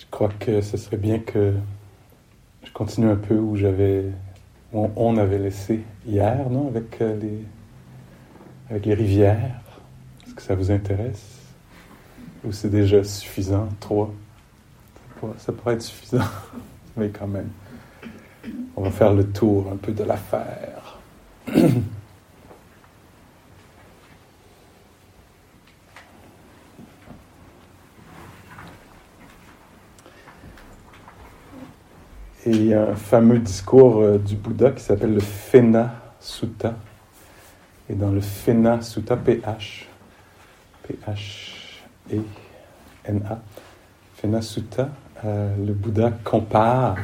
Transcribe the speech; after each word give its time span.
Je 0.00 0.06
crois 0.10 0.30
que 0.30 0.62
ce 0.62 0.78
serait 0.78 0.96
bien 0.96 1.18
que 1.18 1.52
je 2.64 2.72
continue 2.72 3.10
un 3.10 3.16
peu 3.16 3.34
où 3.34 3.54
j'avais, 3.54 4.06
on, 4.72 5.18
avait 5.18 5.38
laissé 5.38 5.82
hier, 6.06 6.48
non, 6.48 6.68
avec 6.68 7.02
euh, 7.02 7.18
les, 7.20 7.44
avec 8.70 8.86
les 8.86 8.94
rivières. 8.94 9.60
Est-ce 10.24 10.34
que 10.34 10.40
ça 10.40 10.54
vous 10.54 10.70
intéresse? 10.70 11.40
Ou 12.44 12.52
c'est 12.52 12.70
déjà 12.70 13.04
suffisant, 13.04 13.68
trois? 13.78 14.10
Ça 15.36 15.52
pourrait 15.52 15.74
être 15.74 15.82
suffisant, 15.82 16.24
mais 16.96 17.10
quand 17.10 17.28
même. 17.28 17.50
On 18.76 18.82
va 18.82 18.90
faire 18.90 19.12
le 19.12 19.30
tour 19.30 19.70
un 19.70 19.76
peu 19.76 19.92
de 19.92 20.02
l'affaire. 20.02 20.98
y 32.70 32.74
a 32.74 32.82
un 32.82 32.94
fameux 32.94 33.38
discours 33.38 34.00
euh, 34.00 34.18
du 34.18 34.36
Bouddha 34.36 34.70
qui 34.70 34.82
s'appelle 34.82 35.14
le 35.14 35.20
Fena 35.20 35.94
Sutta. 36.20 36.74
Et 37.88 37.94
dans 37.94 38.10
le 38.10 38.20
Fena 38.20 38.80
Sutta, 38.82 39.16
P-H, 39.16 39.86
P-H-E-N-A, 40.86 42.18
Fena 44.14 44.42
Sutta, 44.42 44.90
euh, 45.24 45.54
le 45.66 45.72
Bouddha 45.72 46.12
compare 46.22 46.98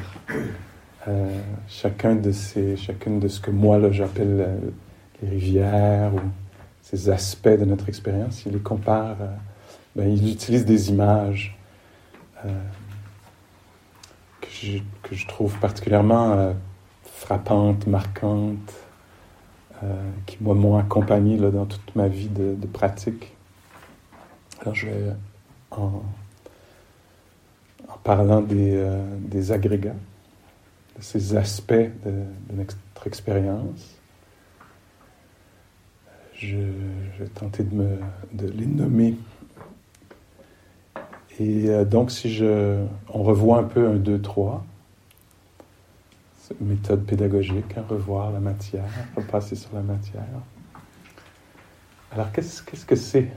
euh, 1.08 1.40
chacun 1.66 2.14
de 2.14 2.30
ces, 2.32 2.76
chacune 2.76 3.18
de 3.18 3.28
ce 3.28 3.40
que 3.40 3.50
moi 3.50 3.80
j'appelle 3.90 4.60
les 5.22 5.28
rivières 5.28 6.14
ou 6.14 6.20
ces 6.82 7.10
aspects 7.10 7.48
de 7.48 7.64
notre 7.64 7.88
expérience. 7.88 8.44
Il 8.46 8.52
les 8.52 8.60
compare, 8.60 9.16
ben, 9.96 10.08
il 10.08 10.30
utilise 10.30 10.64
des 10.64 10.90
images 10.90 11.58
que 15.02 15.14
je 15.14 15.26
trouve 15.26 15.58
particulièrement 15.58 16.32
euh, 16.32 16.52
frappante, 17.02 17.86
marquante, 17.86 18.72
euh, 19.82 20.10
qui 20.26 20.38
m'ont 20.40 20.78
accompagné 20.78 21.36
dans 21.36 21.66
toute 21.66 21.94
ma 21.94 22.08
vie 22.08 22.28
de, 22.28 22.66
pratique. 22.66 23.34
Alors 24.60 24.74
je 24.74 24.86
vais, 24.86 25.12
en, 25.70 26.02
parlant 28.02 28.44
euh, 28.50 29.16
des, 29.18 29.52
agrégats, 29.52 29.96
de 30.96 31.02
ces 31.02 31.36
aspects 31.36 31.74
de, 31.74 32.24
notre 32.54 32.76
expérience, 33.06 33.96
je, 36.34 36.56
vais 37.18 37.28
tenter 37.34 37.64
de, 37.64 37.74
me, 37.74 37.98
de 38.32 38.48
les 38.48 38.66
nommer 38.66 39.16
et 41.38 41.68
euh, 41.68 41.84
donc, 41.84 42.10
si 42.10 42.32
je, 42.32 42.84
on 43.12 43.22
revoit 43.22 43.58
un 43.58 43.64
peu 43.64 43.86
un, 43.88 43.96
deux, 43.96 44.20
trois, 44.20 44.64
méthode 46.60 47.04
pédagogique, 47.04 47.76
hein, 47.76 47.84
revoir 47.88 48.30
la 48.30 48.40
matière, 48.40 48.84
repasser 49.16 49.56
sur 49.56 49.74
la 49.74 49.82
matière. 49.82 50.22
Alors, 52.12 52.30
qu'est-ce, 52.32 52.62
qu'est-ce 52.62 52.86
que 52.86 52.96
c'est 52.96 53.28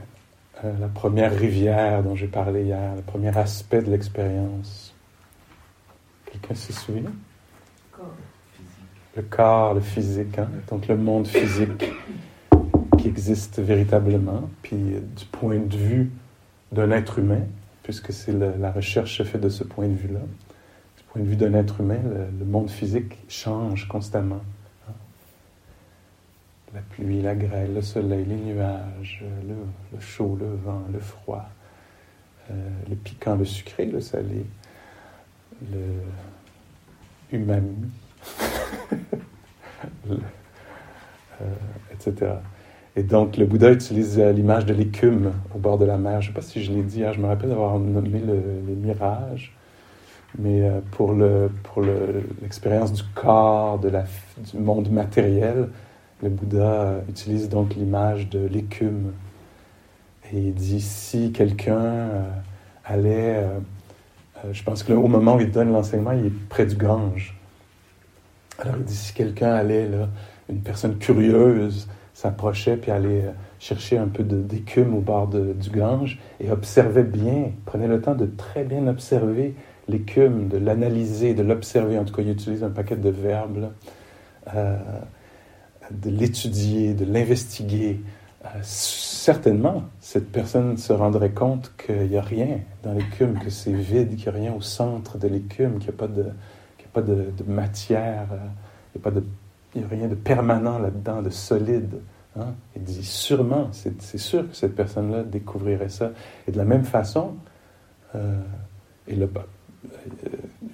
euh, 0.64 0.72
la 0.78 0.88
première 0.88 1.36
rivière 1.36 2.02
dont 2.02 2.14
j'ai 2.14 2.28
parlé 2.28 2.64
hier, 2.64 2.94
le 2.94 3.02
premier 3.02 3.36
aspect 3.36 3.82
de 3.82 3.90
l'expérience? 3.90 4.94
Quelqu'un 6.24 6.54
se 6.54 6.72
souvient? 6.72 7.12
Le 9.16 9.22
corps, 9.22 9.74
le 9.74 9.80
physique, 9.80 10.38
hein? 10.38 10.48
donc 10.70 10.86
le 10.86 10.96
monde 10.96 11.26
physique 11.26 11.84
qui 12.96 13.08
existe 13.08 13.58
véritablement, 13.58 14.48
puis 14.62 14.76
du 14.76 15.24
point 15.32 15.58
de 15.58 15.76
vue 15.76 16.10
d'un 16.70 16.92
être 16.92 17.18
humain, 17.18 17.42
puisque 17.90 18.12
c'est 18.12 18.32
la 18.32 18.70
recherche 18.70 19.20
faite 19.24 19.40
de 19.40 19.48
ce 19.48 19.64
point 19.64 19.88
de 19.88 19.96
vue-là. 19.96 20.20
Du 20.20 21.02
point 21.08 21.22
de 21.22 21.26
vue 21.26 21.34
d'un 21.34 21.54
être 21.54 21.80
humain, 21.80 21.98
le, 22.38 22.44
monde 22.44 22.70
physique 22.70 23.18
change 23.28 23.88
constamment. 23.88 24.42
Hein. 24.88 24.92
La 26.72 26.82
pluie, 26.82 27.20
la 27.20 27.34
grêle, 27.34 27.74
le 27.74 27.82
soleil, 27.82 28.24
les 28.26 28.36
nuages, 28.36 29.24
le, 29.44 29.98
chaud, 29.98 30.36
le 30.38 30.54
vent, 30.54 30.84
le 30.92 31.00
froid, 31.00 31.48
euh, 32.52 32.54
le 32.88 32.94
piquant, 32.94 33.34
le 33.34 33.44
sucré, 33.44 33.86
le 33.86 34.00
salé, 34.00 34.46
le 35.72 36.02
umami, 37.36 37.90
euh, 40.12 40.16
etc. 41.92 42.34
Et 42.96 43.02
donc, 43.04 43.36
le 43.36 43.46
Bouddha 43.46 43.70
utilise 43.70 44.18
euh, 44.18 44.32
l'image 44.32 44.66
de 44.66 44.74
l'écume 44.74 45.32
au 45.54 45.58
bord 45.58 45.78
de 45.78 45.84
la 45.84 45.96
mer. 45.96 46.20
Je 46.20 46.28
ne 46.28 46.32
sais 46.32 46.40
pas 46.40 46.42
si 46.44 46.62
je 46.62 46.72
l'ai 46.72 46.82
dit, 46.82 47.04
hein, 47.04 47.12
je 47.12 47.20
me 47.20 47.26
rappelle 47.26 47.50
d'avoir 47.50 47.78
nommé 47.78 48.18
les 48.18 48.74
mirages. 48.74 49.54
Mais 50.38 50.62
euh, 50.62 50.80
pour, 50.90 51.12
le, 51.12 51.50
l'expérience 52.42 52.92
du 52.92 53.02
corps, 53.14 53.78
du 53.78 54.58
monde 54.58 54.90
matériel, 54.90 55.68
le 56.22 56.28
Bouddha 56.30 56.62
euh, 56.62 57.00
utilise 57.08 57.48
donc 57.48 57.76
l'image 57.76 58.28
de 58.28 58.44
l'écume. 58.44 59.12
Et 60.32 60.38
il 60.38 60.54
dit 60.54 60.80
si 60.80 61.32
quelqu'un 61.32 62.08
allait, 62.84 63.44
je 64.52 64.62
pense 64.62 64.84
qu'au 64.84 65.08
moment 65.08 65.34
où 65.34 65.40
il 65.40 65.50
donne 65.50 65.72
l'enseignement, 65.72 66.12
il 66.12 66.26
est 66.26 66.48
près 66.48 66.66
du 66.66 66.76
Gange. 66.76 67.36
Alors 68.60 68.76
il 68.78 68.84
dit 68.84 68.94
si 68.94 69.12
quelqu'un 69.12 69.52
allait, 69.54 69.88
là, 69.88 70.08
une 70.48 70.60
personne 70.60 70.98
curieuse, 70.98 71.88
s'approchait 72.20 72.76
puis 72.76 72.90
allait 72.90 73.24
euh, 73.24 73.32
chercher 73.58 73.96
un 73.96 74.08
peu 74.08 74.22
d'écume 74.22 74.94
au 74.94 75.00
bord 75.00 75.28
du 75.28 75.70
Gange 75.70 76.18
et 76.38 76.50
observait 76.50 77.02
bien, 77.02 77.52
prenait 77.64 77.88
le 77.88 78.00
temps 78.00 78.14
de 78.14 78.26
très 78.26 78.62
bien 78.62 78.86
observer 78.88 79.54
l'écume, 79.88 80.48
de 80.48 80.58
l'analyser, 80.58 81.32
de 81.32 81.42
l'observer. 81.42 81.98
En 81.98 82.04
tout 82.04 82.14
cas, 82.14 82.22
il 82.22 82.30
utilise 82.30 82.62
un 82.62 82.70
paquet 82.70 82.96
de 82.96 83.08
verbes, 83.08 83.70
euh, 84.54 84.76
de 85.90 86.10
l'étudier, 86.10 86.92
de 86.92 87.06
l'investiguer. 87.06 88.00
Euh, 88.44 88.48
certainement, 88.62 89.84
cette 90.00 90.30
personne 90.30 90.76
se 90.76 90.92
rendrait 90.92 91.30
compte 91.30 91.72
qu'il 91.84 92.08
n'y 92.08 92.18
a 92.18 92.22
rien 92.22 92.60
dans 92.82 92.92
l'écume, 92.92 93.38
que 93.38 93.48
c'est 93.48 93.72
vide, 93.72 94.16
qu'il 94.16 94.30
n'y 94.30 94.38
a 94.38 94.40
rien 94.42 94.52
au 94.52 94.60
centre 94.60 95.16
de 95.16 95.26
l'écume, 95.26 95.78
qu'il 95.78 95.88
n'y 95.88 95.96
a 95.96 95.98
pas 95.98 96.08
de, 96.08 96.22
a 96.22 96.88
pas 96.92 97.02
de, 97.02 97.32
matière, 97.46 98.26
n'y 98.94 99.00
a 99.00 99.02
pas 99.02 99.10
de 99.10 99.22
il 99.74 99.80
n'y 99.80 99.86
a 99.86 99.88
rien 99.88 100.08
de 100.08 100.14
permanent 100.14 100.78
là-dedans, 100.78 101.22
de 101.22 101.30
solide. 101.30 102.00
Hein. 102.38 102.54
Il 102.76 102.82
dit 102.82 103.04
sûrement, 103.04 103.68
c'est 103.72 104.18
sûr 104.18 104.48
que 104.48 104.56
cette 104.56 104.74
personne-là 104.74 105.22
découvrirait 105.22 105.88
ça. 105.88 106.12
Et 106.46 106.52
de 106.52 106.56
la 106.56 106.64
même 106.64 106.84
façon, 106.84 107.34
euh, 108.14 108.38
euh, 109.08 109.26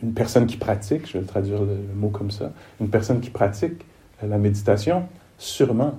une 0.02 0.12
personne 0.14 0.46
qui 0.46 0.56
pratique, 0.56 1.08
je 1.10 1.18
vais 1.18 1.24
traduire 1.24 1.62
le, 1.62 1.76
mot 1.94 2.08
comme 2.08 2.30
ça, 2.30 2.52
une 2.80 2.88
personne 2.88 3.20
qui 3.20 3.30
pratique 3.30 3.84
la 4.22 4.38
méditation, 4.38 5.06
sûrement, 5.38 5.98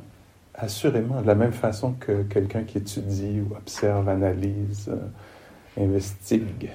assurément, 0.56 1.22
de 1.22 1.28
la 1.28 1.36
même 1.36 1.52
façon 1.52 1.94
que 2.00 2.24
quelqu'un 2.24 2.64
qui 2.64 2.80
étudie 2.80 3.42
ou 3.42 3.56
observe, 3.56 4.10
analyse, 4.10 4.90
euh, 4.90 5.84
investigue 5.84 6.72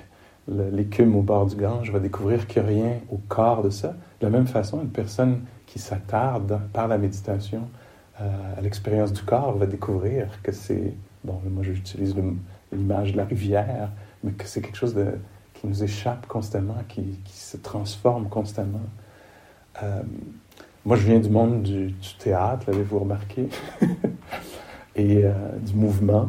l'écume 0.49 1.15
au 1.16 1.22
bord 1.22 1.47
du 1.47 1.56
Gange 1.56 1.91
va 1.93 1.99
découvrir 1.99 2.47
qu'il 2.47 2.62
n'y 2.62 2.69
a 2.69 2.72
rien 2.72 2.99
au 3.10 3.19
corps 3.28 3.62
de 3.62 3.71
ça. 3.71 3.94
De 4.21 4.27
la 4.27 4.31
même 4.31 4.47
façon, 4.47 4.81
une 4.83 4.91
personne 4.91 5.41
qui 5.72 5.78
s'attarde 5.78 6.60
par 6.75 6.87
la 6.87 6.99
méditation 6.99 7.66
euh, 8.21 8.59
à 8.59 8.60
l'expérience 8.60 9.10
du 9.10 9.22
corps 9.22 9.56
va 9.56 9.65
découvrir 9.65 10.28
que 10.43 10.53
c'est, 10.53 10.93
bon, 11.25 11.41
moi 11.49 11.62
j'utilise 11.62 12.15
l'image 12.71 13.12
de 13.12 13.16
la 13.16 13.25
rivière, 13.25 13.88
mais 14.22 14.33
que 14.33 14.44
c'est 14.47 14.60
quelque 14.60 14.77
chose 14.77 14.94
qui 15.55 15.66
nous 15.66 15.83
échappe 15.83 16.27
constamment, 16.27 16.77
qui, 16.88 17.19
se 17.25 17.56
transforme 17.56 18.28
constamment. 18.28 18.83
Euh, 19.83 20.03
moi 20.84 20.97
je 20.97 21.06
viens 21.06 21.21
du 21.21 21.31
monde 21.31 21.62
du, 21.62 21.94
théâtre, 22.19 22.66
l'avez-vous 22.69 22.99
remarqué, 22.99 23.49
et 24.94 25.25
euh, 25.25 25.33
du 25.59 25.72
mouvement. 25.72 26.28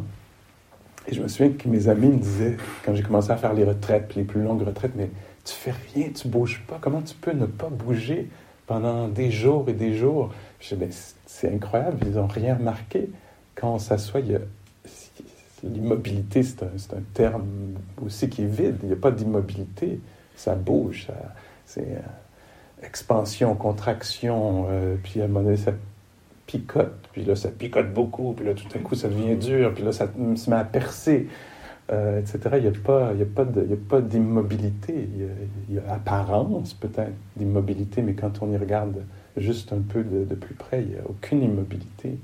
Et 1.06 1.12
je 1.12 1.22
me 1.22 1.28
souviens 1.28 1.52
que 1.52 1.68
mes 1.68 1.88
amis 1.88 2.08
me 2.08 2.18
disaient, 2.18 2.56
quand 2.82 2.94
j'ai 2.94 3.02
commencé 3.02 3.30
à 3.30 3.36
faire 3.36 3.52
les 3.52 3.64
retraites, 3.64 4.14
les 4.14 4.24
plus 4.24 4.40
longues 4.42 4.62
retraites, 4.62 4.94
mais 4.96 5.10
tu 5.44 5.52
fais 5.52 5.74
rien, 5.94 6.08
tu 6.14 6.28
bouges 6.28 6.64
pas, 6.66 6.78
comment 6.80 7.02
tu 7.02 7.14
peux 7.14 7.32
ne 7.32 7.44
pas 7.44 7.68
bouger? 7.68 8.30
Pendant 8.66 9.08
des 9.08 9.30
jours 9.30 9.68
et 9.68 9.72
des 9.72 9.94
jours. 9.94 10.32
Ben, 10.72 10.90
c'est 11.26 11.52
incroyable, 11.52 11.98
ils 12.06 12.12
n'ont 12.12 12.26
rien 12.26 12.56
remarqué. 12.56 13.10
Quand 13.54 13.74
on 13.74 13.78
s'assoit, 13.78 14.20
l'immobilité, 15.62 16.42
c'est 16.42 16.62
un, 16.62 17.02
terme 17.12 17.46
aussi 18.04 18.28
qui 18.28 18.42
est 18.42 18.46
vide. 18.46 18.78
Il 18.82 18.88
n'y 18.88 18.92
a 18.92 18.96
pas 18.96 19.10
d'immobilité. 19.10 20.00
Ça 20.36 20.54
bouge. 20.54 21.08
C'est 21.66 21.82
euh, 21.82 22.86
expansion, 22.86 23.54
contraction. 23.54 24.66
Euh, 24.70 24.96
puis 25.02 25.20
à 25.20 25.24
un 25.24 25.28
moment 25.28 25.44
donné, 25.44 25.56
ça 25.56 25.72
picote. 26.46 27.08
Puis 27.12 27.24
là, 27.24 27.36
ça 27.36 27.50
picote 27.50 27.92
beaucoup. 27.92 28.32
Puis 28.32 28.46
là, 28.46 28.54
tout 28.54 28.66
à 28.74 28.78
coup, 28.78 28.94
ça 28.94 29.08
devient 29.08 29.36
dur. 29.36 29.72
Puis 29.74 29.84
là, 29.84 29.92
ça 29.92 30.08
se 30.36 30.50
met 30.50 30.56
à 30.56 30.64
percer. 30.64 31.28
Euh, 31.92 32.18
etc. 32.18 32.38
Il 32.54 32.62
n'y 32.62 32.68
a 32.68 33.26
pas, 33.26 33.44
de, 33.44 33.68
il 33.68 34.08
d'immobilité. 34.08 35.06
Il, 35.68 35.74
y 35.74 35.78
a, 35.78 35.92
apparence 35.92 36.72
peut-être 36.72 37.12
d'immobilité, 37.36 38.00
mais 38.00 38.14
quand 38.14 38.40
on 38.40 38.50
y 38.50 38.56
regarde 38.56 39.04
juste 39.36 39.70
un 39.74 39.82
peu 39.82 40.02
de, 40.02 40.34
plus 40.34 40.54
près, 40.54 40.80
il 40.80 40.88
n'y 40.88 40.96
a 40.96 41.02
aucune 41.06 41.42
immobilité. 41.42 42.16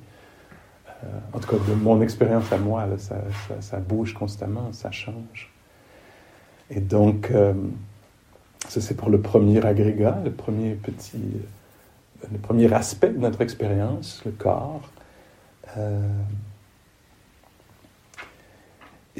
Euh, 0.88 1.06
en 1.34 1.40
tout 1.40 1.50
cas, 1.50 1.62
de 1.68 1.74
mon 1.74 2.00
expérience 2.00 2.50
à 2.50 2.56
moi, 2.56 2.86
ça, 2.96 3.16
ça, 3.60 3.76
bouge 3.80 4.14
constamment, 4.14 4.72
ça 4.72 4.90
change. 4.92 5.52
Et 6.70 6.80
donc, 6.80 7.30
euh, 7.30 7.52
ça 8.66 8.80
c'est 8.80 8.96
pour 8.96 9.10
le 9.10 9.20
premier 9.20 9.62
agrégat, 9.62 10.22
le 10.24 10.30
premier 10.30 10.72
petit, 10.72 11.20
le 12.32 12.38
premier 12.38 12.72
aspect 12.72 13.10
de 13.10 13.18
notre 13.18 13.42
expérience, 13.42 14.22
le 14.24 14.32
corps. 14.32 14.88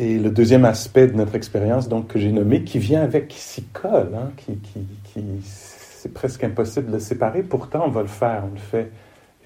Et 0.01 0.19
le 0.19 0.31
deuxième 0.31 0.65
aspect 0.65 1.09
de 1.09 1.13
notre 1.13 1.35
expérience, 1.35 1.87
donc 1.87 2.07
que 2.07 2.19
j'ai 2.19 2.33
nommé, 2.33 2.65
qui 2.65 2.79
vient 2.79 3.03
avec, 3.03 3.29
qui 3.29 3.39
s'y 3.39 3.65
colle, 3.65 4.13
hein, 4.15 4.31
qui, 4.39 4.57
qui, 4.57 4.81
qui 5.05 5.23
c'est 5.45 6.15
presque 6.15 6.43
impossible 6.43 6.87
de 6.87 6.93
le 6.93 7.01
séparer. 7.01 7.43
Pourtant, 7.43 7.83
on 7.85 7.91
va 7.91 8.01
le 8.01 8.09
faire, 8.09 8.45
on 8.51 8.55
le 8.55 8.59
fait, 8.59 8.91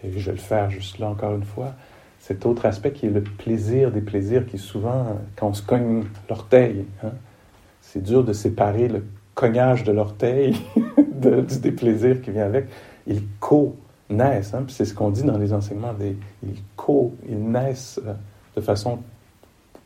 et 0.04 0.16
je 0.16 0.26
vais 0.26 0.36
le 0.36 0.38
faire 0.38 0.70
juste 0.70 1.00
là 1.00 1.08
encore 1.08 1.34
une 1.34 1.42
fois. 1.42 1.74
Cet 2.20 2.46
autre 2.46 2.66
aspect 2.66 2.92
qui 2.92 3.06
est 3.06 3.10
le 3.10 3.22
plaisir 3.22 3.90
des 3.90 4.00
plaisirs, 4.00 4.46
qui 4.46 4.58
souvent, 4.58 5.18
quand 5.34 5.48
on 5.48 5.54
se 5.54 5.62
cogne 5.62 6.04
l'orteil, 6.30 6.84
hein, 7.02 7.10
c'est 7.80 8.04
dur 8.04 8.22
de 8.22 8.32
séparer 8.32 8.86
le 8.86 9.02
cognage 9.34 9.82
de 9.82 9.90
l'orteil 9.90 10.54
du 11.12 11.58
déplaisir 11.58 12.22
qui 12.22 12.30
vient 12.30 12.46
avec. 12.46 12.66
Ils 13.08 13.24
co-naissent, 13.40 14.54
hein, 14.54 14.64
c'est 14.68 14.84
ce 14.84 14.94
qu'on 14.94 15.10
dit 15.10 15.24
dans 15.24 15.36
les 15.36 15.52
enseignements, 15.52 15.96
ils 16.44 16.62
co, 16.76 17.12
ils 17.28 17.42
naissent 17.42 18.00
euh, 18.06 18.14
de 18.54 18.60
façon 18.60 19.00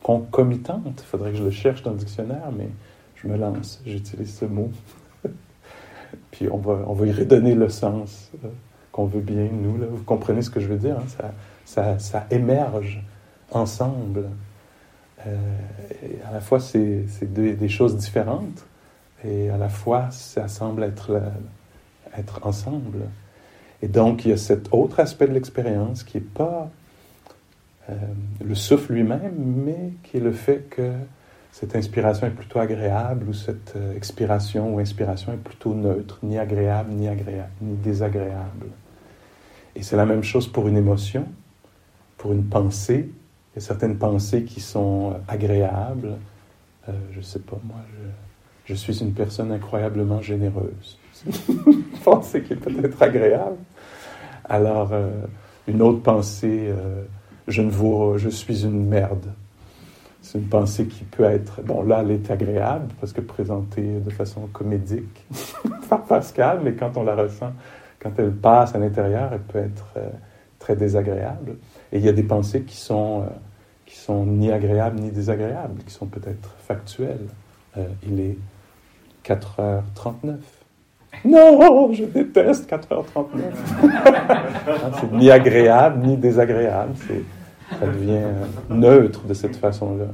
concomitante. 0.09 1.01
Il 1.03 1.05
faudrait 1.05 1.31
que 1.31 1.37
je 1.37 1.43
le 1.43 1.51
cherche 1.51 1.83
dans 1.83 1.91
le 1.91 1.97
dictionnaire, 1.97 2.49
mais 2.57 2.69
je 3.15 3.27
me 3.27 3.37
lance, 3.37 3.81
j'utilise 3.85 4.35
ce 4.35 4.45
mot. 4.45 4.71
Puis 6.31 6.49
on 6.51 6.57
va, 6.57 6.83
on 6.87 6.93
va 6.93 7.05
y 7.05 7.11
redonner 7.11 7.53
le 7.53 7.69
sens 7.69 8.31
euh, 8.43 8.47
qu'on 8.91 9.05
veut 9.05 9.21
bien, 9.21 9.47
nous. 9.51 9.77
Vous 9.91 10.03
comprenez 10.03 10.41
ce 10.41 10.49
que 10.49 10.59
je 10.59 10.67
veux 10.67 10.77
dire? 10.77 10.97
Hein? 10.97 11.07
Ça, 11.07 11.31
ça, 11.65 11.99
ça, 11.99 12.27
émerge 12.31 13.03
ensemble. 13.51 14.25
Euh, 15.27 15.37
à 16.27 16.33
la 16.33 16.41
fois, 16.41 16.59
c'est 16.59 17.05
des 17.31 17.69
choses 17.69 17.95
différentes 17.97 18.65
et 19.23 19.49
à 19.49 19.57
la 19.57 19.69
fois, 19.69 20.09
ça 20.09 20.47
semble 20.47 20.83
être, 20.83 21.21
être 22.17 22.39
ensemble. 22.47 23.01
Et 23.83 23.87
donc, 23.87 24.25
il 24.25 24.29
y 24.29 24.31
a 24.31 24.37
cet 24.37 24.73
autre 24.73 24.99
aspect 24.99 25.27
de 25.27 25.33
l'expérience 25.33 26.03
qui 26.03 26.17
n'est 26.17 26.23
pas 26.23 26.71
euh, 27.89 27.93
le 28.43 28.55
souffle 28.55 28.93
lui-même, 28.93 29.33
mais 29.37 29.93
qui 30.03 30.17
est 30.17 30.21
le 30.21 30.31
fait 30.31 30.67
que 30.69 30.91
cette 31.51 31.75
inspiration 31.75 32.27
est 32.27 32.31
plutôt 32.31 32.59
agréable 32.59 33.27
ou 33.29 33.33
cette 33.33 33.73
euh, 33.75 33.95
expiration 33.95 34.75
ou 34.75 34.79
inspiration 34.79 35.33
est 35.33 35.37
plutôt 35.37 35.73
neutre, 35.73 36.19
ni 36.21 36.37
agréable, 36.37 36.91
ni, 36.91 37.07
agréable, 37.07 37.49
ni 37.61 37.75
désagréable. 37.77 38.67
Et 39.75 39.81
c'est 39.81 39.95
la 39.95 40.05
même 40.05 40.23
chose 40.23 40.47
pour 40.47 40.67
une 40.67 40.77
émotion, 40.77 41.25
pour 42.17 42.33
une 42.33 42.43
pensée, 42.43 43.09
il 43.53 43.59
y 43.59 43.63
a 43.63 43.65
certaines 43.65 43.97
pensées 43.97 44.43
qui 44.43 44.61
sont 44.61 45.15
agréables. 45.27 46.17
Euh, 46.87 46.91
je 47.11 47.17
ne 47.17 47.23
sais 47.23 47.39
pas, 47.39 47.57
moi, 47.63 47.77
je, 48.65 48.73
suis 48.75 49.01
une 49.01 49.13
personne 49.13 49.51
incroyablement 49.51 50.21
généreuse. 50.21 50.99
pensée 52.03 52.43
qui 52.43 52.53
est 52.53 52.57
peut-être 52.57 53.01
agréable. 53.01 53.57
Alors, 54.47 54.91
une 55.67 55.81
autre 55.81 56.01
pensée, 56.01 56.71
je 57.49 57.61
ne 57.61 58.17
je 58.17 58.29
suis 58.29 58.63
une 58.63 58.87
merde. 58.87 59.25
C'est 60.21 60.37
une 60.37 60.47
pensée 60.47 60.85
qui 60.85 61.03
peut 61.05 61.23
être, 61.23 61.61
bon 61.63 61.81
là, 61.81 62.01
elle 62.01 62.11
est 62.11 62.29
agréable 62.29 62.87
parce 62.99 63.13
que 63.13 63.21
présentée 63.21 63.99
de 63.99 64.09
façon 64.11 64.47
comédique 64.53 65.25
par 65.89 66.03
Pascal, 66.03 66.59
mais 66.63 66.73
quand 66.73 66.97
on 66.97 67.03
la 67.03 67.15
ressent, 67.15 67.51
quand 67.99 68.11
elle 68.17 68.31
passe 68.31 68.75
à 68.75 68.77
l'intérieur, 68.77 69.29
elle 69.33 69.39
peut 69.39 69.59
être 69.59 69.87
euh, 69.97 70.09
très 70.59 70.75
désagréable. 70.75 71.55
Et 71.91 71.97
il 71.97 72.05
y 72.05 72.09
a 72.09 72.13
des 72.13 72.23
pensées 72.23 72.61
qui 72.61 72.77
sont, 72.77 73.21
euh, 73.21 73.25
qui 73.85 73.97
sont 73.97 74.25
ni 74.25 74.51
agréables 74.51 74.99
ni 74.99 75.09
désagréables, 75.09 75.81
qui 75.83 75.93
sont 75.93 76.05
peut-être 76.05 76.55
factuelles. 76.59 77.27
Euh, 77.77 77.87
il 78.07 78.19
est 78.19 78.37
4h39. 79.25 80.37
Non, 81.25 81.91
je 81.91 82.05
déteste 82.05 82.69
4h39. 82.69 83.41
c'est 84.99 85.11
ni 85.13 85.31
agréable 85.31 86.05
ni 86.05 86.17
désagréable. 86.17 86.93
Ça 87.79 87.87
devient 87.87 88.23
neutre 88.69 89.25
de 89.25 89.33
cette 89.33 89.55
façon-là. 89.55 90.07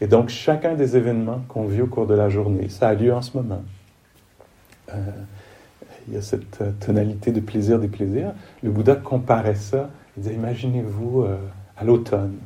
Et 0.00 0.06
donc, 0.06 0.28
chacun 0.28 0.74
des 0.74 0.96
événements 0.96 1.42
qu'on 1.48 1.66
vit 1.66 1.82
au 1.82 1.86
cours 1.86 2.06
de 2.06 2.14
la 2.14 2.28
journée, 2.28 2.68
ça 2.68 2.88
a 2.88 2.94
lieu 2.94 3.12
en 3.12 3.22
ce 3.22 3.36
moment. 3.36 3.62
Euh, 4.92 4.96
il 6.08 6.14
y 6.14 6.16
a 6.16 6.22
cette 6.22 6.62
tonalité 6.80 7.32
de 7.32 7.40
plaisir 7.40 7.78
des 7.78 7.88
plaisirs. 7.88 8.32
Le 8.62 8.70
Bouddha 8.70 8.96
comparait 8.96 9.54
ça 9.54 9.90
il 10.16 10.22
disait, 10.22 10.34
imaginez-vous 10.34 11.22
euh, 11.22 11.36
à 11.76 11.84
l'automne. 11.84 12.36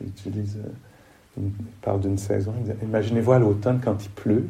Il, 0.00 0.08
utilise, 0.08 0.58
euh, 0.58 1.40
il 1.40 1.50
parle 1.82 2.00
d'une 2.00 2.18
saison. 2.18 2.52
Il 2.58 2.62
disait, 2.62 2.76
imaginez-vous 2.82 3.32
à 3.32 3.38
l'automne 3.38 3.80
quand 3.82 4.04
il 4.04 4.10
pleut 4.10 4.48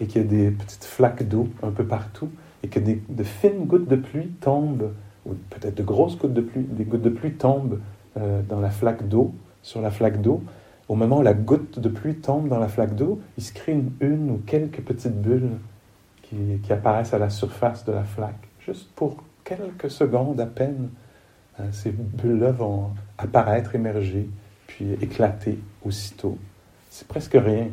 et 0.00 0.06
qu'il 0.06 0.22
y 0.22 0.24
a 0.24 0.28
des 0.28 0.50
petites 0.50 0.84
flaques 0.84 1.26
d'eau 1.26 1.48
un 1.62 1.70
peu 1.70 1.84
partout 1.84 2.28
et 2.62 2.68
que 2.68 2.78
des, 2.78 3.00
de 3.08 3.24
fines 3.24 3.64
gouttes 3.64 3.88
de 3.88 3.96
pluie 3.96 4.28
tombent, 4.40 4.92
ou 5.24 5.34
peut-être 5.50 5.74
de 5.74 5.82
grosses 5.82 6.18
gouttes 6.18 6.34
de 6.34 6.42
pluie, 6.42 6.62
des 6.62 6.84
gouttes 6.84 7.02
de 7.02 7.10
pluie 7.10 7.32
tombent 7.32 7.80
euh, 8.16 8.42
dans 8.48 8.60
la 8.60 8.70
flaque 8.70 9.08
d'eau, 9.08 9.34
sur 9.62 9.80
la 9.80 9.90
flaque 9.90 10.20
d'eau. 10.20 10.42
Au 10.88 10.94
moment 10.94 11.18
où 11.18 11.22
la 11.22 11.34
goutte 11.34 11.78
de 11.80 11.88
pluie 11.88 12.16
tombe 12.16 12.48
dans 12.48 12.58
la 12.58 12.68
flaque 12.68 12.94
d'eau, 12.94 13.20
il 13.36 13.44
se 13.44 13.52
crée 13.52 13.76
une, 14.00 14.30
ou 14.30 14.40
quelques 14.46 14.80
petites 14.80 15.20
bulles 15.20 15.50
qui, 16.22 16.36
qui 16.62 16.72
apparaissent 16.72 17.14
à 17.14 17.18
la 17.18 17.30
surface 17.30 17.84
de 17.84 17.92
la 17.92 18.04
flaque, 18.04 18.48
juste 18.60 18.90
pour 18.94 19.16
quelques 19.44 19.90
secondes 19.90 20.40
à 20.40 20.46
peine. 20.46 20.90
Euh, 21.60 21.64
ces 21.72 21.90
bulles-là 21.90 22.52
vont 22.52 22.90
apparaître, 23.18 23.74
émerger, 23.74 24.28
puis 24.66 24.92
éclater 25.00 25.58
aussitôt. 25.84 26.38
C'est 26.90 27.08
presque 27.08 27.34
rien. 27.34 27.68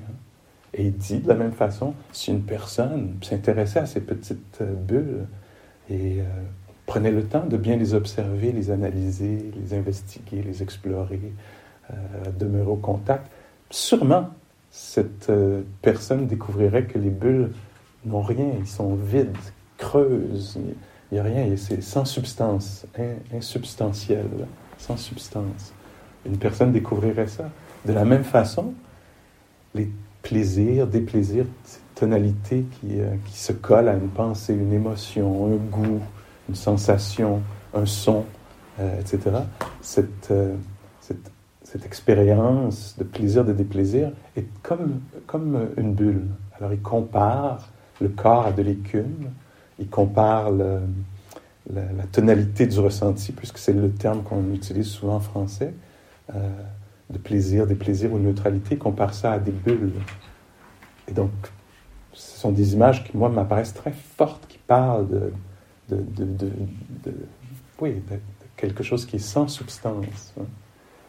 Et 0.74 0.86
il 0.86 0.98
dit 0.98 1.20
de 1.20 1.28
la 1.28 1.36
même 1.36 1.52
façon, 1.52 1.94
si 2.12 2.32
une 2.32 2.42
personne 2.42 3.18
s'intéressait 3.22 3.80
à 3.80 3.86
ces 3.86 4.02
petites 4.02 4.60
euh, 4.62 4.74
bulles 4.74 5.28
et 5.90 6.22
prenait 6.86 7.12
le 7.12 7.24
temps 7.24 7.46
de 7.46 7.58
bien 7.58 7.78
les 7.78 7.94
observer, 7.94 8.52
les 8.52 8.72
analyser, 8.72 9.52
les 9.56 9.74
investiguer, 9.74 10.42
les 10.42 10.62
explorer, 10.62 11.34
euh, 11.92 11.96
demeurer 12.38 12.70
au 12.70 12.76
contact, 12.76 13.32
sûrement 13.70 14.30
cette 14.72 15.30
euh, 15.30 15.62
personne 15.82 16.28
découvrirait 16.28 16.86
que 16.86 16.98
les 16.98 17.10
bulles 17.10 17.52
n'ont 18.06 18.22
rien, 18.22 18.48
ils 18.58 18.68
sont 18.68 18.96
vides, 18.96 19.38
creuses. 19.78 20.58
Il 21.12 21.16
n'y 21.16 21.20
a 21.20 21.24
rien, 21.24 21.56
c'est 21.58 21.82
sans 21.82 22.06
substance, 22.06 22.86
insubstantiel, 23.34 24.26
sans 24.78 24.98
substance. 24.98 25.74
Une 26.26 26.38
personne 26.38 26.72
découvrirait 26.72 27.28
ça. 27.28 27.50
De 27.86 27.94
la 27.94 28.04
même 28.04 28.24
façon, 28.24 28.74
les 29.76 29.90
plaisirs, 30.24 30.88
des 30.88 31.02
plaisirs, 31.02 31.46
cette 31.64 31.82
tonalité 31.96 32.66
qui, 32.80 33.00
euh, 33.00 33.14
qui 33.26 33.38
se 33.38 33.52
colle 33.54 33.90
à 33.90 33.94
une 33.94 34.10
pensée, 34.10 34.54
une 34.54 34.74
émotion, 34.74 35.54
un 35.54 35.56
goût, 35.56 36.02
une 36.50 36.56
sensation, 36.56 37.42
un 37.74 37.86
son, 37.86 38.26
euh, 38.80 39.00
etc. 39.00 39.20
Cette, 39.82 40.32
euh, 40.32 40.56
cette, 41.00 41.32
cette, 41.64 41.86
expérience 41.86 42.96
de 42.98 43.04
plaisir, 43.04 43.46
de 43.46 43.54
déplaisir 43.54 44.12
est 44.36 44.48
comme, 44.62 45.02
comme 45.28 45.70
une 45.78 45.94
bulle. 45.94 46.28
Alors 46.58 46.74
il 46.74 46.82
compare 46.82 47.70
le 48.02 48.10
corps 48.10 48.48
à 48.48 48.52
de 48.52 48.62
l'écume, 48.62 49.32
il 49.80 49.90
compare 49.90 50.52
la, 50.52 50.80
tonalité 52.12 52.68
du 52.68 52.80
ressenti, 52.80 53.32
puisque 53.32 53.58
c'est 53.58 53.74
le 53.74 53.92
terme 53.92 54.24
qu'on 54.24 54.54
utilise 54.54 54.88
souvent 54.88 55.16
en 55.16 55.20
français, 55.20 55.74
euh, 56.34 56.50
de 57.10 57.18
plaisir, 57.18 57.68
des 57.68 57.76
plaisirs 57.76 58.14
ou 58.14 58.20
neutralité, 58.20 58.76
il 58.76 58.80
compare 58.80 59.14
ça 59.14 59.34
à 59.34 59.40
des 59.40 59.52
bulles. 59.52 59.94
Et 61.08 61.12
donc, 61.12 61.32
ce 62.12 62.40
sont 62.40 62.52
des 62.52 62.74
images 62.74 63.04
qui, 63.04 63.16
moi, 63.18 63.30
m'apparaissent 63.30 63.74
très 63.74 63.92
fortes, 63.92 64.46
qui 64.48 64.58
parlent 64.58 65.08
de, 65.08 65.32
de, 65.90 65.98
de, 65.98 66.50
de 67.04 67.14
oui, 67.82 68.02
quelque 68.56 68.84
chose 68.84 69.06
qui 69.06 69.18
est 69.18 69.20
sans 69.20 69.48
substance, 69.48 70.34
hein, 70.40 70.46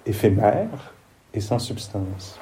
éphémère 0.06 0.94
et 1.32 1.40
sans 1.40 1.58
substance. 1.58 2.38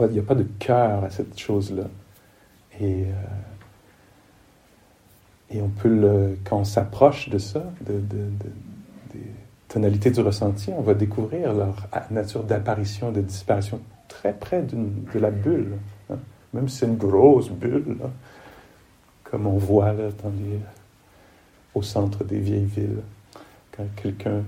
Il 0.00 0.08
n'y 0.08 0.18
a 0.18 0.22
pas 0.22 0.34
de 0.34 0.46
cœur 0.58 1.04
à 1.04 1.10
cette 1.10 1.38
chose-là. 1.38 1.84
Et, 2.80 3.04
euh, 3.04 3.12
et 5.50 5.62
on 5.62 5.68
peut, 5.68 5.88
le, 5.88 6.36
quand 6.44 6.58
on 6.58 6.64
s'approche 6.64 7.28
de 7.28 7.38
ça, 7.38 7.62
de, 7.80 7.92
de, 7.92 8.00
de, 8.00 8.50
des 9.12 9.26
tonalités 9.68 10.10
du 10.10 10.20
ressenti, 10.20 10.72
on 10.76 10.82
va 10.82 10.94
découvrir 10.94 11.52
leur 11.52 11.88
nature 12.10 12.42
d'apparition, 12.42 13.12
de 13.12 13.20
disparition 13.20 13.80
très 14.08 14.32
près 14.32 14.62
de 14.62 15.18
la 15.18 15.30
bulle. 15.30 15.78
Hein. 16.10 16.18
Même 16.52 16.68
si 16.68 16.78
c'est 16.78 16.86
une 16.86 16.96
grosse 16.96 17.50
bulle, 17.50 17.96
là, 18.00 18.10
comme 19.34 19.48
on 19.48 19.58
voit 19.58 19.92
là, 19.92 20.10
au 21.74 21.82
centre 21.82 22.22
des 22.22 22.38
vieilles 22.38 22.66
villes, 22.66 23.02
quand 23.72 23.82
quelqu'un 23.96 24.44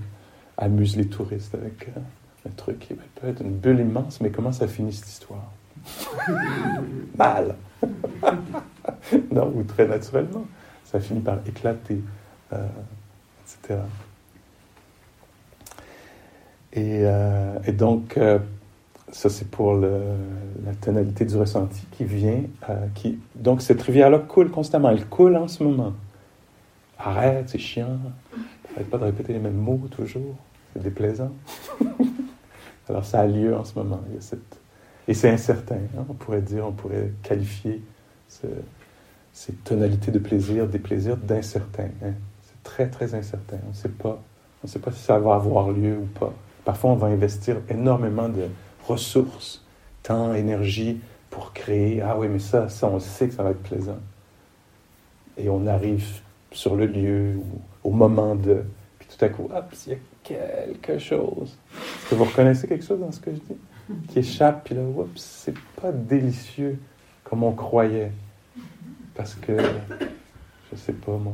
amuse 0.57 0.95
les 0.95 1.07
touristes 1.07 1.53
avec 1.55 1.89
euh, 1.89 1.99
un 2.47 2.51
truc 2.51 2.79
qui 2.79 2.93
peut 2.93 3.27
être 3.27 3.41
une 3.41 3.51
bulle 3.51 3.81
immense, 3.81 4.21
mais 4.21 4.29
comment 4.29 4.53
ça 4.53 4.65
finit 4.65 4.93
cette 4.93 5.09
histoire? 5.09 5.51
Mal! 7.17 7.55
Non, 9.31 9.51
ou 9.55 9.63
très 9.63 9.87
naturellement. 9.87 10.45
Ça 10.85 10.99
finit 10.99 11.19
par 11.19 11.39
éclater, 11.45 12.01
euh, 12.53 12.67
etc. 13.43 13.79
Et, 16.73 17.01
euh, 17.03 17.59
et 17.65 17.71
donc, 17.73 18.17
ça, 19.11 19.29
c'est 19.29 19.49
pour 19.49 19.75
la 19.75 20.75
tonalité 20.81 21.25
du 21.25 21.37
ressenti 21.37 21.85
qui 21.91 22.03
vient. 22.03 22.43
Euh, 22.69 22.87
qui, 22.93 23.19
donc, 23.35 23.61
cette 23.61 23.81
rivière-là 23.81 24.19
coule 24.19 24.51
constamment. 24.51 24.89
Elle 24.89 25.05
coule 25.05 25.37
en 25.37 25.47
ce 25.47 25.63
moment. 25.63 25.93
Arrête, 26.99 27.49
c'est 27.49 27.57
chiant. 27.57 27.99
Arrête 28.75 28.89
pas 28.89 28.97
de 28.97 29.05
répéter 29.05 29.33
les 29.33 29.39
mêmes 29.39 29.55
mots 29.55 29.87
toujours. 29.89 30.35
C'est 30.73 30.83
déplaisant. 30.83 31.31
Alors, 32.89 33.05
ça 33.05 33.21
a 33.21 33.27
lieu 33.27 33.55
en 33.55 33.63
ce 33.63 33.75
moment. 33.79 34.01
Il 34.09 34.15
y 34.15 34.17
a 34.17 34.21
cette... 34.21 34.59
Et 35.07 35.13
c'est 35.13 35.29
incertain. 35.29 35.79
Hein, 35.97 36.05
on 36.09 36.13
pourrait 36.13 36.41
dire, 36.41 36.65
on 36.67 36.73
pourrait 36.73 37.13
qualifier 37.23 37.81
ce, 38.27 38.45
ces 39.31 39.53
tonalités 39.53 40.11
de 40.11 40.19
plaisir, 40.19 40.67
des 40.67 40.79
plaisirs 40.79 41.15
d'incertain. 41.15 41.89
Hein. 42.03 42.11
C'est 42.41 42.61
très, 42.63 42.89
très 42.89 43.15
incertain. 43.15 43.57
On 43.65 43.69
ne 43.69 43.73
sait 43.73 43.87
pas. 43.87 44.21
On 44.63 44.67
ne 44.67 44.69
sait 44.69 44.79
pas 44.79 44.91
si 44.91 44.99
ça 44.99 45.17
va 45.17 45.35
avoir 45.35 45.71
lieu 45.71 45.97
ou 45.97 46.19
pas. 46.19 46.33
Parfois, 46.65 46.89
on 46.89 46.95
va 46.95 47.07
investir 47.07 47.57
énormément 47.69 48.27
de 48.27 48.47
ressources, 48.87 49.63
temps, 50.03 50.33
énergie 50.33 50.99
pour 51.29 51.53
créer. 51.53 52.01
Ah 52.01 52.17
oui, 52.17 52.27
mais 52.29 52.39
ça, 52.39 52.69
ça, 52.69 52.87
on 52.87 52.99
sait 52.99 53.27
que 53.27 53.33
ça 53.33 53.43
va 53.43 53.51
être 53.51 53.63
plaisant. 53.63 53.99
Et 55.37 55.49
on 55.49 55.67
arrive 55.67 56.21
sur 56.51 56.75
le 56.75 56.85
lieu 56.85 57.35
ou 57.37 57.89
au 57.89 57.91
moment 57.91 58.35
de. 58.35 58.63
Puis 58.99 59.07
tout 59.15 59.23
à 59.23 59.29
coup, 59.29 59.49
hop, 59.53 59.73
il 59.85 59.93
y 59.93 59.95
a 59.95 59.97
quelque 60.23 60.97
chose. 60.97 61.57
Est-ce 61.75 62.09
que 62.09 62.15
vous 62.15 62.23
reconnaissez 62.23 62.67
quelque 62.67 62.85
chose 62.85 62.99
dans 62.99 63.11
ce 63.11 63.19
que 63.19 63.31
je 63.31 63.39
dis? 63.39 63.57
Qui 64.09 64.19
échappe, 64.19 64.65
puis 64.65 64.75
là, 64.75 64.81
oups, 64.81 65.09
c'est 65.15 65.53
pas 65.81 65.91
délicieux 65.91 66.79
comme 67.23 67.43
on 67.43 67.53
croyait. 67.53 68.11
Parce 69.15 69.35
que, 69.35 69.57
je 70.71 70.77
sais 70.77 70.93
pas 70.93 71.13
moi, 71.13 71.33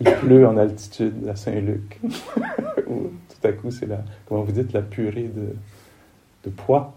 il 0.00 0.10
pleut 0.16 0.46
en 0.46 0.56
altitude 0.56 1.28
à 1.28 1.36
Saint-Luc. 1.36 2.00
tout 2.76 3.46
à 3.48 3.52
coup, 3.52 3.70
c'est 3.70 3.86
la, 3.86 4.02
comment 4.26 4.42
vous 4.42 4.52
dites, 4.52 4.72
la 4.72 4.82
purée 4.82 5.30
de, 5.34 5.54
de 6.44 6.50
poids, 6.50 6.94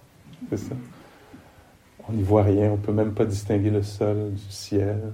c'est 0.49 0.57
ça. 0.57 0.75
On 2.07 2.13
n'y 2.13 2.23
voit 2.23 2.43
rien, 2.43 2.71
on 2.71 2.77
peut 2.77 2.93
même 2.93 3.13
pas 3.13 3.25
distinguer 3.25 3.69
le 3.69 3.83
sol 3.83 4.33
du 4.33 4.51
ciel. 4.51 5.11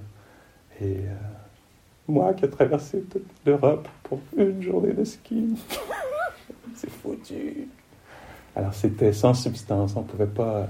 Et 0.80 0.98
euh, 0.98 1.14
moi 2.08 2.34
qui 2.34 2.44
ai 2.44 2.50
traversé 2.50 3.02
toute 3.02 3.26
l'Europe 3.44 3.88
pour 4.02 4.20
une 4.36 4.62
journée 4.62 4.92
de 4.92 5.04
ski, 5.04 5.54
c'est 6.74 6.90
foutu. 6.90 7.68
Alors 8.54 8.74
c'était 8.74 9.12
sans 9.12 9.34
substance, 9.34 9.96
on 9.96 10.02
ne 10.02 10.06
pouvait 10.06 10.26
pas 10.26 10.68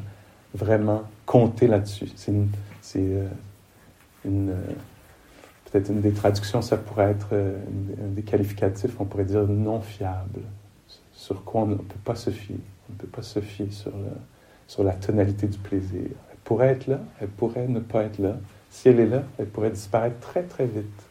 vraiment 0.54 1.02
compter 1.26 1.66
là-dessus. 1.66 2.10
C'est 2.16 2.32
une, 2.32 2.48
euh, 2.96 3.28
une 4.24 4.54
peut-être 5.74 5.90
une 5.90 6.00
des 6.00 6.12
traductions, 6.12 6.62
ça 6.62 6.76
pourrait 6.76 7.10
être 7.10 7.30
euh, 7.32 7.58
un 8.00 8.08
des 8.08 8.22
qualificatifs, 8.22 8.92
on 9.00 9.04
pourrait 9.04 9.24
dire 9.24 9.46
non 9.48 9.80
fiable, 9.80 10.42
sur 11.12 11.42
quoi 11.42 11.62
on 11.62 11.66
ne 11.66 11.74
peut 11.74 11.98
pas 12.04 12.14
se 12.14 12.30
fier. 12.30 12.58
On 12.88 12.92
ne 12.92 12.98
peut 12.98 13.06
pas 13.06 13.22
se 13.22 13.40
fier 13.40 13.68
sur, 13.70 13.92
la 14.84 14.92
tonalité 14.92 15.46
du 15.46 15.58
plaisir. 15.58 16.08
Elle 16.30 16.38
pourrait 16.44 16.68
être 16.68 16.86
là, 16.86 17.00
elle 17.20 17.28
pourrait 17.28 17.68
ne 17.68 17.80
pas 17.80 18.04
être 18.04 18.18
là. 18.18 18.36
Si 18.70 18.88
elle 18.88 19.00
est 19.00 19.06
là, 19.06 19.22
elle 19.38 19.46
pourrait 19.46 19.70
disparaître 19.70 20.18
très 20.20 20.42
très 20.42 20.66
vite. 20.66 21.02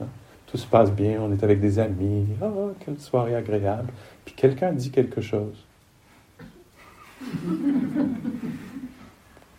Hein. 0.00 0.06
Tout 0.46 0.58
se 0.58 0.66
passe 0.66 0.90
bien, 0.90 1.20
on 1.20 1.32
est 1.32 1.42
avec 1.44 1.60
des 1.60 1.78
amis, 1.78 2.26
oh, 2.42 2.72
quelle 2.80 2.98
soirée 2.98 3.34
agréable. 3.34 3.92
Puis 4.24 4.34
quelqu'un 4.34 4.72
dit 4.72 4.90
quelque 4.90 5.20
chose. 5.20 5.64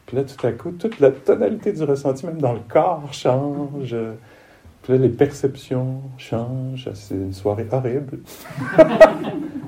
Puis 0.06 0.18
là, 0.18 0.24
tout 0.24 0.46
à 0.46 0.51
coup, 0.51 0.72
toute 0.72 1.00
la 1.00 1.12
tonalité 1.12 1.72
du 1.72 1.84
ressenti, 1.84 2.25
même 2.25 2.39
dans 2.39 2.53
le 2.53 2.62
corps, 2.68 3.13
change. 3.13 3.96
Puis 4.84 4.94
là, 4.94 5.00
les 5.00 5.10
perceptions 5.10 6.01
changent. 6.18 6.89
C'est 6.94 7.15
une 7.15 7.34
soirée 7.34 7.68
horrible. 7.72 8.20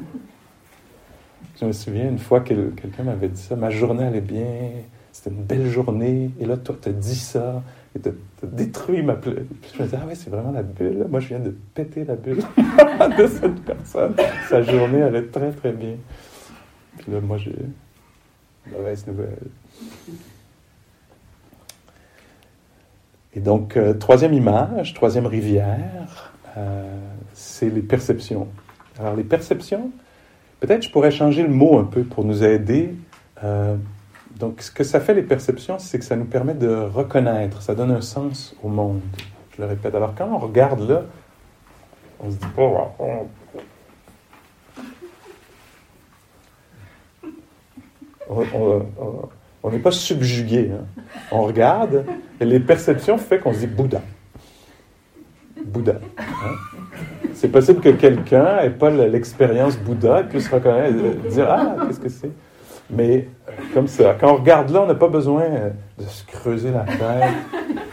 Je 1.59 1.65
me 1.65 1.71
souviens 1.71 2.09
une 2.09 2.19
fois 2.19 2.41
que 2.41 2.69
quelqu'un 2.71 3.03
m'avait 3.03 3.29
dit 3.29 3.41
ça, 3.41 3.55
ma 3.55 3.69
journée 3.69 4.03
allait 4.03 4.21
bien, 4.21 4.71
c'était 5.11 5.29
une 5.29 5.43
belle 5.43 5.69
journée, 5.69 6.31
et 6.39 6.45
là, 6.45 6.57
toi, 6.57 6.75
tu 6.81 6.89
as 6.89 6.91
dit 6.91 7.15
ça, 7.15 7.63
et 7.95 8.01
tu 8.01 8.09
as 8.09 8.47
détruit 8.47 9.01
ma 9.01 9.15
bulle. 9.15 9.45
Je 9.73 9.81
me 9.81 9.85
disais, 9.85 9.97
ah 10.01 10.05
ouais, 10.05 10.15
c'est 10.15 10.29
vraiment 10.29 10.51
la 10.51 10.63
bulle. 10.63 11.05
Moi, 11.09 11.21
je 11.21 11.29
viens 11.29 11.39
de 11.39 11.55
péter 11.73 12.03
la 12.03 12.15
bulle 12.15 12.37
de 13.17 13.27
cette 13.27 13.61
personne. 13.61 14.15
Sa 14.49 14.61
journée 14.61 15.01
allait 15.01 15.27
très, 15.27 15.51
très 15.51 15.71
bien. 15.71 15.95
Puis 16.97 17.11
là, 17.11 17.21
moi, 17.21 17.37
j'ai 17.37 17.55
mauvaise 18.69 19.07
nouvelle. 19.07 19.47
Et 23.33 23.39
donc, 23.39 23.77
euh, 23.77 23.93
troisième 23.93 24.33
image, 24.33 24.93
troisième 24.93 25.25
rivière, 25.25 26.33
euh, 26.57 26.99
c'est 27.33 27.69
les 27.69 27.81
perceptions. 27.81 28.47
Alors, 28.99 29.15
les 29.15 29.23
perceptions, 29.23 29.91
Peut-être 30.59 30.83
je 30.83 30.89
pourrais 30.89 31.11
changer 31.11 31.43
le 31.43 31.49
mot 31.49 31.77
un 31.77 31.83
peu 31.83 32.03
pour 32.03 32.23
nous 32.23 32.43
aider. 32.43 32.95
Euh, 33.43 33.75
donc, 34.39 34.61
ce 34.61 34.71
que 34.71 34.83
ça 34.83 34.99
fait 34.99 35.13
les 35.13 35.21
perceptions, 35.21 35.79
c'est 35.79 35.99
que 35.99 36.05
ça 36.05 36.15
nous 36.15 36.25
permet 36.25 36.53
de 36.53 36.67
reconnaître, 36.67 37.61
ça 37.61 37.75
donne 37.75 37.91
un 37.91 38.01
sens 38.01 38.55
au 38.63 38.67
monde. 38.67 39.01
Je 39.55 39.61
le 39.61 39.67
répète. 39.67 39.95
Alors, 39.95 40.13
quand 40.15 40.27
on 40.27 40.37
regarde 40.37 40.81
là, 40.89 41.03
on 42.19 42.31
se 42.31 42.35
dit 42.35 42.45
pas. 42.55 42.95
on 49.63 49.71
n'est 49.71 49.79
pas 49.79 49.91
subjugué. 49.91 50.71
Hein. 50.73 50.85
On 51.31 51.43
regarde 51.43 52.05
et 52.39 52.45
les 52.45 52.59
perceptions 52.59 53.17
font 53.17 53.37
qu'on 53.37 53.53
se 53.53 53.59
dit 53.59 53.67
Bouddha. 53.67 54.01
Bouddha. 55.65 55.95
Hein. 56.17 56.23
C'est 57.33 57.49
possible 57.49 57.81
que 57.81 57.89
quelqu'un 57.89 58.61
n'ait 58.61 58.69
pas 58.69 58.89
l'expérience 58.89 59.77
Bouddha 59.77 60.23
puisse 60.23 60.47
reconnaître, 60.47 60.97
euh, 60.97 61.29
dire 61.29 61.47
Ah, 61.49 61.75
qu'est-ce 61.85 61.99
que 61.99 62.09
c'est? 62.09 62.31
Mais 62.89 63.27
euh, 63.47 63.51
comme 63.73 63.87
ça, 63.87 64.15
quand 64.19 64.31
on 64.31 64.35
regarde 64.37 64.69
là, 64.69 64.83
on 64.83 64.85
n'a 64.87 64.95
pas 64.95 65.07
besoin 65.07 65.43
euh, 65.43 65.69
de 65.97 66.03
se 66.03 66.25
creuser 66.25 66.71
la 66.71 66.83
tête 66.83 67.33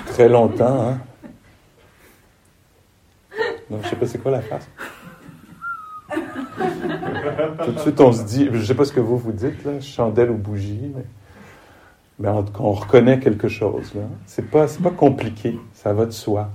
très 0.06 0.28
longtemps. 0.28 0.90
Hein? 0.90 0.98
je 3.70 3.76
ne 3.76 3.82
sais 3.82 3.96
pas 3.96 4.06
c'est 4.06 4.18
quoi 4.18 4.32
la 4.32 4.42
face. 4.42 4.68
Tout 7.64 7.72
de 7.72 7.78
suite, 7.78 8.00
on 8.00 8.12
se 8.12 8.22
dit, 8.24 8.48
je 8.52 8.58
ne 8.58 8.62
sais 8.62 8.74
pas 8.74 8.84
ce 8.84 8.92
que 8.92 9.00
vous 9.00 9.16
vous 9.16 9.32
dites, 9.32 9.64
là, 9.64 9.80
chandelle 9.80 10.30
ou 10.30 10.36
bougie, 10.36 10.92
mais, 10.94 11.04
mais 12.18 12.28
cas, 12.28 12.60
on 12.60 12.72
reconnaît 12.72 13.18
quelque 13.18 13.48
chose. 13.48 13.92
Ce 14.26 14.40
n'est 14.40 14.46
pas, 14.46 14.66
pas 14.66 14.90
compliqué, 14.90 15.58
ça 15.72 15.94
va 15.94 16.04
de 16.04 16.10
soi. 16.10 16.50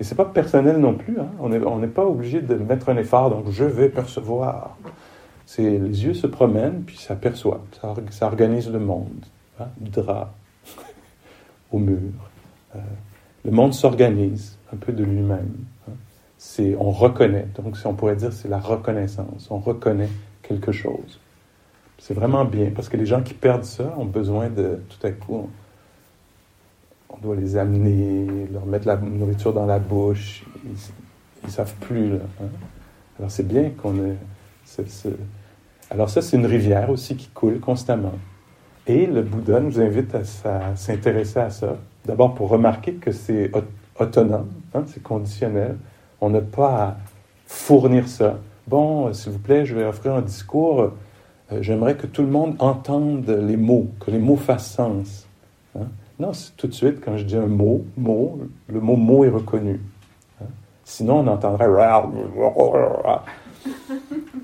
Et 0.00 0.04
c'est 0.04 0.14
pas 0.14 0.24
personnel 0.24 0.78
non 0.78 0.94
plus. 0.94 1.18
Hein. 1.18 1.28
On 1.40 1.78
n'est 1.78 1.88
pas 1.88 2.06
obligé 2.06 2.40
de 2.40 2.54
mettre 2.54 2.88
un 2.88 2.96
effort, 2.96 3.30
donc 3.30 3.50
je 3.50 3.64
vais 3.64 3.88
percevoir. 3.88 4.76
C'est 5.44 5.62
les 5.62 6.04
yeux 6.04 6.14
se 6.14 6.26
promènent, 6.26 6.82
puis 6.82 6.98
ça 6.98 7.16
perçoit, 7.16 7.64
ça, 8.10 8.26
organise 8.26 8.70
le 8.70 8.78
monde. 8.78 9.24
Hein, 9.60 9.66
du 9.80 9.90
drap 9.90 10.34
au 11.72 11.78
mur. 11.78 12.12
Euh, 12.76 12.78
le 13.44 13.50
monde 13.50 13.74
s'organise 13.74 14.56
un 14.72 14.76
peu 14.76 14.92
de 14.92 15.02
lui-même. 15.02 15.54
Hein. 15.88 15.92
On 16.78 16.90
reconnaît, 16.90 17.48
donc 17.56 17.76
on 17.84 17.94
pourrait 17.94 18.14
dire 18.14 18.32
c'est 18.32 18.48
la 18.48 18.60
reconnaissance. 18.60 19.48
On 19.50 19.58
reconnaît 19.58 20.10
quelque 20.42 20.70
chose. 20.70 21.18
C'est 21.98 22.14
vraiment 22.14 22.44
bien, 22.44 22.70
parce 22.74 22.88
que 22.88 22.96
les 22.96 23.06
gens 23.06 23.22
qui 23.22 23.34
perdent 23.34 23.64
ça 23.64 23.94
ont 23.98 24.04
besoin 24.04 24.48
de, 24.48 24.80
tout 24.88 25.04
à 25.06 25.10
coup, 25.10 25.50
on 27.08 27.16
doit 27.18 27.36
les 27.36 27.56
amener, 27.56 28.46
leur 28.52 28.66
mettre 28.66 28.86
la 28.86 28.96
nourriture 28.96 29.52
dans 29.52 29.66
la 29.66 29.78
bouche. 29.78 30.44
Ils 30.64 31.46
ne 31.46 31.50
savent 31.50 31.74
plus. 31.80 32.14
Hein. 32.14 32.48
Alors 33.18 33.30
c'est 33.30 33.46
bien 33.46 33.70
qu'on 33.70 33.94
ait... 33.96 34.16
Alors 35.90 36.10
ça, 36.10 36.20
c'est 36.20 36.36
une 36.36 36.46
rivière 36.46 36.90
aussi 36.90 37.16
qui 37.16 37.28
coule 37.28 37.60
constamment. 37.60 38.12
Et 38.86 39.06
le 39.06 39.22
Bouddha 39.22 39.60
nous 39.60 39.80
invite 39.80 40.14
à, 40.14 40.76
s'intéresser 40.76 41.40
à 41.40 41.50
ça. 41.50 41.76
D'abord 42.04 42.34
pour 42.34 42.48
remarquer 42.48 42.94
que 42.94 43.12
c'est 43.12 43.50
autonome, 43.98 44.48
hein, 44.74 44.84
c'est 44.86 45.02
conditionnel. 45.02 45.76
On 46.20 46.30
n'a 46.30 46.40
pas 46.40 46.82
à 46.82 46.96
fournir 47.46 48.08
ça. 48.08 48.38
Bon, 48.66 49.12
s'il 49.12 49.32
vous 49.32 49.38
plaît, 49.38 49.64
je 49.64 49.74
vais 49.74 49.84
offrir 49.84 50.14
un 50.14 50.22
discours. 50.22 50.92
Euh, 51.52 51.62
j'aimerais 51.62 51.96
que 51.96 52.06
tout 52.06 52.22
le 52.22 52.28
monde 52.28 52.56
entende 52.58 53.28
les 53.28 53.56
mots, 53.56 53.88
que 54.00 54.10
les 54.10 54.18
mots 54.18 54.36
fassent 54.36 54.72
sens. 54.72 55.26
Hein. 55.78 55.86
Non, 56.18 56.32
c'est 56.32 56.56
tout 56.56 56.66
de 56.66 56.72
suite, 56.72 57.00
quand 57.04 57.16
je 57.16 57.24
dis 57.24 57.36
un 57.36 57.46
mot, 57.46 57.84
mot, 57.96 58.40
le 58.68 58.80
mot 58.80 58.96
mot 58.96 59.24
est 59.24 59.28
reconnu. 59.28 59.80
Hein? 60.40 60.46
Sinon, 60.84 61.20
on 61.20 61.26
entendrait. 61.28 61.66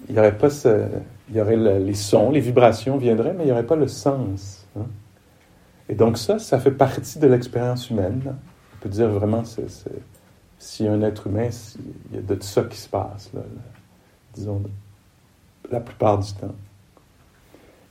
Il 0.08 0.14
y 0.14 0.18
aurait 0.18 0.38
pas 0.38 0.48
Il 1.28 1.36
y 1.36 1.40
aurait 1.40 1.56
les 1.56 1.94
sons, 1.94 2.30
les 2.30 2.40
vibrations 2.40 2.96
viendraient, 2.96 3.32
mais 3.32 3.42
il 3.42 3.46
n'y 3.46 3.52
aurait 3.52 3.66
pas 3.66 3.76
le 3.76 3.88
sens. 3.88 4.66
Hein? 4.78 4.86
Et 5.88 5.96
donc, 5.96 6.16
ça, 6.16 6.38
ça 6.38 6.60
fait 6.60 6.70
partie 6.70 7.18
de 7.18 7.26
l'expérience 7.26 7.90
humaine. 7.90 8.22
On 8.26 8.82
peut 8.82 8.88
dire 8.88 9.08
vraiment, 9.08 9.42
si 10.58 10.86
un 10.86 11.02
être 11.02 11.26
humain, 11.26 11.48
il 12.10 12.16
y 12.16 12.18
a 12.18 12.22
de 12.22 12.40
ça 12.40 12.62
qui 12.62 12.78
se 12.78 12.88
passe, 12.88 13.32
disons, 14.32 14.62
la 15.70 15.80
plupart 15.80 16.18
du 16.18 16.32
temps. 16.34 16.54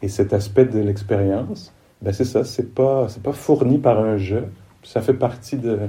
Et 0.01 0.07
cet 0.07 0.31
aspect 0.31 0.65
de 0.65 0.79
l'expérience, 0.79 1.72
ben 2.03 2.11
c'est 2.11 2.25
ça, 2.25 2.43
c'est 2.43 2.75
pas, 2.75 3.07
c'est 3.07 3.23
pas 3.23 3.31
fourni 3.31 3.77
par 3.77 3.97
un 3.97 4.17
je, 4.17 4.35
ça 4.83 5.01
fait 5.01 5.13
partie 5.13 5.57
de. 5.57 5.79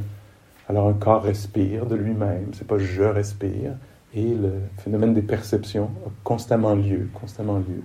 Alors 0.68 0.88
un 0.88 0.94
corps 0.94 1.24
respire 1.24 1.86
de 1.86 1.96
lui-même, 1.96 2.52
c'est 2.54 2.66
pas 2.66 2.78
je 2.78 3.02
respire, 3.02 3.72
et 4.14 4.22
le 4.22 4.52
phénomène 4.78 5.12
des 5.12 5.22
perceptions 5.22 5.90
a 6.06 6.10
constamment 6.22 6.74
lieu, 6.74 7.08
constamment 7.12 7.58
lieu. 7.58 7.82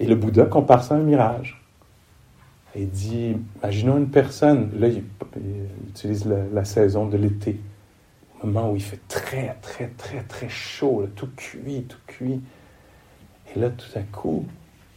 Et 0.00 0.06
le 0.06 0.16
Bouddha 0.16 0.46
compare 0.46 0.82
ça 0.82 0.96
à 0.96 0.98
un 0.98 1.02
mirage. 1.02 1.62
Il 2.76 2.90
dit, 2.90 3.36
imaginons 3.62 3.96
une 3.98 4.10
personne, 4.10 4.72
là 4.76 4.88
il, 4.88 5.04
utilise 5.88 6.26
la, 6.52 6.64
saison 6.64 7.06
de 7.06 7.16
l'été, 7.16 7.60
au 8.42 8.48
moment 8.48 8.72
où 8.72 8.76
il 8.76 8.82
fait 8.82 9.00
très, 9.06 9.56
très, 9.62 9.86
très, 9.96 10.24
très 10.24 10.48
chaud, 10.48 11.06
tout 11.14 11.28
cuit, 11.36 11.84
tout 11.88 11.98
cuit. 12.08 12.40
Et 13.54 13.60
là, 13.60 13.70
tout 13.70 13.96
à 13.96 14.02
coup, 14.02 14.44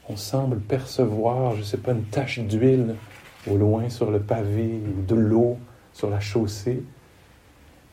on 0.09 0.15
semble 0.15 0.59
percevoir, 0.59 1.53
je 1.53 1.59
ne 1.59 1.65
sais 1.65 1.77
pas, 1.77 1.91
une 1.91 2.03
tache 2.03 2.39
d'huile 2.39 2.95
au 3.49 3.57
loin 3.57 3.89
sur 3.89 4.11
le 4.11 4.19
pavé, 4.19 4.81
ou 4.85 5.01
de 5.01 5.15
l'eau 5.15 5.57
sur 5.93 6.09
la 6.09 6.19
chaussée. 6.19 6.83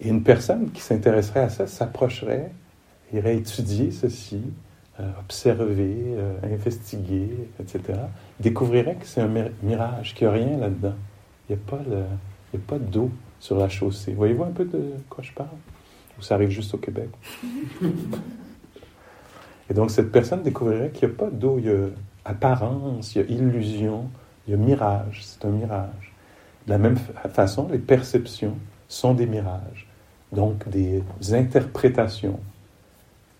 Et 0.01 0.09
une 0.09 0.23
personne 0.23 0.71
qui 0.71 0.81
s'intéresserait 0.81 1.41
à 1.41 1.49
ça 1.49 1.67
s'approcherait, 1.67 2.51
irait 3.13 3.37
étudier 3.37 3.91
ceci, 3.91 4.41
euh, 5.01 5.11
observer, 5.21 5.97
euh, 6.07 6.35
investiguer, 6.45 7.49
etc., 7.61 7.99
découvrirait 8.39 8.97
que 8.97 9.07
c'est 9.07 9.21
un 9.21 9.31
mirage, 9.63 10.15
qu'il 10.15 10.29
n'y 10.29 10.33
a 10.33 10.37
rien 10.37 10.57
là-dedans. 10.57 10.95
Il 11.49 11.57
n'y 11.57 11.63
a 11.63 11.71
pas, 11.71 11.83
le, 12.53 12.59
pas 12.59 12.79
d'eau 12.79 13.11
sur 13.41 13.59
la 13.59 13.69
chaussée. 13.69 14.13
Voyez-vous 14.13 14.45
un 14.45 14.53
peu 14.53 14.65
de 14.65 14.95
quoi 15.09 15.23
je 15.23 15.33
parle? 15.33 15.49
Ou 16.19 16.23
ça 16.23 16.37
arrive 16.37 16.51
juste 16.51 16.75
au 16.75 16.79
Québec? 16.79 17.09
Et 19.71 19.75
donc 19.75 19.91
cette 19.91 20.13
personne 20.13 20.43
découvrirait 20.43 20.91
qu'il 20.91 21.09
n'y 21.09 21.15
a 21.15 21.19
pas 21.19 21.31
d'eau, 21.31 21.59
il 21.59 21.67
y 21.67 21.71
a 21.71 21.89
apparence, 22.25 23.15
il 23.15 23.23
y 23.23 23.25
a 23.25 23.27
illusion, 23.29 24.09
il 24.47 24.53
y 24.53 24.55
a 24.55 24.57
mirage, 24.57 25.23
c'est 25.25 25.45
un 25.47 25.51
mirage. 25.51 26.13
De 26.67 26.73
la 26.73 26.79
même 26.79 26.97
façon, 27.33 27.69
les 27.71 27.79
perceptions 27.79 28.57
sont 28.89 29.15
des 29.15 29.27
mirages, 29.27 29.87
donc 30.33 30.69
des 30.69 31.03
interprétations 31.33 32.41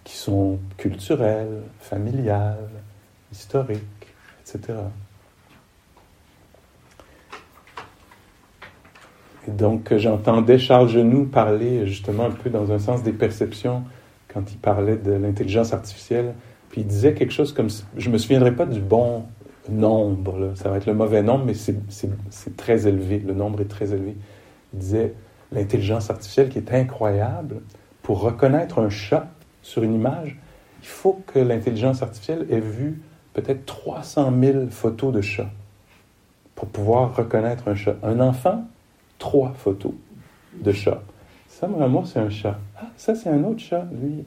qui 0.05 0.17
sont 0.17 0.59
culturelles, 0.77 1.63
familiales, 1.79 2.69
historiques, 3.33 3.83
etc. 4.43 4.75
Et 9.47 9.51
donc, 9.51 9.95
j'entendais 9.97 10.59
Charles 10.59 10.89
Genoux 10.89 11.27
parler 11.27 11.87
justement 11.87 12.27
un 12.27 12.31
peu 12.31 12.51
dans 12.51 12.73
un 12.73 12.79
sens 12.79 13.03
des 13.03 13.13
perceptions 13.13 13.85
quand 14.35 14.53
il 14.53 14.59
parlait 14.59 14.97
de 14.97 15.13
l'intelligence 15.13 15.73
artificielle. 15.73 16.35
Puis 16.69 16.83
il 16.83 16.87
disait 16.87 17.15
quelque 17.15 17.33
chose 17.33 17.53
comme 17.53 17.69
je 17.97 18.11
me 18.11 18.19
souviendrai 18.19 18.55
pas 18.55 18.67
du 18.67 18.81
bon 18.81 19.25
nombre, 19.69 20.53
ça 20.57 20.69
va 20.69 20.77
être 20.77 20.87
le 20.87 20.95
mauvais 20.95 21.23
nombre, 21.23 21.45
mais 21.47 21.55
c'est 21.55 22.57
très 22.57 22.87
élevé, 22.87 23.19
le 23.21 23.33
nombre 23.33 23.63
est 23.63 23.69
très 23.69 23.93
élevé. 23.93 24.17
Il 24.73 24.81
disait 24.81 25.15
l'intelligence 25.53 26.11
artificielle 26.11 26.49
qui 26.49 26.59
est 26.59 26.75
incroyable 26.75 27.63
pour 28.03 28.21
reconnaître 28.21 28.81
un 28.81 28.91
chat 28.91 29.29
sur 29.63 29.83
une 29.83 29.95
image, 29.95 30.37
il 30.83 30.89
faut 30.89 31.23
que 31.27 31.39
l'intelligence 31.39 32.03
artificielle 32.03 32.47
ait 32.51 32.61
vu 32.61 33.01
peut-être 33.33 33.65
300 33.65 34.33
000 34.39 34.67
photos 34.69 35.13
de 35.13 35.23
chats 35.23 35.51
pour 36.55 36.69
pouvoir 36.69 37.17
reconnaître 37.17 37.69
un 37.69 37.75
chat. 37.75 37.97
Un 38.03 38.21
enfant, 38.21 38.65
trois 39.19 39.55
photos 39.57 39.93
de 40.61 40.73
chat. 40.73 41.03
Ça, 41.65 41.71
vraiment, 41.71 42.05
c'est 42.05 42.19
un 42.19 42.29
chat. 42.29 42.59
Ah, 42.77 42.89
ça, 42.95 43.15
c'est 43.15 43.31
un 43.31 43.43
autre 43.43 43.61
chat. 43.61 43.87
Lui, 43.91 44.27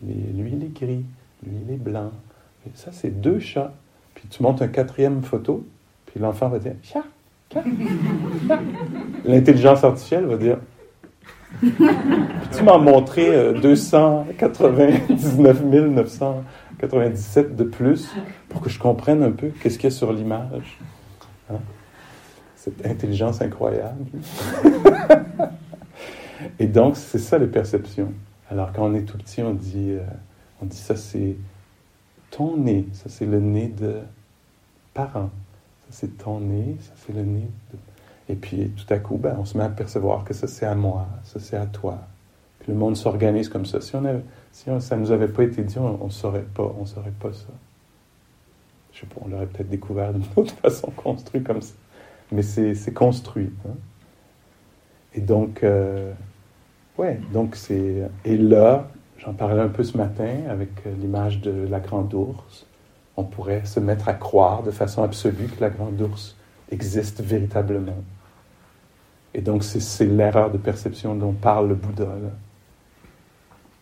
il 0.00 0.10
est, 0.10 0.32
lui, 0.40 0.52
il 0.52 0.62
est 0.62 0.72
gris. 0.72 1.04
Lui, 1.44 1.56
il 1.66 1.74
est 1.74 1.78
blanc. 1.78 2.12
Ça, 2.74 2.92
c'est 2.92 3.10
deux 3.10 3.40
chats. 3.40 3.72
Puis 4.14 4.28
tu 4.28 4.40
montes 4.40 4.62
un 4.62 4.68
quatrième 4.68 5.20
photo, 5.22 5.66
puis 6.06 6.20
l'enfant 6.20 6.48
va 6.48 6.60
dire 6.60 6.74
chat, 6.84 7.02
chat, 7.52 7.64
L'intelligence 9.24 9.82
artificielle 9.82 10.26
va 10.26 10.36
dire 10.36 10.58
tu 12.56 12.62
m'as 12.62 12.78
montré 12.78 13.52
299 13.60 15.62
euh, 15.62 15.88
997 15.88 17.56
de 17.56 17.64
plus 17.64 18.14
pour 18.48 18.60
que 18.60 18.70
je 18.70 18.78
comprenne 18.78 19.24
un 19.24 19.32
peu 19.32 19.48
qu'est-ce 19.60 19.78
qu'il 19.78 19.90
y 19.90 19.92
a 19.92 19.96
sur 19.96 20.12
l'image. 20.12 20.78
Hein? 21.50 21.58
Cette 22.54 22.86
intelligence 22.86 23.42
incroyable. 23.42 24.04
Et 26.58 26.66
donc, 26.66 26.96
c'est 26.96 27.18
ça 27.18 27.38
les 27.38 27.46
perceptions. 27.46 28.12
Alors, 28.50 28.72
quand 28.72 28.86
on 28.86 28.94
est 28.94 29.02
tout 29.02 29.18
petit, 29.18 29.42
on 29.42 29.54
dit, 29.54 29.92
euh, 29.92 30.04
on 30.62 30.66
dit 30.66 30.76
ça, 30.76 30.96
c'est 30.96 31.36
ton 32.30 32.56
nez. 32.56 32.86
Ça, 32.92 33.08
c'est 33.08 33.26
le 33.26 33.40
nez 33.40 33.68
de 33.68 34.00
parent. 34.94 35.30
Ça, 35.82 35.88
c'est 35.90 36.18
ton 36.18 36.40
nez. 36.40 36.76
Ça, 36.80 36.92
c'est 36.96 37.14
le 37.14 37.22
nez 37.22 37.48
de 37.72 37.78
et 38.28 38.34
puis 38.34 38.70
tout 38.70 38.92
à 38.92 38.98
coup, 38.98 39.16
ben, 39.16 39.36
on 39.38 39.44
se 39.44 39.56
met 39.56 39.64
à 39.64 39.68
percevoir 39.68 40.24
que 40.24 40.34
ça 40.34 40.46
c'est 40.48 40.66
à 40.66 40.74
moi, 40.74 41.06
ça 41.24 41.38
c'est 41.38 41.56
à 41.56 41.66
toi. 41.66 41.98
Puis 42.58 42.72
le 42.72 42.78
monde 42.78 42.96
s'organise 42.96 43.48
comme 43.48 43.66
ça. 43.66 43.80
Si, 43.80 43.94
on 43.94 44.22
si 44.50 44.64
ça 44.80 44.96
ne 44.96 45.00
nous 45.00 45.12
avait 45.12 45.28
pas 45.28 45.44
été 45.44 45.62
dit, 45.62 45.78
on 45.78 46.04
ne 46.04 46.10
saurait 46.10 46.42
pas, 46.42 46.74
on 46.78 46.86
saurait 46.86 47.12
pas 47.20 47.32
ça. 47.32 47.46
Je 48.92 49.00
sais 49.00 49.06
pas, 49.06 49.20
on 49.24 49.28
l'aurait 49.28 49.46
peut-être 49.46 49.68
découvert 49.68 50.12
d'une 50.12 50.24
autre 50.36 50.54
façon 50.62 50.90
construit 50.96 51.42
comme 51.42 51.62
ça. 51.62 51.74
Mais 52.32 52.42
c'est 52.42 52.92
construit. 52.92 53.52
Hein. 53.68 53.74
Et 55.16 55.20
donc, 55.20 55.64
euh, 55.64 56.12
ouais, 56.98 57.18
donc 57.32 57.56
c'est. 57.56 58.08
Et 58.24 58.36
là, 58.36 58.88
j'en 59.18 59.32
parlais 59.32 59.62
un 59.62 59.68
peu 59.68 59.82
ce 59.82 59.96
matin 59.96 60.42
avec 60.48 60.68
euh, 60.86 60.94
l'image 61.00 61.40
de 61.40 61.66
la 61.68 61.80
grande 61.80 62.12
ours. 62.12 62.66
On 63.16 63.24
pourrait 63.24 63.64
se 63.64 63.80
mettre 63.80 64.08
à 64.10 64.12
croire 64.12 64.62
de 64.62 64.70
façon 64.70 65.02
absolue 65.02 65.48
que 65.48 65.60
la 65.60 65.70
grande 65.70 65.98
ours 66.02 66.36
existe 66.70 67.22
véritablement. 67.22 67.96
Et 69.32 69.40
donc, 69.40 69.64
c'est 69.64 70.04
l'erreur 70.04 70.50
de 70.50 70.58
perception 70.58 71.14
dont 71.14 71.32
parle 71.32 71.68
le 71.68 71.74
Bouddha. 71.74 72.08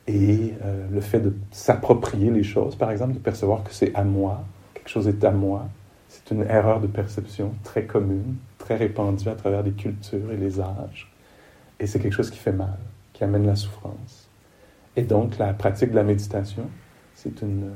Et 0.06 0.54
euh, 0.64 0.86
le 0.90 1.00
fait 1.00 1.20
de 1.20 1.34
s'approprier 1.50 2.30
les 2.30 2.44
choses, 2.44 2.76
par 2.76 2.92
exemple, 2.92 3.14
de 3.14 3.18
percevoir 3.18 3.64
que 3.64 3.72
c'est 3.72 3.92
à 3.94 4.04
moi, 4.04 4.44
quelque 4.72 4.88
chose 4.88 5.08
est 5.08 5.24
à 5.24 5.30
moi, 5.32 5.66
c'est 6.08 6.30
une 6.32 6.42
erreur 6.42 6.80
de 6.80 6.86
perception 6.86 7.54
très 7.64 7.86
commune, 7.86 8.36
très 8.58 8.76
répandue 8.76 9.28
à 9.28 9.34
travers 9.34 9.62
les 9.62 9.72
cultures 9.72 10.30
et 10.30 10.36
les 10.36 10.60
âges. 10.60 11.13
Et 11.84 11.86
c'est 11.86 12.00
quelque 12.00 12.14
chose 12.14 12.30
qui 12.30 12.38
fait 12.38 12.50
mal, 12.50 12.78
qui 13.12 13.24
amène 13.24 13.46
la 13.46 13.56
souffrance. 13.56 14.30
Et 14.96 15.02
donc, 15.02 15.36
la 15.36 15.52
pratique 15.52 15.90
de 15.90 15.96
la 15.96 16.02
méditation, 16.02 16.70
c'est 17.14 17.42
une, 17.42 17.72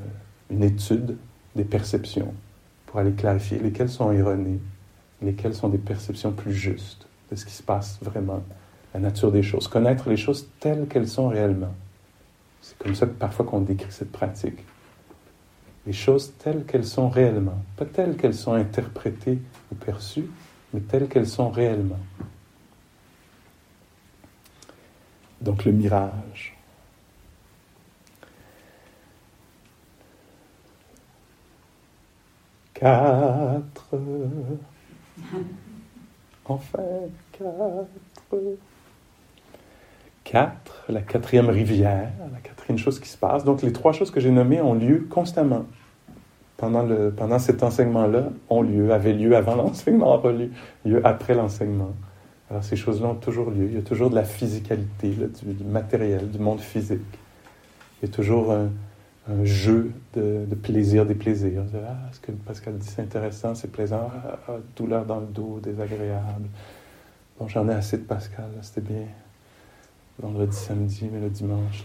une 0.48 0.64
étude 0.64 1.18
des 1.54 1.64
perceptions 1.64 2.32
pour 2.86 3.00
aller 3.00 3.12
clarifier 3.12 3.58
lesquelles 3.58 3.90
sont 3.90 4.10
erronées, 4.10 4.60
lesquelles 5.20 5.54
sont 5.54 5.68
des 5.68 5.76
perceptions 5.76 6.32
plus 6.32 6.54
justes 6.54 7.06
de 7.30 7.36
ce 7.36 7.44
qui 7.44 7.52
se 7.52 7.62
passe 7.62 7.98
vraiment, 8.00 8.42
la 8.94 9.00
nature 9.00 9.30
des 9.30 9.42
choses, 9.42 9.68
connaître 9.68 10.08
les 10.08 10.16
choses 10.16 10.48
telles 10.58 10.86
qu'elles 10.88 11.06
sont 11.06 11.28
réellement. 11.28 11.74
C'est 12.62 12.78
comme 12.78 12.94
ça 12.94 13.06
parfois 13.06 13.44
qu'on 13.44 13.60
décrit 13.60 13.92
cette 13.92 14.10
pratique. 14.10 14.64
Les 15.86 15.92
choses 15.92 16.32
telles 16.38 16.64
qu'elles 16.64 16.86
sont 16.86 17.10
réellement, 17.10 17.62
pas 17.76 17.84
telles 17.84 18.16
qu'elles 18.16 18.32
sont 18.32 18.54
interprétées 18.54 19.38
ou 19.70 19.74
perçues, 19.74 20.30
mais 20.72 20.80
telles 20.80 21.08
qu'elles 21.08 21.28
sont 21.28 21.50
réellement. 21.50 22.00
Donc 25.40 25.64
le 25.64 25.72
mirage. 25.72 26.54
Quatre. 32.74 33.98
Enfin, 36.44 36.78
quatre. 37.32 38.38
Quatre, 40.22 40.84
la 40.88 41.00
quatrième 41.00 41.48
rivière, 41.48 42.10
la 42.32 42.38
quatrième 42.40 42.78
chose 42.78 43.00
qui 43.00 43.08
se 43.08 43.16
passe. 43.16 43.44
Donc, 43.44 43.62
les 43.62 43.72
trois 43.72 43.92
choses 43.92 44.10
que 44.10 44.20
j'ai 44.20 44.30
nommées 44.30 44.60
ont 44.60 44.74
lieu 44.74 45.06
constamment. 45.10 45.64
Pendant, 46.58 47.38
cet 47.38 47.62
enseignement-là, 47.62 48.24
ont 48.50 48.62
lieu, 48.62 48.92
avaient 48.92 49.12
lieu 49.12 49.34
avant 49.36 49.54
l'enseignement, 49.54 50.20
ont 50.24 50.48
lieu 50.84 51.00
après 51.04 51.34
l'enseignement. 51.34 51.94
Alors, 52.50 52.64
ces 52.64 52.76
choses-là 52.76 53.08
ont 53.08 53.14
toujours 53.14 53.50
lieu. 53.50 53.66
Il 53.66 53.74
y 53.74 53.78
a 53.78 53.82
toujours 53.82 54.08
de 54.10 54.14
la 54.14 54.24
physicalité, 54.24 55.10
du, 55.10 55.64
matériel, 55.64 56.30
du 56.30 56.38
monde 56.38 56.60
physique. 56.60 57.00
Il 58.00 58.08
y 58.08 58.10
a 58.10 58.14
toujours 58.14 58.52
un, 58.52 58.70
jeu 59.44 59.92
de, 60.14 60.46
plaisir, 60.54 61.04
des 61.04 61.14
plaisirs. 61.14 61.62
Ah, 61.86 61.96
ce 62.12 62.20
que 62.20 62.32
Pascal 62.32 62.78
dit, 62.78 62.88
c'est 62.88 63.02
intéressant, 63.02 63.54
c'est 63.54 63.70
plaisant. 63.70 64.10
Ah, 64.14 64.38
ah, 64.48 64.52
douleur 64.74 65.04
dans 65.04 65.20
le 65.20 65.26
dos, 65.26 65.60
désagréable. 65.62 66.48
Bon, 67.38 67.46
j'en 67.46 67.68
ai 67.68 67.74
assez 67.74 67.98
de 67.98 68.04
Pascal, 68.04 68.48
c'était 68.62 68.80
bien. 68.80 69.04
Vendredi, 70.18 70.56
samedi, 70.56 71.08
mais 71.12 71.20
le 71.20 71.28
dimanche. 71.28 71.84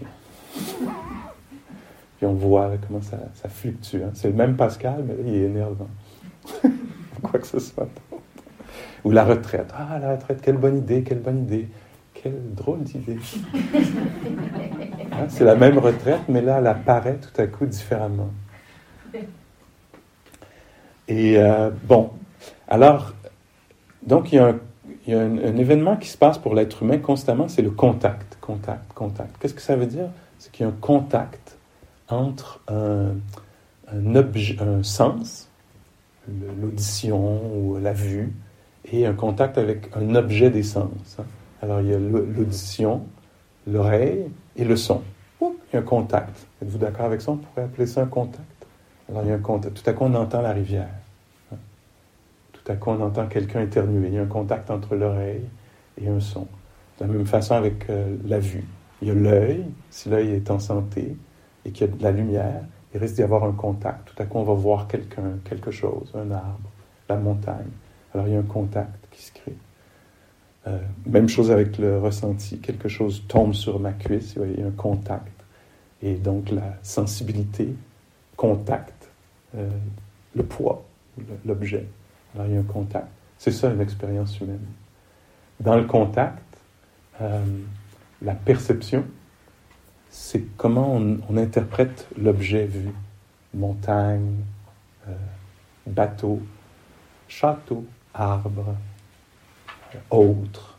Puis 2.18 2.26
on 2.26 2.34
voit 2.34 2.72
comment 2.88 3.02
ça, 3.02 3.18
fluctue. 3.50 3.98
Hein. 3.98 4.12
C'est 4.14 4.30
le 4.30 4.36
même 4.36 4.56
Pascal, 4.56 5.04
mais 5.06 5.14
là, 5.16 5.20
il 5.26 5.36
est 5.36 5.46
énervant. 5.48 5.90
Quoi 7.22 7.40
que 7.40 7.48
ce 7.48 7.60
soit. 7.60 7.90
Ou 9.04 9.12
la 9.12 9.24
retraite. 9.24 9.74
Ah, 9.78 10.00
la 10.00 10.12
retraite, 10.12 10.42
quelle 10.42 10.58
bonne 10.58 10.78
idée, 10.78 11.04
quelle 11.04 11.20
bonne 11.20 11.44
idée. 11.44 11.68
Quelle 12.14 12.54
drôle 12.54 12.84
d'idée. 12.84 13.18
Hein, 15.12 15.26
c'est 15.30 15.44
la 15.44 15.56
même 15.56 15.78
retraite, 15.78 16.22
mais 16.28 16.42
là, 16.42 16.58
elle 16.60 16.68
apparaît 16.68 17.18
tout 17.18 17.42
à 17.42 17.46
coup 17.48 17.66
différemment. 17.66 18.32
Et 21.08 21.38
euh, 21.38 21.70
bon, 21.84 22.12
alors, 22.68 23.14
donc 24.06 24.32
il 24.32 24.36
y 24.36 24.40
a, 24.40 24.56
un, 25.18 25.58
événement 25.58 25.98
qui 25.98 26.08
se 26.08 26.18
passe 26.18 26.38
pour 26.38 26.56
l'être 26.56 26.84
humain 26.84 26.98
constamment, 26.98 27.48
c'est 27.48 27.62
le 27.62 27.72
contact, 27.72 28.38
contact, 28.42 28.94
contact. 28.94 29.36
Qu'est-ce 29.40 29.54
que 29.54 29.62
ça 29.62 29.76
veut 29.76 29.86
dire? 29.86 30.10
C'est 30.40 30.52
qu'il 30.52 30.66
y 30.66 30.70
a 30.70 30.72
un 30.72 30.76
contact 30.80 31.58
entre 32.08 32.62
un, 32.68 33.16
un 33.92 34.84
sens, 34.84 35.50
l'audition 36.28 37.42
ou 37.56 37.78
la 37.78 37.94
vue, 37.94 38.34
et 38.92 39.06
un 39.06 39.14
contact 39.14 39.58
avec 39.58 39.90
un 39.96 40.16
objet 40.16 40.50
des 40.50 40.64
sens. 40.64 41.18
Hein. 41.20 41.26
Alors 41.62 41.82
il 41.82 41.88
y 41.88 41.94
a 41.94 42.00
l'audition, 42.00 43.04
l'oreille 43.68 44.26
et 44.56 44.66
le 44.66 44.76
son. 44.76 45.02
il 45.42 45.48
y 45.74 45.78
a 45.78 45.80
un 45.80 45.84
contact. 45.84 46.48
Êtes-vous 46.62 46.78
d'accord 46.78 47.06
avec 47.06 47.22
ça? 47.22 47.32
On 47.32 47.38
pourrait 47.38 47.64
appeler 47.64 47.88
ça 47.88 48.02
un 48.02 48.08
contact. 48.08 48.68
Alors 49.10 49.24
il 49.24 49.30
y 49.30 49.32
a 49.32 49.36
un 49.36 49.40
contact. 49.40 49.82
Tout 49.82 49.90
à 49.90 49.94
coup, 49.94 50.04
on 50.06 50.14
entend 50.14 50.42
la 50.42 50.52
rivière. 50.52 50.90
Hein. 51.52 51.58
Tout 52.52 52.72
à 52.72 52.76
coup, 52.76 52.90
on 52.92 53.02
entend 53.02 53.28
quelqu'un 53.28 53.62
éternuer. 53.62 54.08
Il 54.10 54.14
y 54.16 54.18
a 54.18 54.24
un 54.24 54.28
contact 54.28 54.70
entre 54.72 54.96
l'oreille 54.96 55.46
et 56.02 56.08
un 56.08 56.20
son. 56.20 56.48
De 57.00 57.06
la 57.06 57.08
même 57.08 57.26
façon 57.26 57.56
avec 57.56 57.90
euh, 57.90 58.16
la 58.26 58.40
vue. 58.40 58.66
Il 59.02 59.08
y 59.08 59.12
a 59.12 59.14
l'œil, 59.14 59.66
si 59.90 60.10
l'œil 60.10 60.32
est 60.32 60.52
en 60.52 60.60
santé 60.60 61.16
et 61.66 61.72
qu'il 61.72 61.88
y 61.88 61.90
a 61.90 61.94
de 61.94 62.04
la 62.04 62.12
lumière, 62.12 62.62
il 62.94 63.00
risque 63.00 63.16
d'y 63.16 63.24
avoir 63.24 63.44
un 63.44 63.54
contact. 63.54 64.10
Tout 64.14 64.22
à 64.22 64.26
coup, 64.26 64.38
on 64.38 64.44
va 64.44 64.54
voir 64.54 64.88
quelqu'un, 64.88 65.40
quelque 65.44 65.72
chose, 65.72 66.12
un 66.14 66.30
arbre, 66.32 66.70
la 67.10 67.16
montagne. 67.16 67.72
Alors 68.14 68.28
il 68.28 68.34
y 68.34 68.36
a 68.36 68.40
un 68.40 68.44
contact 68.44 69.08
qui 69.12 69.22
se 69.24 69.32
crée. 69.32 69.56
Euh, 70.68 70.78
même 71.06 71.28
chose 71.28 71.52
avec 71.52 71.78
le 71.78 72.00
ressenti. 72.00 72.60
Quelque 72.60 72.88
chose 72.88 73.24
tombe 73.28 73.54
sur 73.54 73.80
ma 73.80 73.92
cuisse, 73.92 74.36
il 74.38 74.60
y 74.60 74.64
a 74.64 74.68
un 74.68 74.72
contact. 74.72 75.44
Et 76.02 76.16
donc 76.16 76.52
la 76.52 76.78
sensibilité, 76.84 77.74
contact, 78.38 79.10
euh, 79.56 79.70
le 80.36 80.44
poids, 80.44 80.86
l'objet. 81.46 81.88
Alors 82.34 82.48
il 82.48 82.54
y 82.54 82.58
a 82.58 82.60
un 82.60 82.64
contact. 82.64 83.08
C'est 83.38 83.52
ça 83.52 83.72
une 83.72 83.82
expérience 83.82 84.40
humaine. 84.40 84.66
Dans 85.60 85.76
le 85.76 85.84
contact, 85.84 86.44
euh, 87.22 87.44
la 88.22 88.36
perception, 88.36 89.06
c'est 90.10 90.44
comment 90.56 90.96
on, 90.96 91.38
interprète 91.38 92.08
l'objet 92.18 92.66
vu. 92.66 92.90
Montagne, 93.54 94.38
bateau, 95.86 96.42
château, 97.28 97.86
arbre, 98.14 98.76
autre. 100.10 100.78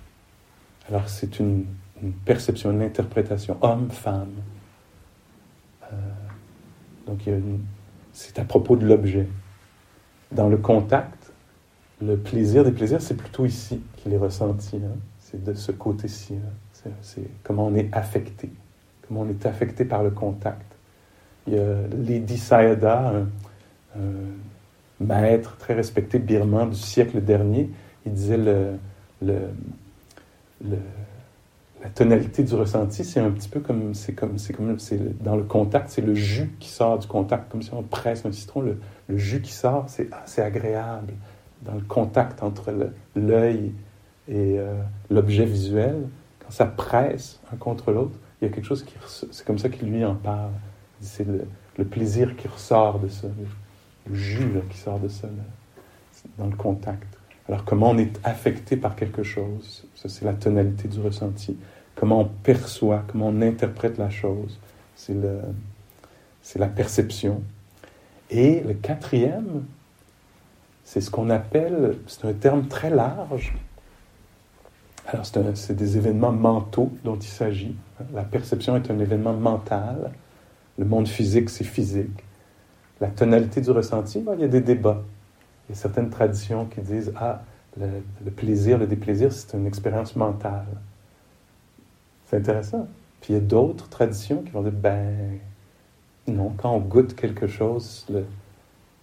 Alors 0.88 1.08
c'est 1.08 1.38
une, 1.38 1.66
perception, 2.24 2.70
une 2.70 2.82
interprétation, 2.82 3.56
homme, 3.62 3.90
femme. 3.90 4.32
Euh, 5.84 5.96
donc 7.06 7.20
c'est 8.12 8.38
à 8.38 8.44
propos 8.44 8.76
de 8.76 8.86
l'objet. 8.86 9.26
Dans 10.32 10.48
le 10.48 10.56
contact, 10.56 11.32
le 12.02 12.16
plaisir 12.16 12.64
des 12.64 12.72
plaisirs, 12.72 13.00
c'est 13.00 13.16
plutôt 13.16 13.46
ici 13.46 13.80
qu'il 13.96 14.12
est 14.12 14.18
ressenti. 14.18 14.76
Hein. 14.76 14.96
C'est 15.18 15.42
de 15.42 15.54
ce 15.54 15.72
côté-ci. 15.72 16.34
Hein. 16.34 16.90
C'est 17.00 17.22
comment 17.42 17.66
on 17.66 17.74
est 17.74 17.94
affecté, 17.94 18.50
comment 19.06 19.22
on 19.22 19.28
est 19.28 19.46
affecté 19.46 19.84
par 19.84 20.02
le 20.02 20.10
contact. 20.10 20.76
Il 21.46 21.54
y 21.54 21.58
a 21.58 21.76
Lady 21.88 22.36
Sayada, 22.36 23.12
maître 25.00 25.56
très 25.56 25.74
respecté 25.74 26.18
birman 26.18 26.70
du 26.70 26.78
siècle 26.78 27.20
dernier, 27.20 27.70
il 28.06 28.12
disait 28.12 28.36
le, 28.36 28.78
la 31.84 31.90
tonalité 31.90 32.42
du 32.42 32.54
ressenti, 32.54 33.04
c'est 33.04 33.20
un 33.20 33.30
petit 33.30 33.48
peu 33.48 33.60
comme, 33.60 33.92
c'est 33.92 34.14
comme, 34.14 34.38
c'est 34.38 34.54
comme, 34.54 34.78
c'est 34.78 35.22
dans 35.22 35.36
le 35.36 35.42
contact, 35.42 35.90
c'est 35.90 36.00
le 36.00 36.14
jus 36.14 36.50
qui 36.58 36.70
sort 36.70 36.98
du 36.98 37.06
contact, 37.06 37.52
comme 37.52 37.60
si 37.60 37.74
on 37.74 37.82
presse 37.82 38.24
un 38.24 38.32
citron, 38.32 38.62
le, 38.62 38.78
jus 39.18 39.42
qui 39.42 39.52
sort, 39.52 39.84
c'est 39.88 40.08
assez 40.12 40.40
agréable. 40.40 41.12
Dans 41.60 41.74
le 41.74 41.82
contact 41.82 42.42
entre 42.42 42.72
l'œil 43.14 43.72
et 44.28 44.58
euh, 44.58 44.74
l'objet 45.10 45.44
visuel, 45.44 46.08
quand 46.40 46.50
ça 46.50 46.64
presse 46.64 47.38
un 47.52 47.56
contre 47.56 47.92
l'autre, 47.92 48.18
il 48.40 48.48
y 48.48 48.50
a 48.50 48.54
quelque 48.54 48.66
chose 48.66 48.82
qui, 48.82 48.94
c'est 49.30 49.44
comme 49.46 49.58
ça 49.58 49.68
qu'il 49.68 49.90
lui 49.90 50.04
en 50.06 50.14
parle. 50.14 50.52
C'est 51.00 51.26
le, 51.26 51.46
le, 51.76 51.84
plaisir 51.84 52.34
qui 52.36 52.48
ressort 52.48 52.98
de 52.98 53.08
ça, 53.08 53.28
jus 54.12 54.48
qui 54.70 54.78
sort 54.78 54.98
de 54.98 55.08
ça, 55.08 55.28
dans 56.38 56.46
le 56.46 56.56
contact. 56.56 57.06
Alors 57.48 57.64
comment 57.64 57.90
on 57.90 57.98
est 57.98 58.18
affecté 58.24 58.76
par 58.76 58.96
quelque 58.96 59.22
chose, 59.22 59.86
ça 59.94 60.08
c'est 60.08 60.24
la 60.24 60.32
tonalité 60.32 60.88
du 60.88 61.00
ressenti. 61.00 61.56
Comment 61.94 62.20
on 62.20 62.24
perçoit, 62.24 63.04
comment 63.06 63.28
on 63.28 63.42
interprète 63.42 63.98
la 63.98 64.10
chose, 64.10 64.58
c'est, 64.96 65.14
la 66.56 66.66
perception. 66.66 67.42
Et 68.30 68.60
le 68.60 68.74
quatrième, 68.74 69.64
c'est 70.84 71.00
ce 71.00 71.10
qu'on 71.10 71.30
appelle, 71.30 71.98
c'est 72.06 72.24
un 72.24 72.32
terme 72.32 72.66
très 72.66 72.90
large. 72.90 73.54
Alors 75.06 75.26
c'est 75.26 75.76
des 75.76 75.96
événements 75.98 76.32
mentaux 76.32 76.90
dont 77.04 77.16
il 77.16 77.28
s'agit. 77.28 77.76
La 78.12 78.22
perception 78.22 78.76
est 78.76 78.90
un 78.90 78.98
événement 78.98 79.34
mental. 79.34 80.12
Le 80.78 80.84
monde 80.84 81.06
physique, 81.06 81.50
c'est 81.50 81.64
physique. 81.64 82.23
La 83.04 83.10
tonalité 83.10 83.60
du 83.60 83.70
ressenti, 83.70 84.24
il 84.32 84.40
y 84.40 84.44
a 84.44 84.48
des 84.48 84.62
débats. 84.62 85.02
Il 85.68 85.74
y 85.74 85.78
a 85.78 85.78
certaines 85.78 86.08
traditions 86.08 86.64
qui 86.64 86.80
disent 86.80 87.12
Ah, 87.16 87.42
le, 87.78 88.30
plaisir, 88.30 88.78
le 88.78 88.86
déplaisir, 88.86 89.30
c'est 89.30 89.54
une 89.54 89.66
expérience 89.66 90.16
mentale. 90.16 90.64
C'est 92.24 92.38
intéressant. 92.38 92.88
Puis 93.20 93.34
il 93.34 93.36
y 93.36 93.38
a 93.38 93.42
d'autres 93.42 93.90
traditions 93.90 94.40
qui 94.40 94.52
vont 94.52 94.62
dire 94.62 94.72
Ben, 94.72 95.38
non, 96.28 96.54
quand 96.56 96.72
on 96.72 96.78
goûte 96.78 97.14
quelque 97.14 97.46
chose, 97.46 98.06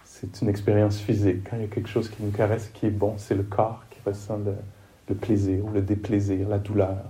c'est 0.04 0.42
une 0.42 0.48
expérience 0.48 0.98
physique. 0.98 1.48
Quand 1.48 1.56
il 1.56 1.62
y 1.62 1.66
a 1.66 1.68
quelque 1.68 1.88
chose 1.88 2.08
qui 2.08 2.24
nous 2.24 2.32
caresse, 2.32 2.70
qui 2.74 2.86
est 2.86 2.90
bon, 2.90 3.14
c'est 3.18 3.36
le 3.36 3.44
corps 3.44 3.84
qui 3.88 4.00
ressent 4.04 4.40
le, 5.08 5.14
plaisir, 5.14 5.64
le 5.72 5.80
déplaisir, 5.80 6.48
la 6.48 6.58
douleur. 6.58 7.04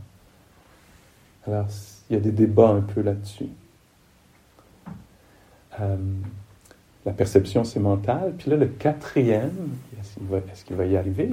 Alors, 1.46 1.68
il 2.11 2.12
y 2.12 2.16
a 2.18 2.20
des 2.20 2.33
débats 2.33 2.68
un 2.68 2.83
peu 2.83 3.00
là-dessus. 3.00 3.48
Euh, 5.81 5.96
la 7.04 7.12
perception, 7.12 7.64
c'est 7.64 7.80
mental. 7.80 8.34
Puis 8.38 8.50
là, 8.50 8.56
le 8.56 8.66
quatrième, 8.66 9.70
est-ce 10.00 10.64
qu'il 10.64 10.76
va, 10.76 10.86
y 10.86 10.96
arriver? 10.96 11.30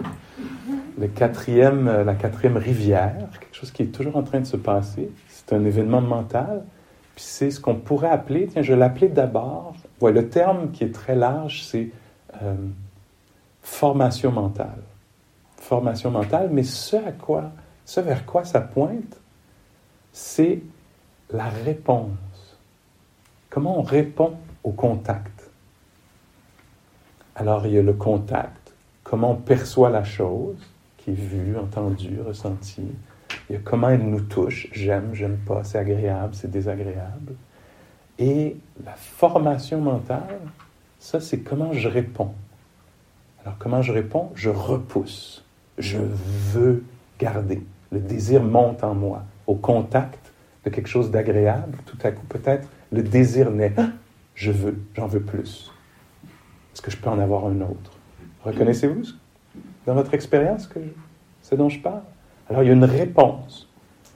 Le 0.97 1.07
quatrième, 1.07 1.87
euh, 1.87 2.03
la 2.03 2.15
quatrième 2.15 2.57
rivière, 2.57 3.27
quelque 3.39 3.55
chose 3.55 3.71
qui 3.71 3.83
est 3.83 3.87
toujours 3.87 4.17
en 4.17 4.23
train 4.23 4.39
de 4.39 4.45
se 4.45 4.57
passer, 4.57 5.09
c'est 5.29 5.53
un 5.53 5.63
événement 5.65 6.01
mental. 6.01 6.63
Puis 7.15 7.25
c'est 7.27 7.51
ce 7.51 7.59
qu'on 7.59 7.75
pourrait 7.75 8.09
appeler, 8.09 8.47
tiens, 8.47 8.61
je 8.61 8.73
l'appelais 8.73 9.09
d'abord, 9.09 9.75
ouais, 10.01 10.11
le 10.11 10.29
terme 10.29 10.71
qui 10.71 10.83
est 10.83 10.93
très 10.93 11.15
large, 11.15 11.63
c'est 11.63 11.89
euh, 12.41 12.55
formation 13.61 14.31
mentale. 14.31 14.81
Formation 15.57 16.09
mentale, 16.09 16.49
mais 16.51 16.63
ce 16.63 16.95
à 16.95 17.11
quoi, 17.11 17.51
ce 17.85 17.99
vers 17.99 18.25
quoi 18.25 18.43
ça 18.43 18.61
pointe, 18.61 19.17
c'est 20.13 20.61
la 21.31 21.49
réponse. 21.49 22.09
Comment 23.49 23.79
on 23.79 23.83
répond 23.83 24.33
au 24.63 24.71
contact? 24.71 25.38
Alors 27.39 27.65
il 27.65 27.73
y 27.73 27.77
a 27.77 27.81
le 27.81 27.93
contact, 27.93 28.73
comment 29.01 29.31
on 29.31 29.35
perçoit 29.35 29.89
la 29.89 30.03
chose, 30.03 30.57
qui 30.97 31.11
est 31.11 31.13
vue, 31.13 31.55
entendue, 31.57 32.19
ressentie. 32.19 32.91
Il 33.49 33.53
y 33.53 33.55
a 33.55 33.61
comment 33.63 33.89
elle 33.91 34.03
nous 34.03 34.19
touche, 34.19 34.67
j'aime, 34.73 35.11
j'aime 35.13 35.37
pas, 35.37 35.63
c'est 35.63 35.77
agréable, 35.77 36.35
c'est 36.35 36.51
désagréable. 36.51 37.35
Et 38.17 38.57
la 38.83 38.91
formation 38.91 39.79
mentale, 39.79 40.41
ça 40.99 41.21
c'est 41.21 41.39
comment 41.39 41.71
je 41.71 41.87
réponds. 41.87 42.33
Alors 43.45 43.57
comment 43.57 43.81
je 43.81 43.93
réponds? 43.93 44.31
Je 44.35 44.49
repousse. 44.49 45.45
Je 45.77 45.97
veux 45.97 46.83
garder. 47.19 47.63
Le 47.93 48.01
désir 48.01 48.43
monte 48.43 48.83
en 48.83 48.93
moi. 48.93 49.23
Au 49.47 49.55
contact 49.55 50.33
de 50.65 50.69
quelque 50.69 50.89
chose 50.89 51.09
d'agréable, 51.09 51.77
tout 51.85 51.97
à 52.03 52.11
coup 52.11 52.25
peut-être 52.27 52.67
le 52.91 53.01
désir 53.01 53.49
naît. 53.49 53.71
Ah, 53.77 53.91
je 54.35 54.51
veux, 54.51 54.77
j'en 54.93 55.07
veux 55.07 55.21
plus. 55.21 55.71
Est-ce 56.79 56.85
que 56.85 56.91
je 56.91 56.97
peux 56.97 57.09
en 57.09 57.19
avoir 57.19 57.45
un 57.45 57.59
autre? 57.59 57.91
Reconnaissez-vous 58.45 59.01
dans 59.85 59.95
votre 59.95 60.13
expérience 60.13 60.65
que 60.65 60.79
ce 61.41 61.55
dont 61.55 61.67
je 61.67 61.77
parle? 61.77 62.03
Alors 62.49 62.63
il 62.63 62.67
y 62.67 62.69
a 62.69 62.73
une 62.73 62.85
réponse. 62.85 63.67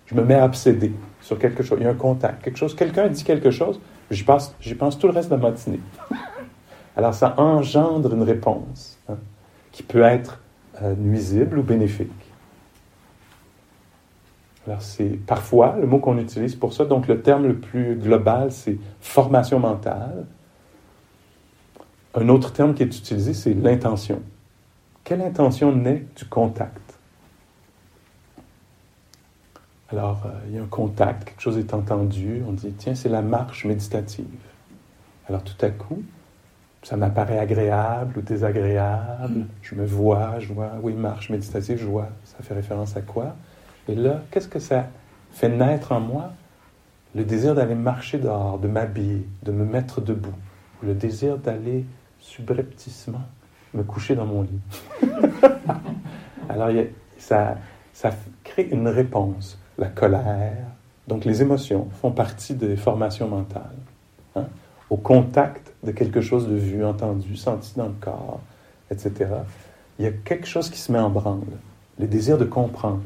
Je 0.05 0.15
me 0.15 0.23
mets 0.23 0.35
à 0.35 0.45
obséder 0.45 0.93
sur 1.19 1.37
quelque 1.37 1.61
chose. 1.61 1.79
Il 1.81 1.83
y 1.83 1.87
a 1.87 1.89
un 1.89 1.93
contact, 1.93 2.41
quelque 2.41 2.55
chose. 2.55 2.73
Quelqu'un 2.73 3.09
dit 3.09 3.25
quelque 3.25 3.51
chose, 3.51 3.81
j'y 4.09 4.23
pense, 4.23 4.55
j'y 4.61 4.75
pense 4.75 4.97
tout 4.97 5.07
le 5.07 5.13
reste 5.13 5.29
de 5.29 5.35
la 5.35 5.41
matinée. 5.41 5.81
Alors 6.95 7.13
ça 7.13 7.33
engendre 7.37 8.13
une 8.13 8.23
réponse 8.23 8.97
hein, 9.09 9.17
qui 9.73 9.83
peut 9.83 10.03
être 10.03 10.39
euh, 10.81 10.95
nuisible 10.95 11.59
ou 11.59 11.63
bénéfique. 11.63 12.13
Alors 14.65 14.81
c'est 14.81 15.19
parfois 15.25 15.75
le 15.81 15.85
mot 15.85 15.99
qu'on 15.99 16.17
utilise 16.17 16.55
pour 16.55 16.71
ça. 16.71 16.85
Donc 16.85 17.09
le 17.09 17.21
terme 17.21 17.45
le 17.45 17.57
plus 17.57 17.97
global, 17.97 18.53
c'est 18.53 18.77
formation 19.01 19.59
mentale. 19.59 20.27
Un 22.15 22.29
autre 22.29 22.53
terme 22.53 22.73
qui 22.73 22.83
est 22.83 22.97
utilisé, 22.97 23.33
c'est 23.33 23.53
l'intention. 23.53 24.21
Quelle 25.03 25.21
intention 25.21 25.75
naît 25.75 26.05
du 26.15 26.25
contact? 26.25 26.99
Alors, 29.89 30.23
euh, 30.25 30.29
il 30.47 30.55
y 30.55 30.59
a 30.59 30.63
un 30.63 30.67
contact, 30.67 31.25
quelque 31.25 31.41
chose 31.41 31.57
est 31.57 31.73
entendu, 31.73 32.41
on 32.47 32.53
dit, 32.53 32.71
tiens, 32.77 32.95
c'est 32.95 33.09
la 33.09 33.21
marche 33.21 33.65
méditative. 33.65 34.25
Alors, 35.27 35.43
tout 35.43 35.65
à 35.65 35.69
coup, 35.69 36.03
ça 36.83 36.97
m'apparaît 36.97 37.39
agréable 37.39 38.17
ou 38.17 38.21
désagréable. 38.21 39.45
Je 39.61 39.75
me 39.75 39.85
vois, 39.85 40.39
je 40.39 40.53
vois, 40.53 40.71
oui, 40.81 40.93
marche 40.93 41.29
méditative, 41.29 41.79
je 41.79 41.85
vois, 41.85 42.09
ça 42.25 42.37
fait 42.41 42.53
référence 42.53 42.95
à 42.95 43.01
quoi? 43.01 43.35
Et 43.87 43.95
là, 43.95 44.21
qu'est-ce 44.31 44.47
que 44.47 44.59
ça 44.59 44.87
fait 45.31 45.49
naître 45.49 45.91
en 45.91 45.99
moi? 45.99 46.31
Le 47.15 47.23
désir 47.23 47.55
d'aller 47.55 47.75
marcher 47.75 48.17
dehors, 48.17 48.57
de 48.59 48.67
m'habiller, 48.67 49.27
de 49.43 49.51
me 49.51 49.65
mettre 49.65 50.01
debout 50.01 50.33
le 50.83 50.93
désir 50.93 51.37
d'aller 51.37 51.85
subrepticement 52.23 53.21
me 53.73 53.83
coucher 53.83 54.15
dans 54.15 54.25
mon 54.25 54.43
lit. 54.43 54.59
Alors, 56.49 56.69
ça, 57.17 57.57
ça 57.91 58.11
crée 58.43 58.67
une 58.71 58.87
réponse. 58.87 59.59
La 59.77 59.87
colère, 59.87 60.67
donc 61.07 61.25
les 61.25 61.41
émotions 61.41 61.89
font 62.01 62.11
partie 62.11 62.53
des 62.53 62.75
formations 62.75 63.27
mentales. 63.27 63.77
Hein? 64.35 64.45
Au 64.89 64.97
contact 64.97 65.73
de 65.83 65.91
quelque 65.91 66.21
chose 66.21 66.47
de 66.47 66.55
vu, 66.55 66.85
entendu, 66.85 67.35
senti 67.35 67.73
dans 67.75 67.87
le 67.87 67.95
corps, 67.99 68.39
etc., 68.91 69.31
il 69.99 70.05
y 70.05 70.07
a 70.07 70.11
quelque 70.11 70.47
chose 70.47 70.69
qui 70.69 70.79
se 70.79 70.91
met 70.91 70.99
en 70.99 71.09
branle. 71.09 71.41
Le 71.99 72.07
désir 72.07 72.37
de 72.37 72.45
comprendre. 72.45 73.01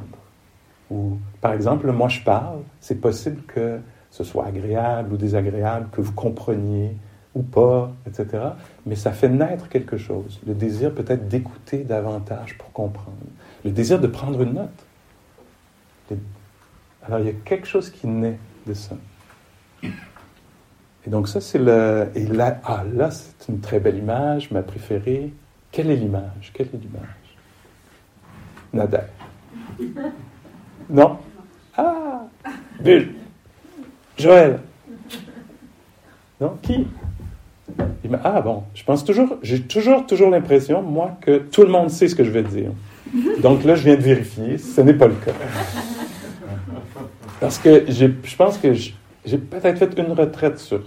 Ou, 0.90 1.18
par 1.42 1.54
exemple, 1.54 1.92
moi 1.92 2.08
je 2.08 2.22
parle, 2.22 2.60
c'est 2.80 3.00
possible 3.00 3.42
que 3.44 3.80
ce 4.12 4.24
soit 4.24 4.46
agréable 4.46 5.14
ou 5.14 5.18
désagréable, 5.18 5.88
que 5.92 6.02
vous 6.02 6.14
compreniez 6.14 6.96
ou 7.38 7.44
pas, 7.44 7.92
etc. 8.08 8.44
Mais 8.88 8.96
ça 8.96 9.12
fait 9.12 9.30
naître 9.30 9.70
quelque 9.70 9.98
chose. 9.98 10.40
Le 10.48 10.56
désir 10.56 10.94
peut-être 10.94 11.28
d'écouter 11.28 11.84
davantage 11.84 12.58
pour 12.58 12.72
comprendre. 12.72 13.16
Le 13.64 13.70
désir 13.72 14.00
de 14.00 14.08
prendre 14.08 14.42
une 14.42 14.54
note. 14.54 14.86
Alors 17.06 17.20
il 17.20 17.28
y 17.28 17.30
a 17.30 17.34
quelque 17.46 17.68
chose 17.68 17.92
qui 17.92 18.08
naît 18.08 18.40
de 18.66 18.74
ça. 18.74 18.96
Et 19.84 21.10
donc 21.10 21.30
ça, 21.30 21.40
c'est 21.40 21.60
le... 21.60 22.10
Et 22.16 22.26
là, 22.26 22.60
ah, 22.66 22.84
là, 22.94 23.12
c'est 23.12 23.48
une 23.48 23.62
très 23.62 23.80
belle 23.80 23.98
image, 23.98 24.52
ma 24.52 24.62
préférée. 24.62 25.32
Quelle 25.72 25.90
est 25.92 25.96
l'image? 25.96 26.52
Quelle 26.54 26.68
est 26.68 26.78
l'image? 26.78 27.38
Nader. 28.74 29.08
Non? 30.90 31.18
Ah! 31.78 32.24
Bulle. 32.82 33.14
Joël. 34.18 34.60
Non? 36.42 36.58
Qui? 36.62 36.88
Ah 38.24 38.42
bon, 38.42 38.64
je 38.74 38.84
pense 38.84 39.04
toujours, 39.04 39.38
j'ai 39.42 39.62
toujours, 39.62 40.06
toujours 40.06 40.30
l'impression, 40.30 40.82
moi, 40.82 41.18
que 41.22 41.38
tout 41.38 41.64
le 41.64 41.70
monde 41.70 41.90
sait 41.90 42.08
ce 42.08 42.16
que 42.16 42.24
je 42.24 42.32
vais 42.32 42.44
dire. 42.44 42.72
Donc 43.42 43.64
là, 43.64 43.76
je 43.76 43.84
viens 43.84 43.96
de 43.96 44.02
vérifier, 44.02 44.58
ce 44.58 44.82
n'est 44.82 44.94
pas 44.94 45.08
le 45.08 45.16
cas. 45.16 45.34
Parce 47.40 47.60
que 47.60 47.86
je 47.90 48.36
pense 48.36 48.58
que 48.58 48.74
j'ai 48.74 49.38
peut-être 49.38 49.78
fait 49.78 50.00
une 50.00 50.14
retraite 50.14 50.58
sur 50.60 50.82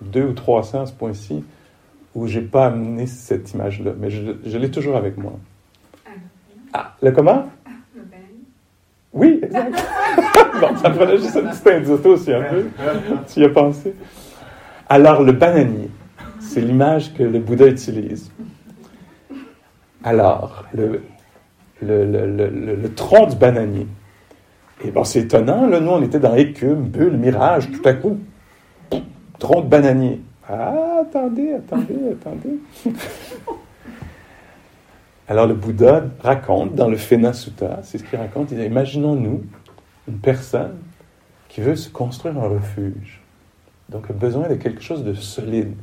deux 0.00 0.24
ou 0.24 0.32
trois 0.32 0.62
cents 0.62 0.82
à 0.82 0.86
ce 0.86 0.92
point-ci 0.92 1.44
où 2.14 2.26
j'ai 2.26 2.40
pas 2.42 2.66
amené 2.66 3.06
cette 3.06 3.52
image-là, 3.52 3.92
mais 3.98 4.10
je, 4.10 4.58
l'ai 4.58 4.70
toujours 4.70 4.96
avec 4.96 5.16
moi. 5.16 5.32
Ah, 6.72 6.94
le 7.02 7.10
comment? 7.10 7.48
Oui, 9.12 9.40
exact. 9.42 9.72
bon, 10.60 10.76
ça 10.76 10.90
prenait 10.90 11.18
juste 11.18 11.36
un 11.36 11.50
petit 11.50 11.70
indice 11.70 12.06
aussi 12.06 12.32
un 12.32 12.42
peu. 12.42 12.64
tu 13.32 13.40
y 13.40 13.44
as 13.44 13.48
pensé? 13.50 13.94
Alors, 14.88 15.22
le 15.22 15.32
bananier, 15.32 15.90
c'est 16.52 16.60
l'image 16.60 17.14
que 17.14 17.22
le 17.22 17.38
Bouddha 17.38 17.66
utilise. 17.66 18.30
Alors, 20.04 20.66
le, 20.74 21.00
tronc 22.94 23.26
du 23.28 23.36
bananier. 23.36 23.86
Et 24.84 24.90
bon, 24.90 25.04
c'est 25.04 25.20
étonnant, 25.20 25.66
là, 25.66 25.80
nous, 25.80 25.90
on 25.90 26.02
était 26.02 26.18
dans 26.18 26.34
écume, 26.34 26.88
bulle, 26.88 27.16
mirage, 27.16 27.70
tout 27.70 27.88
à 27.88 27.94
coup, 27.94 28.18
tronc 29.38 29.62
de 29.62 29.68
bananier. 29.68 30.20
Ah, 30.46 31.02
attendez, 31.02 31.54
attendez, 31.54 31.98
attendez. 32.12 32.58
Alors 35.28 35.46
le 35.46 35.54
Bouddha 35.54 36.04
raconte 36.20 36.74
dans 36.74 36.88
le 36.88 36.96
Fena 36.96 37.32
Sutta, 37.32 37.78
c'est 37.84 37.96
ce 37.96 38.04
qu'il 38.04 38.18
raconte, 38.18 38.50
il 38.50 38.58
dit, 38.58 38.64
imaginons-nous 38.64 39.44
une 40.08 40.18
personne 40.18 40.76
qui 41.48 41.62
veut 41.62 41.76
se 41.76 41.88
construire 41.88 42.36
un 42.36 42.48
refuge, 42.48 43.22
donc 43.88 44.10
a 44.10 44.12
besoin 44.12 44.48
de 44.48 44.56
quelque 44.56 44.82
chose 44.82 45.04
de 45.04 45.14
solide, 45.14 45.74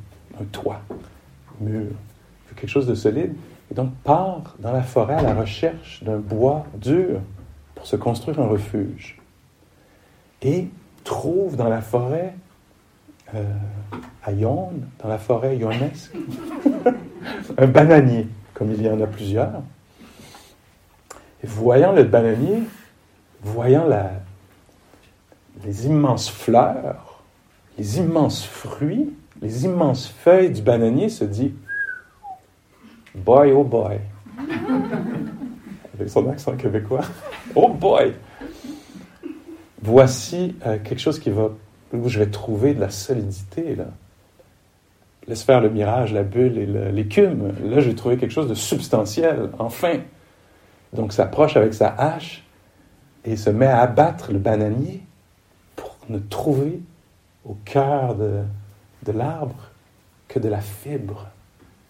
un 0.41 0.45
toit, 0.45 0.81
un 0.89 1.65
mur, 1.65 1.91
quelque 2.55 2.69
chose 2.69 2.87
de 2.87 2.95
solide, 2.95 3.33
et 3.71 3.73
donc 3.73 3.93
part 4.03 4.55
dans 4.59 4.71
la 4.71 4.81
forêt 4.81 5.15
à 5.15 5.21
la 5.21 5.33
recherche 5.33 6.03
d'un 6.03 6.17
bois 6.17 6.65
dur 6.75 7.19
pour 7.75 7.85
se 7.85 7.95
construire 7.95 8.39
un 8.39 8.47
refuge. 8.47 9.17
Et 10.41 10.67
trouve 11.03 11.55
dans 11.55 11.69
la 11.69 11.81
forêt, 11.81 12.35
euh, 13.35 13.43
à 14.23 14.31
Yon, 14.31 14.71
dans 15.01 15.09
la 15.09 15.17
forêt 15.17 15.57
ionesque, 15.57 16.15
un 17.57 17.67
bananier, 17.67 18.27
comme 18.53 18.71
il 18.71 18.81
y 18.81 18.89
en 18.89 18.99
a 19.01 19.07
plusieurs. 19.07 19.61
Voyant 21.43 21.93
le 21.93 22.03
bananier, 22.03 22.63
voyant 23.41 23.87
les 25.63 25.85
immenses 25.85 26.29
fleurs, 26.29 27.23
les 27.77 27.97
immenses 27.97 28.43
fruits, 28.43 29.09
les 29.41 29.65
immenses 29.65 30.07
feuilles 30.07 30.51
du 30.51 30.61
bananier, 30.61 31.09
se 31.09 31.23
dit 31.23 31.53
Boy, 33.15 33.51
oh 33.51 33.63
boy. 33.63 33.99
Avec 35.93 36.09
son 36.09 36.29
accent 36.29 36.55
québécois. 36.55 37.05
Oh 37.55 37.69
boy! 37.69 38.13
Voici 39.81 40.55
euh, 40.65 40.77
quelque 40.83 40.99
chose 40.99 41.19
qui 41.19 41.29
va, 41.29 41.49
où 41.93 42.09
je 42.09 42.19
vais 42.19 42.29
trouver 42.29 42.73
de 42.73 42.79
la 42.79 42.89
solidité, 42.89 43.75
là. 43.75 43.87
Laisse 45.27 45.43
faire 45.43 45.61
le 45.61 45.69
mirage, 45.69 46.13
la 46.13 46.23
bulle 46.23 46.57
et 46.57 46.65
l'écume. 46.91 47.53
Là, 47.63 47.81
j'ai 47.81 47.93
trouvé 47.93 48.17
quelque 48.17 48.31
chose 48.31 48.49
de 48.49 48.55
substantiel, 48.55 49.49
enfin. 49.59 49.99
Donc, 50.93 51.13
s'approche 51.13 51.55
avec 51.55 51.75
sa 51.75 51.89
hache 51.89 52.43
et 53.25 53.35
se 53.35 53.51
met 53.51 53.67
à 53.67 53.81
abattre 53.81 54.31
le 54.31 54.39
bananier 54.39 55.03
pour 55.75 55.95
ne 56.09 56.17
trouver 56.17 56.81
au 57.45 57.55
cœur 57.63 58.15
de, 58.15 58.41
de 59.11 59.17
l'arbre 59.17 59.71
que 60.27 60.39
de 60.39 60.49
la 60.49 60.61
fibre. 60.61 61.27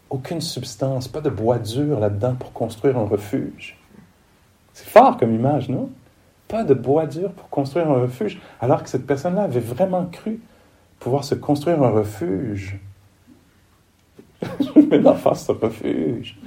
Aucune 0.10 0.42
substance, 0.42 1.08
pas 1.08 1.22
de 1.22 1.30
bois 1.30 1.60
dur 1.60 2.00
là-dedans 2.00 2.36
pour 2.36 2.54
construire 2.54 2.98
un 2.98 3.06
refuge. 3.06 3.78
C'est 4.74 4.88
fort 4.88 5.18
comme 5.18 5.34
image, 5.34 5.70
non? 5.70 5.90
Pas 6.48 6.64
de 6.64 6.74
bois 6.74 7.06
dur 7.06 7.32
pour 7.32 7.50
construire 7.50 7.90
un 7.90 8.02
refuge, 8.02 8.42
alors 8.60 8.82
que 8.82 8.90
cette 8.90 9.06
personne-là 9.06 9.44
avait 9.44 9.60
vraiment 9.60 10.06
cru 10.06 10.40
pouvoir 11.00 11.24
se 11.24 11.36
construire 11.36 11.84
un 11.84 11.90
refuge. 11.90 12.80
Je 14.42 14.80
mets 14.80 15.14
face 15.16 15.46
ce 15.46 15.52
refuge. 15.52 16.40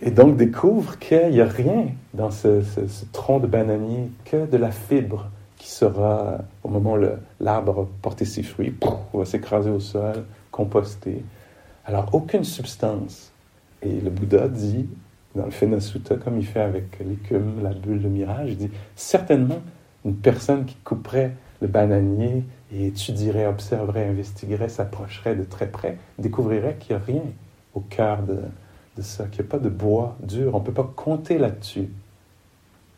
Et 0.00 0.10
donc 0.10 0.36
découvre 0.36 0.98
qu'il 0.98 1.30
n'y 1.30 1.40
a 1.40 1.46
rien 1.46 1.86
dans 2.12 2.30
ce, 2.30 2.62
tronc 3.12 3.40
de 3.40 3.46
bananier 3.46 4.10
que 4.24 4.46
de 4.46 4.56
la 4.56 4.70
fibre 4.70 5.30
qui 5.66 5.72
sera, 5.72 6.38
au 6.62 6.68
moment 6.68 6.92
où 6.92 7.04
l'arbre 7.40 7.88
porter 8.00 8.24
ses 8.24 8.44
fruits, 8.44 8.72
va 9.12 9.24
s'écraser 9.24 9.68
au 9.68 9.80
sol, 9.80 10.24
composter. 10.52 11.24
Alors 11.84 12.14
aucune 12.14 12.44
substance. 12.44 13.32
Et 13.82 14.00
le 14.00 14.10
Bouddha 14.10 14.46
dit, 14.46 14.88
dans 15.34 15.44
le 15.44 15.50
Fenasutta, 15.50 16.18
comme 16.18 16.38
il 16.38 16.46
fait 16.46 16.60
avec 16.60 17.00
l'écume, 17.00 17.64
la 17.64 17.70
bulle, 17.70 18.00
le 18.00 18.08
mirage, 18.08 18.50
il 18.50 18.56
dit 18.56 18.70
certainement 18.94 19.60
une 20.04 20.14
personne 20.14 20.66
qui 20.66 20.76
couperait 20.84 21.34
le 21.60 21.66
bananier 21.66 22.44
et 22.72 22.86
étudierait, 22.86 23.46
observerait, 23.46 24.06
investiguerait, 24.06 24.68
s'approcherait 24.68 25.34
de 25.34 25.42
très 25.42 25.66
près, 25.66 25.98
découvrirait 26.20 26.76
qu'il 26.78 26.94
n'y 26.94 27.02
a 27.02 27.04
rien 27.04 27.24
au 27.74 27.80
cœur 27.80 28.22
de, 28.22 28.38
de 28.96 29.02
ça, 29.02 29.26
qu'il 29.26 29.42
n'y 29.42 29.48
a 29.48 29.50
pas 29.50 29.58
de 29.58 29.68
bois 29.68 30.16
dur, 30.22 30.54
on 30.54 30.60
ne 30.60 30.64
peut 30.64 30.72
pas 30.72 30.92
compter 30.94 31.38
là-dessus, 31.38 31.88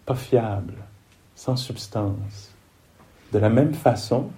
pas 0.04 0.16
fiable, 0.16 0.74
sans 1.34 1.56
substance. 1.56 2.52
De 3.32 3.38
la 3.38 3.50
même 3.50 3.74
façon, 3.74 4.30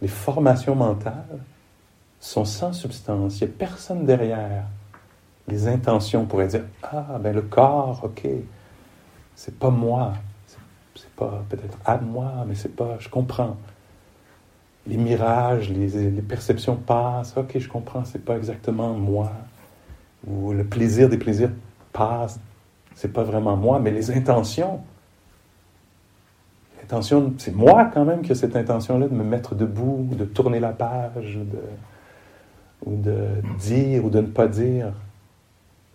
les 0.00 0.08
formations 0.08 0.74
mentales 0.74 1.40
sont 2.20 2.44
sans 2.44 2.72
substance, 2.72 3.40
il 3.40 3.46
n'y 3.46 3.50
a 3.50 3.54
personne 3.56 4.04
derrière 4.04 4.64
les 5.48 5.68
intentions 5.68 6.24
pourraient 6.26 6.48
dire 6.48 6.64
Ah, 6.82 7.18
ben 7.20 7.34
le 7.34 7.42
corps, 7.42 8.00
ok, 8.04 8.26
c'est 9.34 9.58
pas 9.58 9.70
moi, 9.70 10.12
c'est 10.94 11.10
pas 11.10 11.44
peut-être 11.48 11.78
à 11.84 11.98
moi, 11.98 12.44
mais 12.46 12.54
c'est 12.54 12.74
pas, 12.74 12.96
je 12.98 13.08
comprends. 13.08 13.56
Les 14.86 14.96
mirages, 14.96 15.70
les, 15.70 16.10
les, 16.10 16.22
perceptions 16.22 16.74
passent, 16.74 17.36
ok, 17.36 17.56
je 17.56 17.68
comprends, 17.68 18.04
c'est 18.04 18.24
pas 18.24 18.36
exactement 18.36 18.94
moi. 18.94 19.30
Ou 20.26 20.52
le 20.52 20.64
plaisir 20.64 21.08
des 21.08 21.18
plaisirs 21.18 21.50
passe, 21.92 22.40
c'est 22.94 23.12
pas 23.12 23.22
vraiment 23.22 23.56
moi, 23.56 23.78
mais 23.78 23.92
les 23.92 24.10
intentions, 24.10 24.80
c'est 27.38 27.54
moi 27.54 27.90
quand 27.92 28.04
même 28.04 28.22
qui 28.22 28.32
ai 28.32 28.34
cette 28.34 28.56
intention-là 28.56 29.08
de 29.08 29.14
me 29.14 29.24
mettre 29.24 29.54
debout, 29.54 30.08
de 30.12 30.24
tourner 30.24 30.60
la 30.60 30.72
page, 30.72 31.38
ou 32.84 32.96
de 32.96 33.16
dire 33.58 34.04
ou 34.04 34.10
de 34.10 34.20
ne 34.20 34.26
pas 34.26 34.48
dire. 34.48 34.92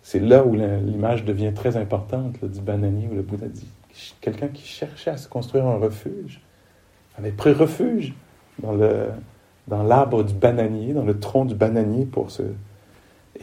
C'est 0.02 0.20
là 0.20 0.44
où 0.44 0.54
l'image 0.54 1.24
devient 1.24 1.52
très 1.54 1.76
importante 1.76 2.44
du 2.44 2.60
bananier 2.60 3.08
où 3.12 3.14
le 3.14 3.22
Bouddha 3.22 3.46
dit 3.46 3.68
quelqu'un 4.20 4.48
qui 4.48 4.66
cherchait 4.66 5.10
à 5.10 5.16
se 5.16 5.28
construire 5.28 5.66
un 5.66 5.76
refuge 5.76 6.40
avait 7.18 7.32
pris 7.32 7.52
refuge 7.52 8.14
dans 8.60 8.72
le 8.72 9.08
dans 9.66 9.82
l'arbre 9.82 10.22
du 10.22 10.32
bananier, 10.32 10.94
dans 10.94 11.04
le 11.04 11.20
tronc 11.20 11.44
du 11.44 11.54
bananier 11.54 12.06
pour 12.06 12.30
se 12.30 12.42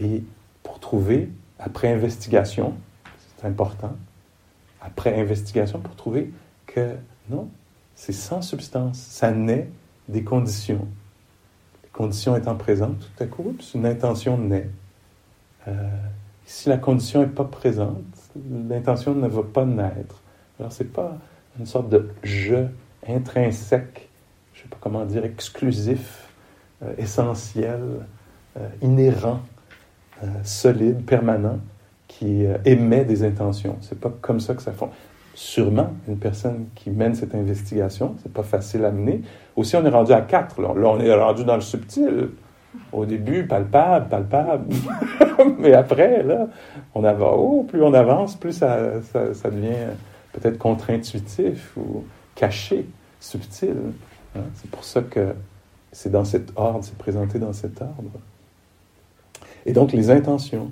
et 0.01 0.23
pour 0.63 0.79
trouver 0.79 1.29
après 1.59 1.91
investigation, 1.91 2.73
c'est 3.37 3.45
important, 3.45 3.95
après 4.81 5.19
investigation 5.19 5.79
pour 5.79 5.95
trouver 5.95 6.31
que 6.65 6.95
non, 7.29 7.49
c'est 7.95 8.13
sans 8.13 8.41
substance, 8.41 8.97
ça 8.97 9.31
naît 9.31 9.69
des 10.07 10.23
conditions, 10.23 10.87
des 11.83 11.89
condition 11.91 12.35
étant 12.35 12.55
présente, 12.55 12.99
tout 12.99 13.23
à 13.23 13.25
coup, 13.25 13.55
une 13.73 13.85
intention 13.85 14.37
naît. 14.37 14.69
Euh, 15.67 15.73
si 16.45 16.69
la 16.69 16.77
condition 16.77 17.21
n'est 17.21 17.27
pas 17.27 17.45
présente, 17.45 18.03
l'intention 18.69 19.15
ne 19.15 19.27
va 19.27 19.41
pas 19.41 19.65
naître. 19.65 20.21
Alors, 20.59 20.71
ce 20.71 20.83
n'est 20.83 20.89
pas 20.89 21.17
une 21.59 21.65
sorte 21.65 21.89
de 21.89 22.09
je 22.21 22.67
intrinsèque, 23.07 24.09
je 24.53 24.59
ne 24.59 24.63
sais 24.63 24.69
pas 24.69 24.77
comment 24.79 25.05
dire, 25.05 25.25
exclusif, 25.25 26.29
euh, 26.83 26.93
essentiel, 26.97 27.81
euh, 28.57 28.69
inhérent, 28.81 29.41
solide, 30.43 31.05
permanent, 31.05 31.59
qui 32.07 32.45
émet 32.63 33.03
des 33.03 33.23
intentions. 33.23 33.77
C'est 33.81 33.99
pas 33.99 34.13
comme 34.21 34.39
ça 34.39 34.55
que 34.55 34.61
ça 34.61 34.71
fonctionne 34.71 34.97
sûrement 35.35 35.93
une 36.07 36.17
personne 36.17 36.67
qui 36.75 36.89
mène 36.89 37.13
cette 37.13 37.35
investigation. 37.35 38.15
C'est 38.23 38.31
pas 38.31 38.43
facile 38.43 38.85
à 38.85 38.91
mener. 38.91 39.21
Aussi, 39.55 39.75
on 39.75 39.85
est 39.85 39.89
rendu 39.89 40.13
à 40.13 40.21
quatre. 40.21 40.61
Là, 40.61 40.69
on 40.73 40.99
est 40.99 41.13
rendu 41.13 41.43
dans 41.43 41.55
le 41.55 41.61
subtil. 41.61 42.29
Au 42.91 43.05
début, 43.05 43.45
palpable, 43.45 44.07
palpable. 44.09 44.73
Mais 45.59 45.73
après, 45.73 46.23
là, 46.23 46.47
on 46.93 47.03
avance. 47.03 47.35
Oh, 47.37 47.63
plus 47.67 47.83
on 47.83 47.93
avance, 47.93 48.35
plus 48.37 48.53
ça, 48.53 48.77
devient 49.45 49.93
peut-être 50.31 50.57
contre-intuitif 50.57 51.75
ou 51.77 52.05
caché, 52.33 52.85
subtil. 53.19 53.75
Hein. 54.35 54.41
C'est 54.55 54.71
pour 54.71 54.83
ça 54.83 55.01
que 55.01 55.35
c'est 55.91 56.11
dans 56.11 56.25
cet 56.25 56.51
ordre, 56.55 56.83
c'est 56.83 56.97
présenté 56.97 57.39
dans 57.39 57.53
cet 57.53 57.81
ordre. 57.81 58.19
Et 59.65 59.73
donc, 59.73 59.91
les 59.91 60.09
intentions. 60.09 60.71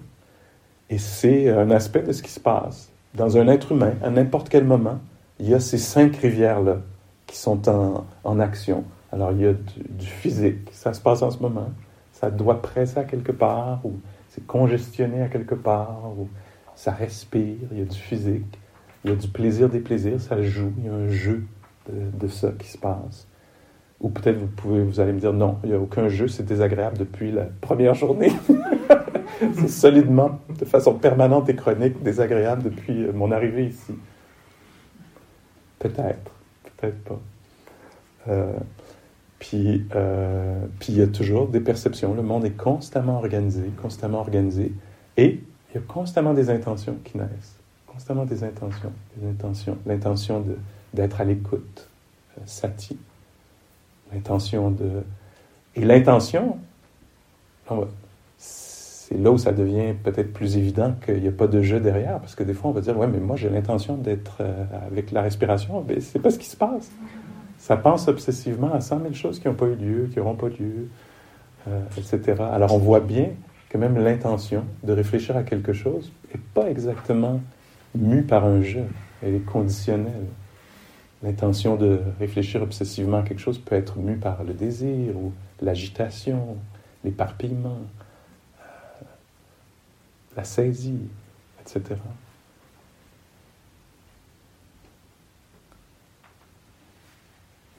Et 0.90 0.98
c'est 0.98 1.50
un 1.50 1.72
aspect 1.72 2.04
de 2.04 2.12
ce 2.12 2.22
qui 2.22 2.32
se 2.32 2.40
passe 2.40 2.93
dans 3.14 3.38
un 3.38 3.48
être 3.48 3.72
humain, 3.72 3.94
à 4.02 4.10
n'importe 4.10 4.50
quel 4.50 4.64
moment, 4.64 5.00
il 5.40 5.50
y 5.50 5.54
a 5.54 5.60
ces 5.60 5.78
cinq 5.78 6.16
rivières-là 6.18 6.78
qui 7.28 7.38
sont 7.38 7.62
en, 7.70 8.40
action. 8.40 8.84
Alors, 9.12 9.32
il 9.32 9.42
y 9.42 9.46
a 9.46 9.54
du, 9.54 10.06
physique, 10.06 10.70
ça 10.72 10.94
se 10.94 11.02
passe 11.02 11.22
en 11.22 11.32
ce 11.32 11.40
moment, 11.40 11.70
ça 12.12 12.32
doit 12.32 12.62
presser 12.62 13.00
à 13.00 13.04
quelque 13.04 13.32
part, 13.32 13.82
ou 13.84 13.94
c'est 14.30 14.46
congestionné 14.46 15.22
à 15.22 15.28
quelque 15.28 15.56
part, 15.56 16.12
ou 16.18 16.28
ça 16.76 16.92
respire, 16.92 17.58
il 17.72 17.80
y 17.80 17.82
a 17.82 17.86
du 17.86 17.98
physique, 17.98 18.60
il 19.04 19.12
y 19.12 19.14
a 19.14 19.16
du 19.16 19.28
plaisir 19.28 19.70
des 19.70 19.80
plaisirs, 19.80 20.20
ça 20.20 20.42
joue, 20.42 20.72
il 20.80 20.86
y 20.86 20.90
a 20.90 20.94
un 20.94 21.08
jeu 21.08 21.44
de, 21.88 22.26
de 22.26 22.28
ça 22.28 22.52
qui 22.58 22.68
se 22.68 22.78
passe. 22.78 23.28
Ou 24.02 24.10
peut-être 24.10 24.38
vous 24.38 24.48
pouvez, 24.48 24.84
vous 24.84 25.00
allez 25.00 25.14
me 25.14 25.20
dire 25.20 25.34
non, 25.34 25.58
il 25.64 25.70
n'y 25.70 25.76
a 25.76 25.80
aucun 25.80 26.10
jeu, 26.10 26.28
c'est 26.28 26.44
désagréable 26.44 26.98
depuis 26.98 27.32
la 27.32 27.46
première 27.62 27.94
journée. 27.94 28.32
solidement, 29.68 30.40
de 30.60 30.66
façon 30.66 30.96
permanente 30.96 31.50
et 31.50 31.56
chronique, 31.56 32.02
désagréable 32.04 32.64
depuis 32.64 33.08
mon 33.14 33.32
arrivée 33.32 33.68
ici. 33.68 33.94
Peut-être, 35.80 36.32
peut-être 36.78 37.04
pas. 37.04 37.20
Euh, 38.30 38.54
puis, 39.40 39.86
euh, 39.96 40.66
puis 40.80 40.94
il 40.94 41.00
y 41.00 41.02
a 41.02 41.08
toujours 41.08 41.48
des 41.48 41.60
perceptions. 41.60 42.14
Le 42.14 42.22
monde 42.22 42.46
est 42.46 42.58
constamment 42.58 43.18
organisé, 43.18 43.64
constamment 43.82 44.20
organisé, 44.20 44.72
et 45.18 45.42
il 45.70 45.76
y 45.76 45.78
a 45.78 45.82
constamment 45.82 46.34
des 46.34 46.50
intentions 46.50 46.98
qui 47.04 47.18
naissent, 47.18 47.58
constamment 47.88 48.26
des 48.26 48.44
intentions, 48.44 48.94
des 49.18 49.28
intentions, 49.28 49.78
l'intention 49.86 50.40
de, 50.40 50.58
d'être 50.94 51.20
à 51.20 51.26
l'écoute, 51.26 51.90
euh, 52.38 52.42
sati, 52.46 52.98
l'intention 54.14 54.72
de, 54.72 55.04
et 55.76 55.84
l'intention, 55.84 56.58
c'est 59.14 59.20
là 59.20 59.32
où 59.32 59.38
ça 59.38 59.52
devient 59.52 59.94
peut-être 60.04 60.34
plus 60.34 60.58
évident 60.58 60.96
qu'il 61.06 61.22
n'y 61.22 61.28
a 61.28 61.32
pas 61.32 61.46
de 61.46 61.62
jeu 61.62 61.80
derrière, 61.80 62.20
parce 62.20 62.34
que 62.34 62.44
des 62.44 62.54
fois 62.54 62.72
on 62.72 62.74
va 62.74 62.82
dire, 62.82 62.98
ouais, 62.98 63.08
mais 63.08 63.20
moi 63.20 63.36
j'ai 63.36 63.50
l'intention 63.50 63.96
d'être 63.96 64.38
euh, 64.42 64.66
avec 64.88 65.12
la 65.12 65.22
respiration, 65.22 65.86
mais 65.88 66.00
c'est 66.00 66.20
pas 66.20 66.32
ce 66.32 66.40
qui 66.40 66.48
se 66.48 66.58
passe. 66.58 66.92
Ça 67.60 67.78
pense 67.78 68.08
obsessivement 68.08 68.74
à 68.74 68.82
100 68.82 69.02
000 69.02 69.14
choses 69.14 69.40
qui 69.40 69.48
n'ont 69.48 69.54
pas 69.54 69.68
eu 69.68 69.76
lieu, 69.76 70.10
qui 70.12 70.18
n'auront 70.18 70.36
pas 70.36 70.50
lieu, 70.50 70.90
euh, 71.68 71.82
etc. 71.96 72.42
Alors 72.52 72.74
on 72.74 72.80
voit 72.80 73.02
bien 73.02 73.30
que 73.70 73.78
même 73.78 74.04
l'intention 74.04 74.64
de 74.84 74.94
réfléchir 74.94 75.38
à 75.38 75.44
quelque 75.44 75.74
chose 75.74 76.12
n'est 76.34 76.42
pas 76.56 76.70
exactement 76.70 77.40
mue 77.96 78.24
par 78.24 78.46
un 78.46 78.64
jeu, 78.64 78.86
elle 79.22 79.36
est 79.36 79.46
conditionnelle. 79.46 80.26
L'intention 81.22 81.76
de 81.76 82.00
réfléchir 82.20 82.64
obsessivement 82.64 83.18
à 83.18 83.22
quelque 83.22 83.42
chose 83.42 83.60
peut 83.60 83.76
être 83.76 83.98
mue 84.00 84.18
par 84.18 84.44
le 84.44 84.54
désir 84.54 85.16
ou 85.16 85.32
l'agitation, 85.62 86.58
l'éparpillement 87.04 87.78
la 90.36 90.44
saisie, 90.44 91.00
etc. 91.62 91.96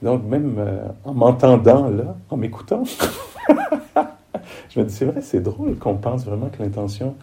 Donc 0.01 0.23
même 0.23 0.55
euh, 0.59 0.87
en 1.03 1.13
m'entendant 1.13 1.89
là, 1.89 2.15
en 2.29 2.37
m'écoutant, 2.37 2.83
je 4.69 4.79
me 4.79 4.85
dis, 4.85 4.93
c'est 4.93 5.05
vrai, 5.05 5.21
c'est 5.21 5.41
drôle 5.41 5.77
qu'on 5.77 5.95
pense 5.95 6.25
vraiment 6.25 6.49
que 6.49 6.61
l'intention 6.61 7.15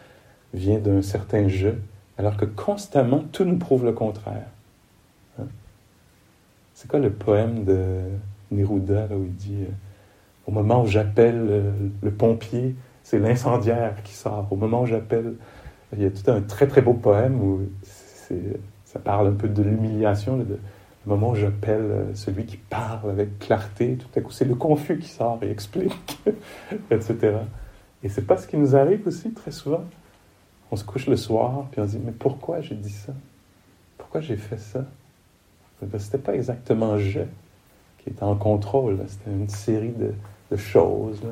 vient 0.53 0.79
d'un 0.79 1.03
certain 1.03 1.49
jeu, 1.49 1.81
alors 2.19 2.37
que 2.37 2.45
constamment, 2.45 3.23
tout 3.31 3.45
nous 3.45 3.59
prouve 3.59 3.85
le 3.85 3.93
contraire. 3.93 4.47
Hein? 5.39 5.45
C'est 6.75 6.91
quoi 6.91 6.99
le 6.99 7.11
poème 7.11 7.65
de 7.65 8.01
Neruda 8.51 9.07
là, 9.07 9.17
où 9.17 9.25
il 9.25 9.35
dit, 9.37 9.63
euh, 9.63 9.73
au 10.47 10.51
moment 10.51 10.83
où 10.83 10.87
j'appelle 10.87 11.73
le 12.03 12.11
pompier, 12.11 12.75
c'est 13.03 13.19
l'incendiaire 13.19 14.03
qui 14.03 14.15
sort. 14.15 14.47
Au 14.51 14.57
moment 14.57 14.83
où 14.83 14.87
j'appelle, 14.87 15.35
il 15.93 16.03
y 16.03 16.07
a 16.07 16.11
tout 16.11 16.31
un 16.31 16.41
très 16.41 16.67
très 16.67 16.81
beau 16.81 16.95
poème 16.95 17.41
où 17.41 17.61
ça 18.85 18.99
parle 18.99 19.29
un 19.29 19.33
peu 19.33 19.49
de 19.49 19.63
l'humiliation, 19.63 20.37
le 20.37 20.59
moment 21.07 21.31
où 21.31 21.35
j'appelle 21.35 21.83
euh, 21.83 22.15
celui 22.15 22.47
qui 22.47 22.57
parle 22.57 23.11
avec 23.11 23.39
clarté, 23.39 23.97
tout 23.97 24.19
à 24.19 24.23
coup 24.23 24.31
c'est 24.31 24.45
le 24.45 24.55
confus 24.55 24.99
qui 24.99 25.09
sort 25.09 25.39
et 25.43 25.51
explique, 25.51 26.21
etc. 26.91 27.39
Et 28.03 28.09
c'est 28.09 28.27
pas 28.27 28.37
ce 28.37 28.47
qui 28.47 28.57
nous 28.57 28.77
arrive 28.77 29.07
aussi 29.07 29.33
très 29.33 29.51
souvent. 29.51 29.85
On 30.71 30.77
se 30.77 30.85
couche 30.85 31.07
le 31.07 31.17
soir, 31.17 31.67
puis 31.71 31.81
on 31.81 31.85
se 31.85 31.97
dit, 31.97 32.03
mais 32.05 32.13
pourquoi 32.13 32.61
j'ai 32.61 32.75
dit 32.75 32.91
ça? 32.91 33.13
Pourquoi 33.99 34.21
j'ai 34.21 34.37
fait 34.37 34.59
ça? 34.59 34.85
C'était 35.99 36.19
pas 36.19 36.35
exactement 36.35 36.97
je 36.97 37.21
qui 38.03 38.11
était 38.11 38.23
en 38.23 38.37
contrôle, 38.37 38.99
c'était 39.07 39.31
une 39.31 39.49
série 39.49 39.93
de, 39.93 40.13
choses. 40.57 41.23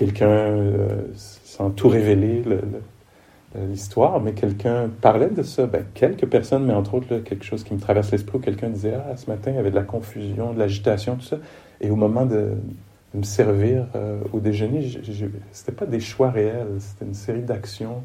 Quelqu'un, 0.00 0.28
euh, 0.28 1.02
sans 1.14 1.68
tout 1.68 1.88
révéler 1.88 2.42
l'histoire, 3.68 4.18
mais 4.18 4.32
quelqu'un 4.32 4.88
parlait 5.02 5.28
de 5.28 5.42
ça. 5.42 5.66
Ben, 5.66 5.84
quelques 5.92 6.26
personnes, 6.26 6.64
mais 6.64 6.72
entre 6.72 6.94
autres, 6.94 7.18
quelque 7.18 7.44
chose 7.44 7.64
qui 7.64 7.74
me 7.74 7.80
traverse 7.80 8.10
l'esprit, 8.10 8.38
où 8.38 8.40
quelqu'un 8.40 8.70
disait 8.70 8.94
Ah, 8.94 9.14
ce 9.18 9.28
matin, 9.28 9.50
il 9.50 9.56
y 9.56 9.58
avait 9.58 9.70
de 9.70 9.76
la 9.76 9.82
confusion, 9.82 10.54
de 10.54 10.58
l'agitation, 10.58 11.16
tout 11.16 11.26
ça. 11.26 11.36
Et 11.82 11.90
au 11.90 11.96
moment 11.96 12.24
de, 12.24 12.52
me 13.12 13.24
servir 13.24 13.86
euh, 13.94 14.20
au 14.32 14.40
déjeuner, 14.40 14.88
c'était 15.50 15.72
pas 15.72 15.84
des 15.84 16.00
choix 16.00 16.30
réels, 16.30 16.76
c'était 16.78 17.04
une 17.04 17.14
série 17.14 17.42
d'actions 17.42 18.02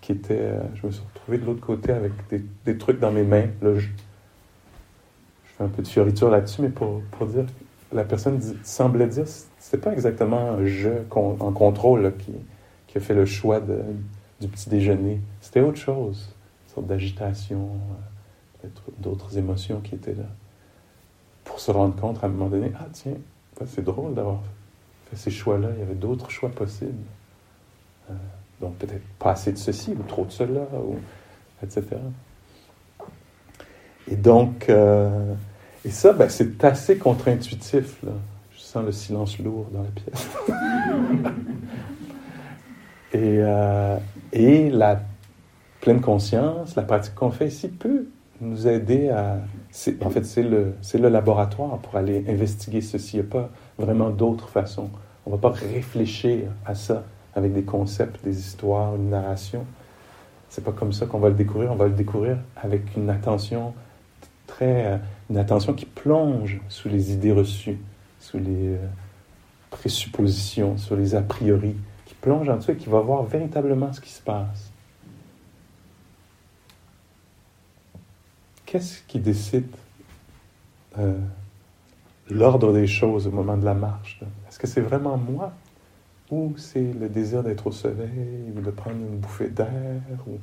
qui 0.00 0.12
étaient. 0.12 0.38
Euh, 0.38 0.60
je 0.74 0.86
me 0.86 0.92
suis 0.92 1.02
retrouvé 1.12 1.38
de 1.38 1.46
l'autre 1.46 1.60
côté 1.60 1.90
avec 1.90 2.12
des, 2.64 2.78
trucs 2.78 3.00
dans 3.00 3.10
mes 3.10 3.24
mains. 3.24 3.46
Je, 3.62 3.88
fais 5.58 5.64
un 5.64 5.68
peu 5.68 5.82
de 5.82 5.88
fioriture 5.88 6.30
là-dessus, 6.30 6.62
mais 6.62 6.68
pour, 6.68 7.00
pour 7.10 7.26
dire, 7.26 7.46
la 7.92 8.04
personne 8.04 8.40
semblait 8.62 9.08
dire 9.08 9.26
c'est 9.68 9.78
pas 9.78 9.92
exactement 9.92 10.52
un 10.52 10.64
jeu 10.64 11.04
en 11.10 11.52
contrôle 11.52 12.14
qui, 12.18 12.32
a 12.96 13.00
fait 13.00 13.14
le 13.14 13.26
choix 13.26 13.60
de, 13.60 13.80
du 14.40 14.48
petit 14.48 14.70
déjeuner. 14.70 15.20
C'était 15.40 15.60
autre 15.60 15.76
chose, 15.76 16.32
une 16.64 16.74
sorte 16.74 16.86
d'agitation, 16.86 17.68
euh, 18.64 18.68
d'autres 19.00 19.36
émotions 19.36 19.80
qui 19.80 19.96
étaient 19.96 20.14
là. 20.14 20.24
Pour 21.44 21.60
se 21.60 21.72
rendre 21.72 21.94
compte 21.96 22.22
à 22.22 22.26
un 22.26 22.30
moment 22.30 22.48
donné, 22.48 22.72
ah 22.78 22.86
tiens, 22.92 23.16
c'est 23.66 23.82
drôle 23.84 24.14
d'avoir 24.14 24.38
fait 25.10 25.16
ces 25.16 25.30
choix-là, 25.30 25.68
il 25.74 25.80
y 25.80 25.82
avait 25.82 25.94
d'autres 25.94 26.30
choix 26.30 26.48
possibles. 26.48 26.94
Euh, 28.08 28.14
donc 28.60 28.76
peut-être 28.76 29.04
pas 29.18 29.32
assez 29.32 29.52
de 29.52 29.58
ceci 29.58 29.90
ou 29.90 30.02
trop 30.04 30.24
de 30.24 30.30
cela, 30.30 30.66
etc. 31.62 31.82
Et 34.08 34.16
donc, 34.16 34.70
euh, 34.70 35.34
et 35.84 35.90
ça, 35.90 36.12
ben, 36.12 36.28
c'est 36.28 36.64
assez 36.64 36.96
contre-intuitif. 36.98 38.00
Là 38.04 38.12
le 38.82 38.92
silence 38.92 39.38
lourd 39.38 39.66
dans 39.72 39.82
la 39.82 39.88
pièce. 39.88 40.28
et, 43.12 43.38
euh, 43.40 43.98
et 44.32 44.70
la 44.70 45.00
pleine 45.80 46.00
conscience, 46.00 46.76
la 46.76 46.82
pratique 46.82 47.14
qu'on 47.14 47.30
fait 47.30 47.48
ici 47.48 47.68
peut 47.68 48.06
nous 48.40 48.66
aider 48.66 49.08
à... 49.08 49.38
En 50.02 50.10
fait, 50.10 50.24
c'est 50.24 50.42
le, 50.42 50.74
le 50.94 51.08
laboratoire 51.08 51.78
pour 51.78 51.96
aller 51.96 52.24
investiguer 52.28 52.80
ceci. 52.80 53.16
Il 53.16 53.20
n'y 53.20 53.26
a 53.26 53.30
pas 53.30 53.50
vraiment 53.78 54.10
d'autre 54.10 54.48
façon. 54.48 54.90
On 55.24 55.30
ne 55.30 55.36
va 55.36 55.40
pas 55.40 55.50
réfléchir 55.50 56.48
à 56.64 56.74
ça 56.74 57.04
avec 57.34 57.52
des 57.52 57.62
concepts, 57.62 58.24
des 58.24 58.38
histoires, 58.38 58.94
une 58.96 59.10
narration. 59.10 59.64
C'est 60.48 60.64
pas 60.64 60.72
comme 60.72 60.92
ça 60.92 61.06
qu'on 61.06 61.18
va 61.18 61.28
le 61.28 61.34
découvrir. 61.34 61.72
On 61.72 61.76
va 61.76 61.86
le 61.86 61.94
découvrir 61.94 62.38
avec 62.56 62.96
une 62.96 63.10
attention 63.10 63.74
très, 64.46 64.86
euh, 64.86 64.96
une 65.30 65.38
attention 65.38 65.74
qui 65.74 65.86
plonge 65.86 66.60
sous 66.68 66.88
les 66.88 67.12
idées 67.12 67.32
reçues, 67.32 67.78
sous 68.26 68.38
les 68.38 68.74
euh, 68.74 68.86
présuppositions, 69.70 70.76
sur 70.78 70.96
les 70.96 71.14
a 71.14 71.22
priori, 71.22 71.76
qui 72.06 72.14
plonge 72.14 72.48
en 72.48 72.56
dessous 72.56 72.72
et 72.72 72.76
qui 72.76 72.88
va 72.88 73.00
voir 73.00 73.22
véritablement 73.22 73.92
ce 73.92 74.00
qui 74.00 74.10
se 74.10 74.20
passe. 74.20 74.72
Qu'est-ce 78.64 79.02
qui 79.06 79.20
décide 79.20 79.68
euh, 80.98 81.16
l'ordre 82.28 82.72
des 82.72 82.88
choses 82.88 83.28
au 83.28 83.30
moment 83.30 83.56
de 83.56 83.64
la 83.64 83.74
marche? 83.74 84.20
Est-ce 84.48 84.58
que 84.58 84.66
c'est 84.66 84.80
vraiment 84.80 85.16
moi 85.16 85.52
ou 86.32 86.52
c'est 86.56 86.92
le 86.92 87.08
désir 87.08 87.44
d'être 87.44 87.68
au 87.68 87.72
soleil 87.72 88.52
ou 88.56 88.60
de 88.60 88.70
prendre 88.72 88.96
une 88.96 89.18
bouffée 89.18 89.50
d'air 89.50 90.00
ou 90.26 90.38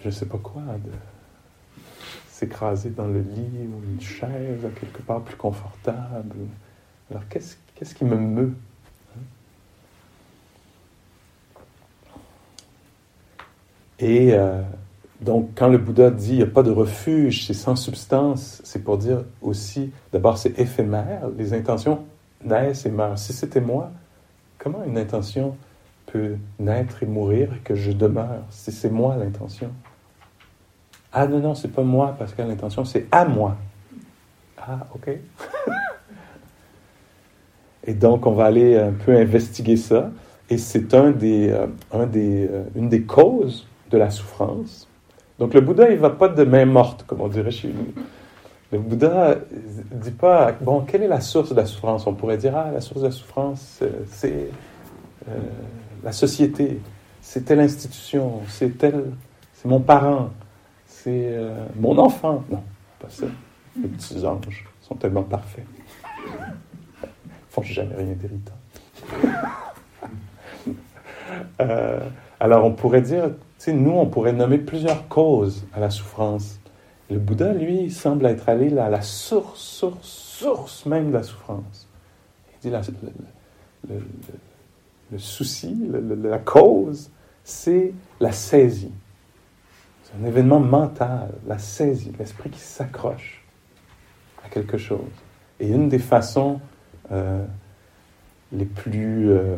je 0.00 0.06
ne 0.06 0.10
sais 0.10 0.26
pas 0.26 0.38
quoi, 0.38 0.62
s'écraser 2.38 2.90
dans 2.90 3.06
le 3.06 3.18
lit 3.18 3.66
ou 3.66 3.82
une 3.92 4.00
chaise 4.00 4.60
quelque 4.80 5.02
part 5.02 5.22
plus 5.22 5.36
confortable. 5.36 6.36
Alors 7.10 7.26
qu'est-ce, 7.28 7.56
qu'est-ce 7.74 7.94
qui 7.94 8.04
me 8.04 8.16
meut 8.16 8.54
Et 13.98 14.32
euh, 14.32 14.62
donc, 15.20 15.50
quand 15.56 15.66
le 15.66 15.78
Bouddha 15.78 16.10
dit 16.10 16.34
il 16.34 16.36
n'y 16.36 16.42
a 16.42 16.46
pas 16.46 16.62
de 16.62 16.70
refuge, 16.70 17.46
c'est 17.46 17.54
sans 17.54 17.74
substance, 17.74 18.60
c'est 18.62 18.84
pour 18.84 18.98
dire 18.98 19.24
aussi, 19.42 19.90
d'abord, 20.12 20.38
c'est 20.38 20.56
éphémère, 20.60 21.28
les 21.36 21.52
intentions 21.54 22.04
naissent 22.44 22.86
et 22.86 22.90
meurent. 22.90 23.18
Si 23.18 23.32
c'était 23.32 23.60
moi, 23.60 23.90
comment 24.58 24.84
une 24.84 24.96
intention 24.96 25.56
peut 26.06 26.36
naître 26.60 27.02
et 27.02 27.06
mourir 27.06 27.52
et 27.52 27.58
que 27.58 27.74
je 27.74 27.90
demeure? 27.90 28.44
Si 28.50 28.70
c'est 28.70 28.90
moi 28.90 29.16
l'intention 29.16 29.72
Ah 31.12 31.26
non, 31.26 31.40
non, 31.40 31.54
c'est 31.54 31.72
pas 31.72 31.82
moi, 31.82 32.14
parce 32.18 32.34
que 32.34 32.42
l'intention, 32.42 32.84
c'est 32.84 33.06
à 33.10 33.24
moi. 33.24 33.56
Ah, 34.58 34.86
ok. 34.94 35.08
et 37.86 37.94
donc, 37.94 38.26
on 38.26 38.32
va 38.32 38.46
aller 38.46 38.76
un 38.76 38.92
peu 38.92 39.16
investiguer 39.16 39.76
ça. 39.76 40.10
Et 40.50 40.58
c'est 40.58 40.94
un 40.94 41.10
des, 41.10 41.50
euh, 41.50 41.66
un 41.92 42.06
des, 42.06 42.46
euh, 42.46 42.64
une 42.74 42.88
des 42.88 43.02
causes 43.02 43.66
de 43.90 43.98
la 43.98 44.10
souffrance 44.10 44.88
donc 45.38 45.54
le 45.54 45.60
Bouddha, 45.60 45.90
il 45.90 45.96
ne 45.96 46.00
va 46.00 46.10
pas 46.10 46.28
de 46.28 46.44
main 46.44 46.64
morte, 46.64 47.04
comme 47.06 47.20
on 47.20 47.28
dirait 47.28 47.50
chez 47.50 47.68
nous. 47.68 48.02
Le 48.72 48.78
Bouddha 48.78 49.36
ne 49.92 50.00
dit 50.00 50.10
pas, 50.10 50.52
bon, 50.60 50.80
quelle 50.80 51.04
est 51.04 51.08
la 51.08 51.20
source 51.20 51.50
de 51.50 51.54
la 51.54 51.64
souffrance? 51.64 52.06
On 52.06 52.14
pourrait 52.14 52.36
dire, 52.36 52.56
ah, 52.56 52.70
la 52.72 52.80
source 52.80 53.00
de 53.00 53.06
la 53.06 53.12
souffrance, 53.12 53.80
c'est 54.10 54.50
euh, 55.28 55.38
la 56.02 56.12
société, 56.12 56.80
c'est 57.22 57.44
telle 57.44 57.60
institution, 57.60 58.40
c'est 58.48 58.76
tel, 58.76 59.04
c'est 59.54 59.68
mon 59.68 59.80
parent, 59.80 60.30
c'est 61.02 61.30
euh, 61.32 61.66
mon 61.76 61.96
enfant. 61.98 62.44
Non, 62.50 62.62
pas 62.98 63.08
ça. 63.08 63.26
Les 63.80 63.88
petits 63.88 64.26
anges 64.26 64.66
sont 64.80 64.96
tellement 64.96 65.22
parfaits. 65.22 65.64
Ils 66.24 67.50
font 67.50 67.62
jamais 67.62 67.94
rien 67.94 68.14
d'irritant. 68.14 68.58
euh, 71.60 72.00
alors 72.40 72.64
on 72.64 72.72
pourrait 72.72 73.02
dire, 73.02 73.30
nous, 73.68 73.92
on 73.92 74.06
pourrait 74.06 74.32
nommer 74.32 74.58
plusieurs 74.58 75.06
causes 75.08 75.64
à 75.72 75.80
la 75.80 75.90
souffrance. 75.90 76.58
Le 77.10 77.18
Bouddha, 77.18 77.52
lui, 77.52 77.90
semble 77.90 78.26
être 78.26 78.48
allé 78.48 78.76
à 78.76 78.90
la 78.90 79.00
source, 79.00 79.60
source, 79.60 80.06
source 80.06 80.86
même 80.86 81.08
de 81.08 81.14
la 81.14 81.22
souffrance. 81.22 81.88
Il 82.54 82.68
dit 82.68 82.70
la, 82.70 82.82
le, 83.88 84.02
le, 85.12 85.18
souci, 85.18 85.76
la 86.22 86.38
cause, 86.38 87.10
c'est 87.44 87.94
la 88.20 88.32
saisie. 88.32 88.92
C'est 90.08 90.22
un 90.22 90.26
événement 90.26 90.60
mental, 90.60 91.30
la 91.46 91.58
saisie, 91.58 92.12
l'esprit 92.18 92.50
qui 92.50 92.60
s'accroche 92.60 93.44
à 94.44 94.48
quelque 94.48 94.78
chose. 94.78 95.00
Et 95.60 95.68
une 95.68 95.88
des 95.88 95.98
façons 95.98 96.60
euh, 97.12 97.44
les 98.52 98.64
plus 98.64 99.30
euh, 99.30 99.56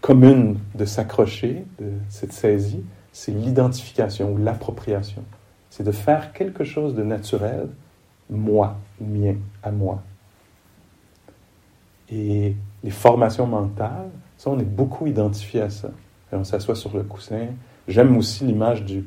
commune 0.00 0.58
de 0.74 0.84
s'accrocher, 0.84 1.64
de 1.80 1.92
cette 2.10 2.32
saisie, 2.32 2.84
c'est 3.12 3.32
l'identification 3.32 4.32
ou 4.32 4.36
l'appropriation. 4.36 5.24
C'est 5.70 5.84
de 5.84 5.92
faire 5.92 6.32
quelque 6.32 6.64
chose 6.64 6.94
de 6.94 7.02
naturel, 7.02 7.68
moi, 8.28 8.76
mien, 9.00 9.36
à 9.62 9.70
moi. 9.70 10.02
Et 12.10 12.54
les 12.82 12.90
formations 12.90 13.46
mentales, 13.46 14.10
ça, 14.36 14.50
on 14.50 14.58
est 14.58 14.64
beaucoup 14.64 15.06
identifié 15.06 15.62
à 15.62 15.70
ça. 15.70 15.90
on 16.32 16.44
s'assoit 16.44 16.74
sur 16.74 16.94
le 16.94 17.02
coussin. 17.02 17.46
J'aime 17.86 18.16
aussi 18.16 18.44
l'image 18.44 18.84
du, 18.84 19.04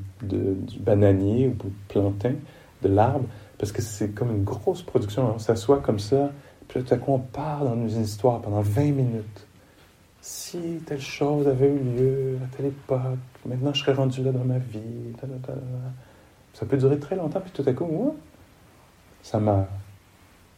bananier 0.80 1.48
ou 1.48 1.64
du 1.64 1.74
plantain, 1.88 2.34
de 2.82 2.90
l'arbre, 2.90 3.26
parce 3.58 3.72
que 3.72 3.82
c'est 3.82 4.10
comme 4.10 4.32
une 4.32 4.44
grosse 4.44 4.84
production. 4.84 5.34
On 5.36 5.40
s'assoit 5.40 5.80
comme 5.80 6.00
ça, 6.00 6.32
puis 6.68 6.84
tout 6.84 6.94
à 6.94 6.98
coup, 6.98 7.12
on 7.12 7.20
part 7.20 7.64
dans 7.64 7.76
une 7.88 8.04
histoire 8.04 8.42
pendant 8.42 8.62
20 8.62 8.92
minutes 8.92 9.48
si 10.28 10.82
telle 10.86 11.00
chose 11.00 11.48
avait 11.48 11.70
eu 11.70 11.80
lieu 11.80 12.38
à 12.44 12.56
telle 12.56 12.66
époque, 12.66 13.02
maintenant 13.46 13.74
je 13.74 13.80
serais 13.80 13.94
rendu 13.94 14.22
là 14.22 14.34
dans 14.34 14.44
ma 14.44 14.58
vie. 14.58 15.14
Ça 16.54 16.66
peut 16.66 16.76
durer 16.76 17.00
très 17.00 17.16
longtemps, 17.16 17.40
puis 17.40 17.52
tout 17.52 17.64
à 17.66 17.72
coup, 17.72 18.18
ça 19.24 19.40
meurt. 19.40 19.70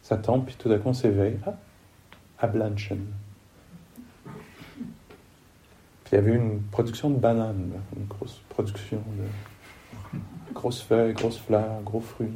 Ça 0.02 0.16
tombe, 0.16 0.44
puis 0.44 0.56
tout 0.58 0.72
à 0.72 0.78
coup 0.78 0.88
on 0.88 0.92
s'éveille. 0.92 1.38
Ah, 1.46 1.54
Ablanchen. 2.40 3.06
Il 6.10 6.16
y 6.16 6.18
avait 6.18 6.34
une 6.34 6.60
production 6.72 7.10
de 7.10 7.16
bananes, 7.16 7.72
une 7.96 8.06
grosse 8.06 8.40
production 8.48 8.98
de 8.98 10.18
grosses 10.52 10.82
feuilles, 10.82 11.12
grosses 11.12 11.38
fleurs, 11.38 11.80
gros 11.84 12.00
fruits. 12.00 12.32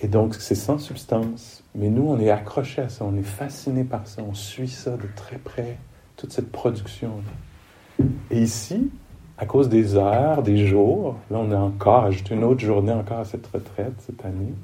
Et 0.00 0.06
donc, 0.06 0.34
c'est 0.34 0.54
sans 0.54 0.78
substance. 0.78 1.64
Mais 1.74 1.88
nous, 1.88 2.06
on 2.06 2.20
est 2.20 2.30
accroché 2.30 2.82
à 2.82 2.88
ça, 2.88 3.04
on 3.04 3.16
est 3.16 3.22
fasciné 3.22 3.82
par 3.82 4.06
ça, 4.06 4.22
on 4.22 4.34
suit 4.34 4.68
ça 4.68 4.92
de 4.96 5.08
très 5.16 5.38
près, 5.38 5.78
toute 6.16 6.32
cette 6.32 6.52
production. 6.52 7.10
-là. 7.18 8.06
Et 8.30 8.40
ici, 8.40 8.90
à 9.38 9.46
cause 9.46 9.68
des 9.68 9.96
heures, 9.96 10.42
des 10.42 10.66
jours, 10.66 11.16
là, 11.30 11.38
on 11.38 11.50
a 11.50 11.56
encore 11.56 12.04
ajouté 12.04 12.34
une 12.34 12.44
autre 12.44 12.60
journée 12.60 12.92
encore 12.92 13.20
à 13.20 13.24
cette 13.24 13.46
retraite 13.48 13.94
cette 13.98 14.24
année. 14.24 14.54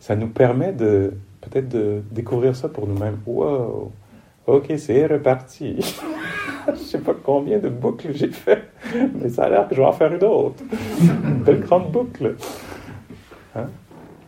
Ça 0.00 0.16
nous 0.16 0.28
permet 0.28 0.72
de 0.72 1.14
peut-être 1.40 1.68
de 1.68 2.02
découvrir 2.10 2.56
ça 2.56 2.68
pour 2.68 2.86
nous-mêmes. 2.88 3.18
Wow! 3.26 3.92
Ok, 4.46 4.72
c'est 4.76 5.06
reparti. 5.06 5.78
je 6.74 6.78
sais 6.78 6.98
pas 6.98 7.14
combien 7.14 7.58
de 7.58 7.68
boucles 7.68 8.12
j'ai 8.12 8.30
fait, 8.30 8.64
mais 9.14 9.28
ça 9.28 9.44
a 9.44 9.48
l'air 9.48 9.68
que 9.68 9.74
je 9.74 9.80
vais 9.80 9.86
en 9.86 9.92
faire 9.92 10.12
une 10.12 10.24
autre. 10.24 10.62
Une 11.00 11.42
belle 11.44 11.60
grande 11.60 11.90
boucle. 11.90 12.36
Hein? 13.56 13.66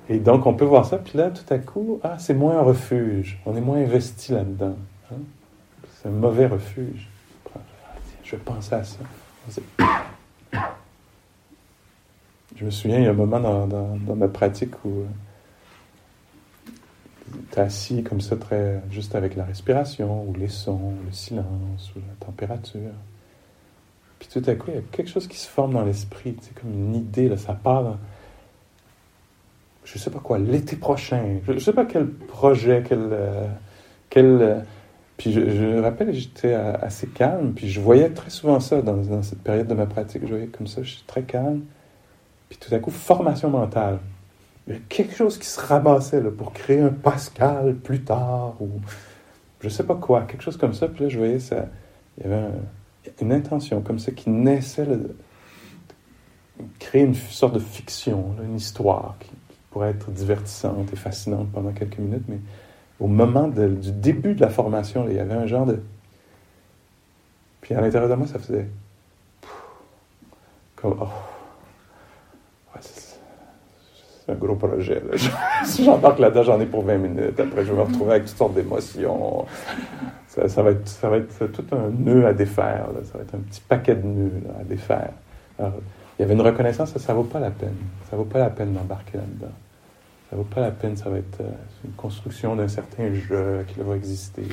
Et 0.09 0.19
donc, 0.19 0.47
on 0.47 0.55
peut 0.55 0.65
voir 0.65 0.87
ça, 0.87 0.99
puis 0.99 1.17
là, 1.17 1.31
tout 1.31 1.53
à 1.53 1.59
coup, 1.59 2.01
ah, 2.03 2.17
c'est 2.19 2.35
moins 2.35 2.59
un 2.59 2.63
refuge. 2.63 3.39
On 3.47 3.57
est 3.57 3.61
moins 3.61 3.79
investi 3.79 4.33
là-dedans. 4.33 4.77
Hein? 5.13 5.19
C'est 5.95 6.09
un 6.09 6.13
mauvais 6.13 6.47
refuge. 6.47 7.09
Je 8.31 8.37
penser 8.37 8.75
à 8.77 8.85
ça. 8.85 8.99
Je 12.55 12.65
me 12.65 12.71
souviens, 12.71 12.99
il 12.99 13.05
y 13.05 13.07
a 13.09 13.11
un 13.11 13.15
moment 13.15 13.41
dans, 13.41 13.67
dans, 13.67 14.15
ma 14.15 14.29
pratique 14.29 14.73
où 14.85 15.01
euh, 15.01 15.07
tu 17.51 17.59
es 17.59 17.61
assis 17.61 18.03
comme 18.03 18.21
ça, 18.21 18.37
très, 18.37 18.83
juste 18.91 19.15
avec 19.15 19.37
la 19.37 19.45
respiration, 19.45 20.25
ou 20.29 20.35
les 20.35 20.49
sons, 20.49 20.95
le 21.07 21.13
silence, 21.13 21.93
ou 21.97 22.01
la 22.01 22.27
température. 22.27 22.93
Puis 24.19 24.29
tout 24.33 24.43
à 24.51 24.55
coup, 24.55 24.67
il 24.69 24.75
y 24.75 24.79
a 24.79 24.83
quelque 24.93 25.11
chose 25.11 25.27
qui 25.27 25.39
se 25.39 25.49
forme 25.49 25.73
dans 25.73 25.85
l'esprit, 25.85 26.37
c'est 26.41 26.55
comme 26.55 26.73
une 26.73 26.95
idée, 26.95 27.29
là, 27.29 27.37
ça 27.37 27.55
part 27.55 27.97
je 29.85 29.99
ne 29.99 29.99
sais 29.99 30.11
pas 30.11 30.21
quoi, 30.21 30.39
l'été 30.39 30.77
prochain. 30.77 31.41
Je 31.47 31.53
ne 31.53 31.59
sais 31.59 31.73
pas 31.73 31.85
quel 31.85 32.09
projet, 32.09 32.85
quel. 32.87 33.09
Euh, 33.11 33.47
quel 34.09 34.27
euh, 34.41 34.61
puis 35.17 35.33
je, 35.33 35.41
me 35.41 35.81
rappelle, 35.81 36.15
j'étais 36.15 36.55
assez 36.55 37.07
calme, 37.07 37.53
puis 37.53 37.69
je 37.69 37.79
voyais 37.79 38.09
très 38.09 38.31
souvent 38.31 38.59
ça 38.59 38.81
dans, 38.81 38.97
dans, 38.97 39.23
cette 39.23 39.43
période 39.43 39.67
de 39.67 39.75
ma 39.75 39.85
pratique. 39.85 40.23
Je 40.23 40.29
voyais 40.29 40.47
comme 40.47 40.67
ça, 40.67 40.83
je 40.83 40.93
suis 40.93 41.05
très 41.07 41.25
calme. 41.25 41.63
Puis 42.49 42.59
tout 42.59 42.75
à 42.75 42.79
coup, 42.79 42.91
formation 42.91 43.51
mentale. 43.51 43.99
Quelque 44.89 45.15
chose 45.15 45.39
qui 45.39 45.47
se 45.47 45.61
ramassait 45.61 46.21
là, 46.21 46.31
pour 46.31 46.53
créer 46.53 46.81
un 46.81 46.91
Pascal 46.91 47.75
plus 47.77 48.03
tard, 48.03 48.55
ou 48.61 48.69
je 49.61 49.67
ne 49.67 49.71
sais 49.71 49.85
pas 49.85 49.97
quoi, 49.97 50.23
quelque 50.23 50.43
chose 50.43 50.57
comme 50.57 50.75
ça. 50.75 50.89
Puis 50.89 51.05
là, 51.05 51.09
je 51.09 51.19
voyais 51.19 51.41
ça. 51.41 51.67
Il 52.19 52.25
y 52.25 52.33
avait 52.33 52.49
une 53.21 53.33
intention 53.33 53.81
comme 53.81 53.99
ça 53.99 54.13
qui 54.13 54.31
naissait, 54.31 54.85
là, 54.85 54.97
créer 56.79 57.03
une 57.03 57.15
sorte 57.15 57.55
de 57.55 57.61
fiction, 57.61 58.35
une 58.43 58.57
histoire 58.57 59.17
qui, 59.21 59.31
pourrait 59.71 59.91
être 59.91 60.11
divertissante 60.11 60.93
et 60.93 60.97
fascinante 60.97 61.51
pendant 61.53 61.73
quelques 61.73 61.99
minutes, 61.99 62.25
mais 62.29 62.41
au 62.99 63.07
moment 63.07 63.49
du 63.49 63.93
début 63.93 64.35
de 64.35 64.41
la 64.41 64.51
formation, 64.51 65.09
il 65.09 65.17
y 65.17 65.19
avait 65.19 65.35
un 65.35 65.47
genre 65.47 65.65
de... 65.65 65.81
Puis 67.61 67.75
à 67.75 67.81
l'intérieur 67.81 68.11
de 68.11 68.15
moi, 68.15 68.27
ça 68.27 68.39
faisait... 68.39 68.67
Comme... 70.77 70.97
Oh, 71.01 71.09
c'est 72.81 73.17
un 74.31 74.35
gros 74.35 74.55
projet. 74.55 75.03
si 75.65 75.85
j'embarque 75.85 76.19
là-dedans, 76.19 76.43
j'en 76.43 76.61
ai 76.61 76.67
pour 76.67 76.85
20 76.85 76.99
minutes. 76.99 77.41
Après, 77.41 77.65
je 77.65 77.73
vais 77.73 77.79
me 77.79 77.83
retrouver 77.83 78.13
avec 78.13 78.27
toutes 78.27 78.37
sortes 78.37 78.55
d'émotions. 78.55 79.45
Ça, 80.29 80.63
va 80.63 80.71
être, 80.71 80.89
ça 80.89 81.09
va 81.09 81.17
être 81.19 81.47
tout 81.47 81.65
un 81.73 81.91
nœud 81.91 82.27
à 82.27 82.33
défaire. 82.33 82.87
Ça 83.05 83.19
va 83.19 83.25
être 83.25 83.35
un 83.35 83.41
petit 83.41 83.61
paquet 83.61 83.97
de 83.97 84.07
nœuds 84.07 84.43
à 84.61 84.65
défaire. 84.65 85.11
Il 85.59 86.23
y 86.23 86.23
avait 86.23 86.35
une 86.35 86.43
reconnaissance, 86.43 86.97
ça 86.97 87.13
ne 87.13 87.19
vaut 87.19 87.25
pas 87.25 87.41
la 87.41 87.51
peine. 87.51 87.77
Ça 88.11 88.17
vaut 88.17 88.25
pas 88.25 88.39
la 88.39 88.51
peine 88.51 88.73
d'embarquer 88.73 89.19
là-dedans. 89.19 89.53
Ça 90.29 90.37
vaut 90.37 90.45
pas 90.45 90.61
la 90.61 90.71
peine, 90.71 90.97
ça 90.97 91.11
va 91.11 91.19
être 91.19 91.41
euh, 91.41 91.51
une 91.85 91.93
construction 91.93 92.55
d'un 92.55 92.69
certain 92.69 93.13
jeu 93.15 93.65
qui 93.67 93.81
va 93.81 93.97
exister. 93.97 94.45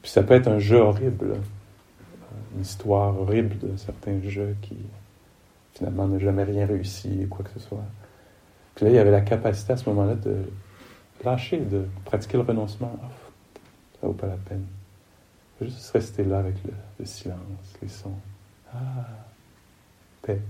Puis 0.00 0.10
ça 0.10 0.22
peut 0.22 0.34
être 0.34 0.48
un 0.48 0.58
jeu 0.58 0.78
horrible, 0.78 1.34
une 2.54 2.62
histoire 2.62 3.20
horrible 3.20 3.58
d'un 3.58 3.76
certain 3.76 4.18
jeu 4.22 4.56
qui 4.62 4.76
finalement 5.74 6.06
n'a 6.06 6.18
jamais 6.18 6.44
rien 6.44 6.64
réussi, 6.66 7.26
quoi 7.28 7.44
que 7.44 7.50
ce 7.60 7.66
soit. 7.66 7.84
Puis 8.76 8.84
là, 8.84 8.90
il 8.90 8.94
y 8.94 8.98
avait 8.98 9.10
la 9.10 9.22
capacité 9.22 9.72
à 9.72 9.76
ce 9.78 9.88
moment-là 9.88 10.14
de 10.14 10.36
lâcher, 11.24 11.58
de 11.58 11.86
pratiquer 12.04 12.36
le 12.36 12.42
renoncement. 12.42 12.92
Oh, 13.02 13.06
ça 14.00 14.06
vaut 14.06 14.12
pas 14.12 14.26
la 14.26 14.36
peine. 14.36 14.66
Juste 15.62 15.90
rester 15.92 16.22
là 16.24 16.38
avec 16.38 16.56
le, 16.98 17.04
silence, 17.06 17.38
les 17.82 17.88
sons. 17.88 18.12
Ah, 18.74 18.76
paix. 20.22 20.40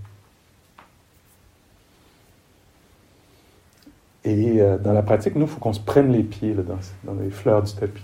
Et 4.24 4.60
euh, 4.60 4.76
dans 4.76 4.92
la 4.92 5.02
pratique, 5.02 5.36
nous, 5.36 5.42
il 5.42 5.48
faut 5.48 5.60
qu'on 5.60 5.72
se 5.72 5.78
prenne 5.78 6.10
les 6.10 6.24
pieds 6.24 6.54
dans, 6.54 6.78
dans, 7.04 7.20
les 7.20 7.30
fleurs 7.30 7.62
du 7.62 7.72
tapis. 7.72 8.02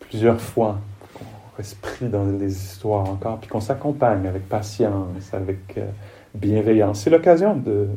Plusieurs 0.00 0.40
fois, 0.40 0.78
qu'on 1.12 1.56
reste 1.58 1.78
pris 1.82 2.08
dans 2.08 2.24
les 2.24 2.50
histoires 2.50 3.10
encore, 3.10 3.40
puis 3.40 3.50
qu'on 3.50 3.60
s'accompagne 3.60 4.26
avec 4.26 4.48
patience, 4.48 5.34
avec 5.34 5.76
euh, 5.76 5.86
bienveillance. 6.34 7.00
C'est 7.00 7.10
l'occasion 7.10 7.56
de, 7.56 7.88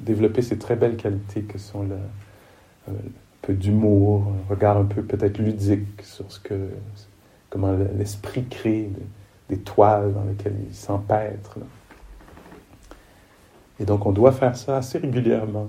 développer 0.00 0.42
ces 0.42 0.58
très 0.58 0.76
belles 0.76 0.96
qualités 0.96 1.42
que 1.42 1.58
sont 1.58 1.82
le, 1.82 1.94
euh, 2.88 2.92
un 2.92 3.42
peu 3.42 3.52
d'humour, 3.52 4.24
un 4.26 4.50
regard 4.50 4.76
un 4.78 4.84
peu 4.84 5.02
peut-être 5.02 5.38
ludique 5.38 6.02
sur 6.02 6.30
ce 6.30 6.40
que 6.40 6.54
comment 7.50 7.74
l'esprit 7.96 8.44
crée 8.44 8.90
des 9.48 9.58
toiles 9.58 10.12
dans 10.12 10.24
lesquelles 10.24 10.56
il 10.68 10.74
s'empêtre. 10.74 11.58
Et 13.80 13.84
donc 13.84 14.06
on 14.06 14.12
doit 14.12 14.32
faire 14.32 14.56
ça 14.56 14.78
assez 14.78 14.98
régulièrement 14.98 15.68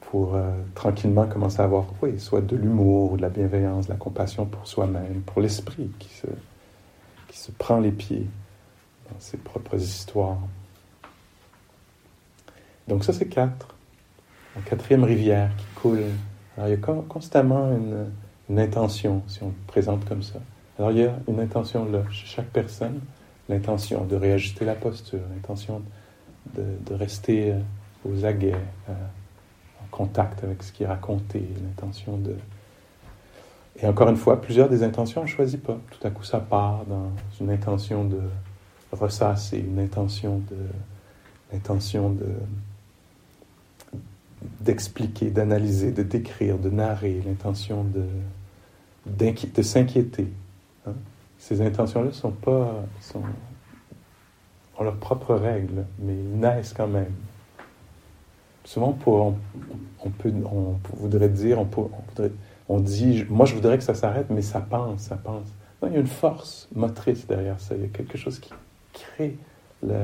pour 0.00 0.34
euh, 0.34 0.50
tranquillement 0.74 1.26
commencer 1.26 1.60
à 1.60 1.64
avoir, 1.64 1.86
oui, 2.02 2.18
soit 2.18 2.42
de 2.42 2.56
l'humour, 2.56 3.16
de 3.16 3.22
la 3.22 3.30
bienveillance, 3.30 3.86
de 3.86 3.92
la 3.92 3.98
compassion 3.98 4.44
pour 4.44 4.66
soi-même, 4.66 5.22
pour 5.24 5.40
l'esprit 5.40 5.90
qui 5.98 6.08
se 7.38 7.50
prend 7.52 7.78
les 7.78 7.92
pieds 7.92 8.26
dans 9.10 9.20
ses 9.20 9.36
propres 9.36 9.76
histoires. 9.76 10.38
Donc 12.92 13.04
ça, 13.04 13.14
c'est 13.14 13.28
quatre. 13.28 13.74
La 14.54 14.60
quatrième 14.60 15.04
rivière 15.04 15.48
qui 15.56 15.64
coule. 15.76 16.02
Alors 16.58 16.68
il 16.68 16.72
y 16.72 16.74
a 16.74 17.02
constamment 17.08 17.70
une, 17.70 18.58
intention, 18.58 19.22
si 19.28 19.42
on 19.42 19.46
le 19.46 19.54
présente 19.66 20.04
comme 20.06 20.22
ça. 20.22 20.38
Alors 20.78 20.90
il 20.90 20.98
y 20.98 21.06
a 21.06 21.14
une 21.26 21.40
intention 21.40 21.90
là, 21.90 22.02
chez 22.10 22.26
chaque 22.26 22.50
personne, 22.50 23.00
l'intention 23.48 24.04
de 24.04 24.14
réajuster 24.14 24.66
la 24.66 24.74
posture, 24.74 25.20
l'intention 25.34 25.80
de, 26.54 26.94
rester 26.94 27.52
euh, 27.52 27.60
aux 28.04 28.26
aguets, 28.26 28.52
euh, 28.90 28.92
en 28.92 29.86
contact 29.90 30.44
avec 30.44 30.62
ce 30.62 30.70
qui 30.70 30.82
est 30.82 30.86
raconté, 30.86 31.42
l'intention 31.64 32.18
de... 32.18 32.36
Et 33.80 33.86
encore 33.86 34.10
une 34.10 34.18
fois, 34.18 34.38
plusieurs 34.38 34.68
des 34.68 34.82
intentions, 34.82 35.22
on 35.22 35.24
ne 35.24 35.30
choisit 35.30 35.62
pas. 35.62 35.78
Tout 35.92 36.06
à 36.06 36.10
coup, 36.10 36.24
ça 36.24 36.40
part 36.40 36.84
dans 36.84 37.10
une 37.40 37.48
intention 37.48 38.04
de 38.04 38.20
ressasser, 38.92 39.60
une 39.60 39.78
intention 39.78 40.42
de... 40.50 40.58
L'intention 41.52 42.08
de 42.08 42.24
d'expliquer, 44.60 45.30
d'analyser, 45.30 45.92
de 45.92 46.02
décrire, 46.02 46.58
de 46.58 46.70
narrer, 46.70 47.22
l'intention 47.24 47.84
de, 47.84 48.04
de 49.06 49.62
s'inquiéter, 49.62 50.28
Hein? 50.86 50.94
Ces 51.38 51.60
intentions-là 51.60 52.12
sont 52.12 52.30
pas, 52.30 52.84
sont, 53.00 53.22
ont 54.78 54.84
leurs 54.84 54.96
propres 54.96 55.34
règles, 55.34 55.84
mais 55.98 56.14
naissent 56.14 56.72
quand 56.72 56.88
même. 56.88 57.12
Souvent, 58.64 58.92
pour, 58.92 59.34
on, 60.04 60.10
peut, 60.10 60.32
on 60.44 60.76
voudrait 60.94 61.28
dire, 61.28 61.58
on, 61.58 61.68
on, 62.68 62.78
dit, 62.78 63.24
moi 63.28 63.44
je 63.44 63.54
voudrais 63.54 63.76
que 63.76 63.82
ça 63.82 63.94
s'arrête, 63.94 64.26
mais 64.30 64.42
ça 64.42 64.60
pense, 64.60 65.00
ça 65.00 65.16
pense. 65.16 65.48
Non, 65.82 65.88
il 65.88 65.94
y 65.94 65.96
a 65.96 66.00
une 66.00 66.06
force 66.06 66.68
motrice 66.74 67.26
derrière 67.26 67.58
ça. 67.58 67.74
Il 67.74 67.82
y 67.82 67.84
a 67.84 67.88
quelque 67.88 68.16
chose 68.16 68.38
qui 68.38 68.52
crée 68.92 69.36
le. 69.82 69.96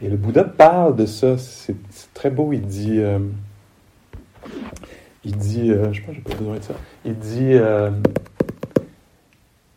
Et 0.00 0.08
le 0.08 0.16
Bouddha 0.16 0.44
parle 0.44 0.96
de 0.96 1.06
ça. 1.06 1.36
C'est 1.38 1.76
très 2.14 2.30
beau. 2.30 2.52
Il 2.52 2.62
dit. 2.62 2.98
Euh, 3.00 3.18
il 5.24 5.36
dit. 5.36 5.70
Euh, 5.70 5.92
je 5.92 6.00
pense 6.02 6.10
que 6.10 6.16
j'ai 6.16 6.20
pas 6.20 6.34
besoin 6.34 6.56
de 6.56 6.62
ça. 6.62 6.74
Il 7.04 7.18
dit. 7.18 7.54
Euh, 7.54 7.90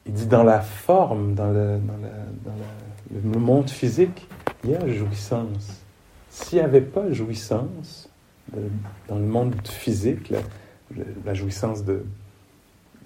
il 0.05 0.13
dit 0.13 0.27
dans 0.27 0.43
la 0.43 0.59
forme, 0.59 1.35
dans 1.35 1.51
le, 1.51 1.79
monde 3.23 3.69
physique, 3.69 4.27
il 4.63 4.71
y 4.71 4.75
a 4.75 4.87
jouissance. 4.87 5.83
S'il 6.29 6.57
n'y 6.57 6.63
avait 6.63 6.81
pas 6.81 7.11
jouissance 7.11 8.09
dans 9.07 9.15
le 9.15 9.25
monde 9.25 9.55
physique, 9.63 10.33
la, 11.25 11.33
jouissance 11.33 11.85
de, 11.85 12.03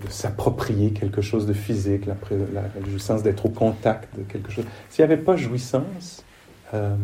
s'approprier 0.09 0.91
quelque 0.91 1.22
chose 1.22 1.45
de 1.45 1.53
physique, 1.53 2.05
la, 2.07 2.16
jouissance 2.89 3.22
d'être 3.22 3.45
au 3.45 3.49
contact 3.49 4.18
de 4.18 4.24
quelque 4.24 4.51
chose, 4.51 4.66
s'il 4.89 5.05
n'y 5.05 5.11
avait 5.11 5.22
pas 5.22 5.36
jouissance, 5.36 6.24
euh, 6.74 6.95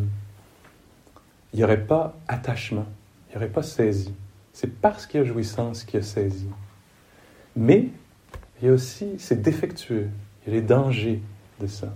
il 1.53 1.57
n'y 1.57 1.63
aurait 1.63 1.85
pas 1.85 2.15
attachement, 2.27 2.85
il 3.27 3.31
n'y 3.31 3.37
aurait 3.37 3.51
pas 3.51 3.63
saisie. 3.63 4.13
C'est 4.53 4.79
parce 4.79 5.05
qu'il 5.05 5.19
y 5.19 5.23
a 5.23 5.25
jouissance 5.25 5.83
qu'il 5.83 5.99
y 5.99 6.03
a 6.03 6.05
saisie. 6.05 6.49
Mais 7.55 7.87
il 8.61 8.67
y 8.67 8.69
a 8.69 8.73
aussi, 8.73 9.15
c'est 9.17 9.41
défectueux. 9.41 10.09
Il 10.45 10.53
y 10.53 10.55
a 10.55 10.59
les 10.59 10.65
dangers 10.65 11.21
de 11.59 11.67
ça. 11.67 11.93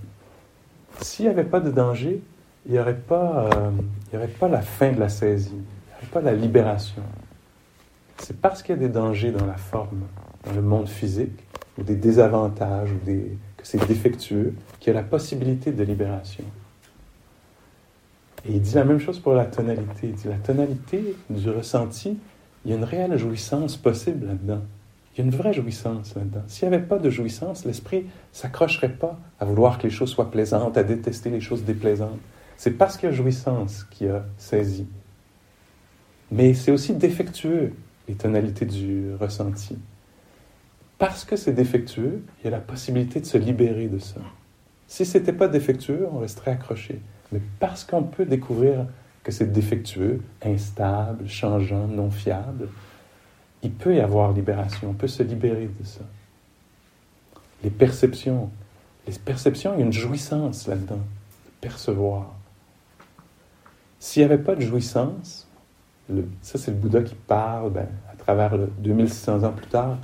S'il 1.01 1.25
n'y 1.25 1.31
avait 1.31 1.43
pas 1.43 1.59
de 1.59 1.71
danger, 1.71 2.21
il 2.65 2.71
n'y 2.71 2.79
aurait, 2.79 2.95
pas, 2.95 3.49
euh, 3.53 3.71
aurait 4.13 4.27
pas 4.27 4.47
la 4.47 4.61
fin 4.61 4.91
de 4.91 4.99
la 4.99 5.09
saisie, 5.09 5.51
il 5.51 5.57
n'y 5.57 5.97
aurait 5.97 6.11
pas 6.11 6.21
la 6.21 6.33
libération. 6.33 7.03
C'est 8.17 8.39
parce 8.39 8.63
qu'il 8.63 8.75
y 8.75 8.77
a 8.77 8.81
des 8.81 8.89
dangers 8.89 9.31
dans 9.31 9.45
la 9.45 9.57
forme, 9.57 10.01
dans 10.45 10.53
le 10.53 10.61
monde 10.61 10.87
physique, 10.87 11.43
ou 11.77 11.83
des 11.83 11.95
désavantages, 11.95 12.89
ou 12.91 13.05
que 13.05 13.63
c'est 13.63 13.85
défectueux, 13.87 14.53
qu'il 14.79 14.93
y 14.93 14.97
a 14.97 14.99
la 14.99 15.05
possibilité 15.05 15.71
de 15.71 15.83
libération. 15.83 16.45
Et 18.47 18.53
il 18.53 18.61
dit 18.61 18.75
la 18.75 18.83
même 18.83 18.99
chose 18.99 19.19
pour 19.19 19.33
la 19.33 19.45
tonalité. 19.45 20.09
Il 20.09 20.13
dit 20.13 20.27
la 20.27 20.37
tonalité 20.37 21.15
du 21.29 21.49
ressenti, 21.49 22.17
il 22.63 22.71
y 22.71 22.73
a 22.73 22.77
une 22.77 22.83
réelle 22.83 23.17
jouissance 23.17 23.77
possible 23.77 24.27
là-dedans. 24.27 24.61
Il 25.13 25.19
y 25.19 25.21
a 25.21 25.25
une 25.25 25.35
vraie 25.35 25.53
jouissance 25.53 26.13
là-dedans. 26.15 26.43
S'il 26.47 26.67
n'y 26.67 26.75
avait 26.75 26.83
pas 26.83 26.99
de 26.99 27.09
jouissance, 27.09 27.65
l'esprit 27.65 28.05
s'accrocherait 28.31 28.93
pas 28.93 29.17
à 29.39 29.45
vouloir 29.45 29.77
que 29.77 29.83
les 29.83 29.89
choses 29.89 30.09
soient 30.09 30.29
plaisantes, 30.29 30.77
à 30.77 30.83
détester 30.83 31.29
les 31.29 31.39
choses 31.39 31.63
déplaisantes. 31.63 32.19
C'est 32.57 32.71
parce 32.71 32.97
qu'il 32.97 33.09
y 33.09 33.11
a 33.11 33.15
jouissance 33.15 33.85
qui 33.85 34.07
a 34.07 34.25
saisi. 34.37 34.87
Mais 36.31 36.53
c'est 36.53 36.71
aussi 36.71 36.93
défectueux, 36.93 37.73
les 38.07 38.15
tonalités 38.15 38.65
du 38.65 39.13
ressenti. 39.19 39.77
Parce 40.97 41.25
que 41.25 41.35
c'est 41.35 41.53
défectueux, 41.53 42.23
il 42.39 42.45
y 42.45 42.47
a 42.47 42.51
la 42.51 42.59
possibilité 42.59 43.19
de 43.19 43.25
se 43.25 43.37
libérer 43.37 43.87
de 43.87 43.99
ça. 43.99 44.21
Si 44.87 45.05
ce 45.05 45.17
n'était 45.17 45.33
pas 45.33 45.47
défectueux, 45.47 46.07
on 46.11 46.19
resterait 46.19 46.51
accroché. 46.51 46.99
Mais 47.31 47.41
parce 47.59 47.83
qu'on 47.83 48.03
peut 48.03 48.25
découvrir 48.25 48.85
que 49.23 49.31
c'est 49.31 49.51
défectueux, 49.51 50.21
instable, 50.43 51.27
changeant, 51.27 51.87
non 51.87 52.11
fiable, 52.11 52.69
il 53.63 53.71
peut 53.71 53.95
y 53.95 53.99
avoir 53.99 54.31
libération, 54.31 54.89
on 54.91 54.93
peut 54.93 55.07
se 55.07 55.23
libérer 55.23 55.67
de 55.79 55.85
ça. 55.85 56.01
Les 57.63 57.71
perceptions, 57.71 58.51
les 59.07 59.13
perceptions, 59.13 59.73
il 59.73 59.79
y 59.79 59.83
a 59.83 59.85
une 59.85 59.93
jouissance 59.93 60.67
là-dedans, 60.67 60.97
de 60.97 61.51
percevoir. 61.59 62.33
S'il 63.99 64.21
n'y 64.21 64.31
avait 64.31 64.43
pas 64.43 64.53
de 64.53 64.61
jouissance, 64.61 65.47
ça 66.43 66.59
c'est 66.59 66.69
le 66.69 66.77
Bouddha 66.77 67.01
qui 67.01 67.15
parle 67.15 67.71
ben, 67.71 67.87
à 68.11 68.15
travers 68.15 68.55
le 68.55 68.69
2600 68.77 69.43
ans 69.43 69.51
plus 69.51 69.67
tard, 69.67 69.97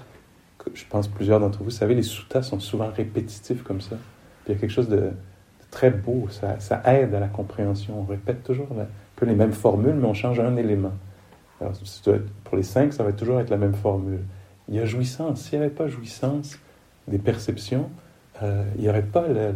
que 0.58 0.72
je 0.74 0.86
pense 0.90 1.08
plusieurs 1.08 1.40
d'entre 1.40 1.64
vous 1.64 1.70
savez, 1.70 1.94
les 1.94 2.04
suttas 2.04 2.42
sont 2.42 2.60
souvent 2.60 2.90
répétitifs 2.90 3.62
comme 3.62 3.82
ça. 3.82 3.98
il 4.48 4.54
y 4.54 4.56
a 4.56 4.60
quelque 4.60 4.72
chose 4.72 4.90
de, 4.90 5.12
très 5.72 5.90
beau, 5.90 6.28
ça, 6.30 6.60
ça, 6.60 6.82
aide 6.86 7.16
à 7.16 7.20
la 7.20 7.28
compréhension. 7.28 8.02
On 8.02 8.04
répète 8.04 8.44
toujours 8.44 8.68
un 8.78 8.86
peu 9.16 9.26
les 9.26 9.36
mêmes 9.36 9.54
formules, 9.54 9.96
mais 9.96 10.08
on 10.08 10.14
change 10.14 10.40
un 10.40 10.58
élément. 10.58 10.94
Pour 12.44 12.58
les 12.58 12.64
cinq, 12.64 12.94
ça 12.94 13.04
va 13.04 13.14
toujours 13.14 13.40
être 13.40 13.50
la 13.50 13.58
même 13.58 13.74
formule. 13.74 14.22
Il 14.68 14.76
y 14.76 14.80
a 14.80 14.86
jouissance. 14.86 15.42
S'il 15.42 15.60
n'y 15.60 15.66
avait 15.66 15.74
pas 15.74 15.88
jouissance 15.88 16.58
des 17.08 17.18
perceptions, 17.18 17.90
euh, 18.44 18.64
il 18.76 18.82
n'y 18.82 18.90
aurait 18.90 19.02
pas 19.02 19.26
la, 19.28 19.52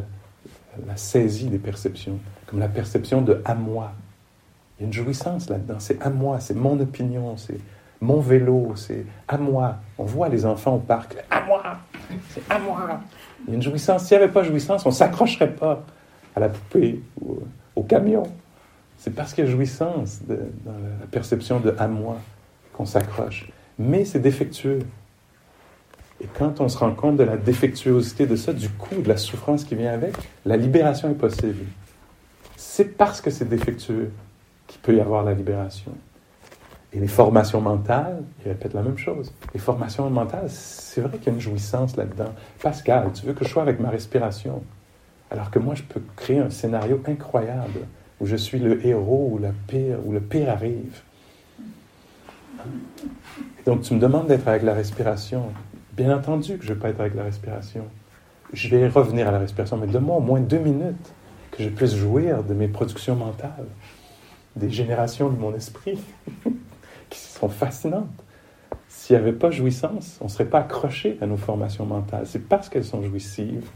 saisie 0.96 1.48
des 1.48 1.58
perceptions, 1.58 2.20
comme 2.46 2.60
la 2.60 2.68
perception 2.68 3.22
de 3.22 3.42
à 3.46 3.56
moi. 3.56 3.92
Il 4.78 4.82
y 4.82 4.86
a 4.86 4.88
une 4.88 4.94
jouissance 4.94 5.50
là-dedans. 5.50 5.80
C'est 5.80 6.02
à 6.02 6.10
moi, 6.10 6.40
c'est 6.40 6.54
mon 6.54 6.80
opinion, 6.80 7.38
c'est 7.38 7.60
mon 8.02 8.20
vélo, 8.20 8.74
c'est 8.76 9.06
à 9.28 9.38
moi. 9.38 9.78
On 9.98 10.04
voit 10.04 10.30
les 10.30 10.46
enfants 10.46 10.76
au 10.76 10.80
parc, 10.80 11.16
à 11.32 11.46
moi, 11.46 11.64
c'est 12.30 12.44
à 12.50 12.60
moi. 12.60 13.00
Il 13.48 13.52
y 13.52 13.54
a 13.54 13.56
une 13.56 13.64
jouissance. 13.64 14.06
S'il 14.06 14.18
n'y 14.18 14.24
avait 14.24 14.34
pas 14.34 14.44
jouissance, 14.44 14.86
on 14.86 14.90
ne 14.90 14.94
s'accrocherait 14.94 15.54
pas 15.54 15.86
à 16.36 16.40
la 16.40 16.50
poupée 16.50 17.02
ou 17.22 17.40
au 17.76 17.84
camion. 17.84 18.24
C'est 18.98 19.14
parce 19.14 19.34
qu'il 19.34 19.46
y 19.46 19.48
a 19.48 19.52
jouissance 19.52 20.22
dans 20.28 20.72
la 20.72 21.08
perception 21.12 21.60
de 21.60 21.76
à 21.78 21.88
moi 21.88 22.18
qu'on 22.74 22.86
s'accroche. 22.86 23.50
Mais 23.78 24.06
c'est 24.06 24.20
défectueux. 24.20 24.80
Et 26.22 26.28
quand 26.38 26.62
on 26.62 26.70
se 26.70 26.78
rend 26.78 26.94
compte 26.94 27.18
de 27.18 27.24
la 27.24 27.38
défectuosité 27.38 28.26
de 28.26 28.36
ça, 28.36 28.54
du 28.54 28.70
coup, 28.70 29.02
de 29.02 29.10
la 29.10 29.18
souffrance 29.18 29.66
qui 29.66 29.76
vient 29.76 29.94
avec, 29.94 30.16
la 30.46 30.56
libération 30.56 31.10
est 31.10 31.16
possible. 31.16 31.66
C'est 32.56 32.98
parce 32.98 33.20
que 33.22 33.30
c'est 33.30 33.48
défectueux 33.50 34.12
qu'il 34.68 34.80
peut 34.82 34.96
y 34.96 35.02
avoir 35.02 35.24
la 35.24 35.34
libération. 35.34 35.92
Et 36.94 37.00
les 37.00 37.08
formations 37.08 37.60
mentales, 37.60 38.24
ils 38.44 38.50
répètent 38.50 38.74
la 38.74 38.82
même 38.82 38.98
chose. 38.98 39.34
Les 39.54 39.60
formations 39.60 40.10
mentales, 40.10 40.50
c'est 40.50 41.02
vrai 41.02 41.18
qu'il 41.18 41.28
y 41.28 41.30
a 41.32 41.34
une 41.34 41.42
jouissance 41.42 41.98
là-dedans. 41.98 42.34
Pascal, 42.62 43.12
tu 43.14 43.26
veux 43.26 43.34
que 43.34 43.44
je 43.44 43.50
sois 43.50 43.64
avec 43.64 43.82
ma 43.82 43.90
respiration, 43.90 44.64
alors 45.36 45.52
que 45.52 45.60
moi, 45.60 45.76
je 45.76 45.84
peux 45.84 46.02
créer 46.16 46.40
un 46.40 46.50
scénario 46.50 47.02
incroyable 47.06 47.82
où 48.22 48.26
je 48.26 48.38
suis 48.38 48.58
le 48.58 48.86
héros, 48.86 49.30
ou 49.34 49.38
le 49.38 49.50
pire, 49.68 49.98
où 50.06 50.14
le 50.14 50.22
pire 50.22 50.50
arrive. 50.50 51.02
donc 53.66 53.82
tu 53.82 53.94
me 53.94 54.00
demandes 54.00 54.28
d'être 54.28 54.48
avec 54.48 54.64
la 54.64 54.74
respiration. 54.74 55.52
Bien 55.94 56.16
entendu 56.16 56.58
que 56.58 56.64
je 56.64 56.70
ne 56.70 56.76
vais 56.76 56.82
pas 56.82 56.90
être 56.90 57.02
avec 57.02 57.16
la 57.16 57.24
respiration. 57.24 57.86
Je 58.54 58.70
vais 58.70 58.88
revenir 58.88 59.28
à 59.28 59.32
la 59.32 59.40
respiration, 59.40 59.76
mais 59.76 59.88
donne-moi 59.88 60.16
au 60.16 60.22
moins 60.22 60.40
deux 60.40 60.60
minutes 60.60 61.14
que 61.52 61.64
je 61.64 61.70
puisse 61.70 61.96
jouir 61.96 62.44
de 62.44 62.54
mes 62.54 62.70
productions 62.70 63.16
mentales, 63.16 63.68
des 64.56 64.70
générations 64.70 65.30
de 65.30 65.38
mon 65.38 65.54
esprit, 65.54 66.00
qui 67.10 67.20
sont 67.20 67.50
fascinantes. 67.50 68.08
S'il 68.88 69.18
n'y 69.18 69.22
avait 69.22 69.34
pas 69.34 69.52
jouissance, 69.52 70.18
on 70.22 70.26
ne 70.26 70.30
serait 70.30 70.46
pas 70.46 70.60
accroché 70.60 71.18
à 71.22 71.26
nos 71.26 71.38
formations 71.38 71.86
mentales. 71.86 72.26
C'est 72.26 72.48
parce 72.48 72.70
qu'elles 72.70 72.86
sont 72.86 73.04
jouissives 73.04 73.70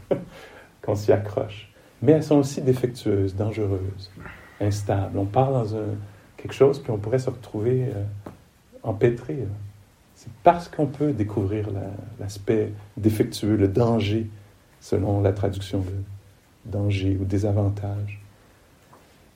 qu'on 0.82 0.94
s'y 0.94 1.12
accroche. 1.12 1.72
Mais 2.02 2.12
elles 2.12 2.24
sont 2.24 2.36
aussi 2.36 2.62
défectueuses, 2.62 3.34
dangereuses, 3.34 4.10
instables. 4.60 5.18
On 5.18 5.26
part 5.26 5.52
dans 5.52 5.66
quelque 6.36 6.54
chose, 6.54 6.78
puis 6.78 6.90
on 6.90 6.98
pourrait 6.98 7.18
se 7.18 7.30
retrouver 7.30 7.84
euh, 7.84 8.04
empêtré. 8.82 9.38
C'est 10.14 10.32
parce 10.42 10.68
qu'on 10.68 10.86
peut 10.86 11.12
découvrir 11.12 11.68
l'aspect 12.18 12.72
défectueux, 12.96 13.56
le 13.56 13.68
danger, 13.68 14.28
selon 14.80 15.20
la 15.20 15.32
traduction 15.32 15.80
de 15.80 16.70
danger 16.70 17.16
ou 17.20 17.24
désavantage. 17.24 18.20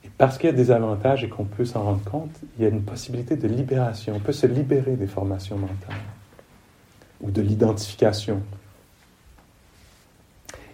Et 0.03 0.09
parce 0.17 0.37
qu'il 0.37 0.49
y 0.49 0.53
a 0.53 0.55
des 0.55 0.71
avantages 0.71 1.23
et 1.23 1.29
qu'on 1.29 1.45
peut 1.45 1.65
s'en 1.65 1.83
rendre 1.83 2.03
compte, 2.03 2.35
il 2.57 2.63
y 2.63 2.65
a 2.65 2.69
une 2.69 2.83
possibilité 2.83 3.35
de 3.35 3.47
libération. 3.47 4.13
On 4.15 4.19
peut 4.19 4.31
se 4.31 4.45
libérer 4.45 4.95
des 4.95 5.07
formations 5.07 5.57
mentales 5.57 5.97
ou 7.21 7.31
de 7.31 7.41
l'identification. 7.41 8.41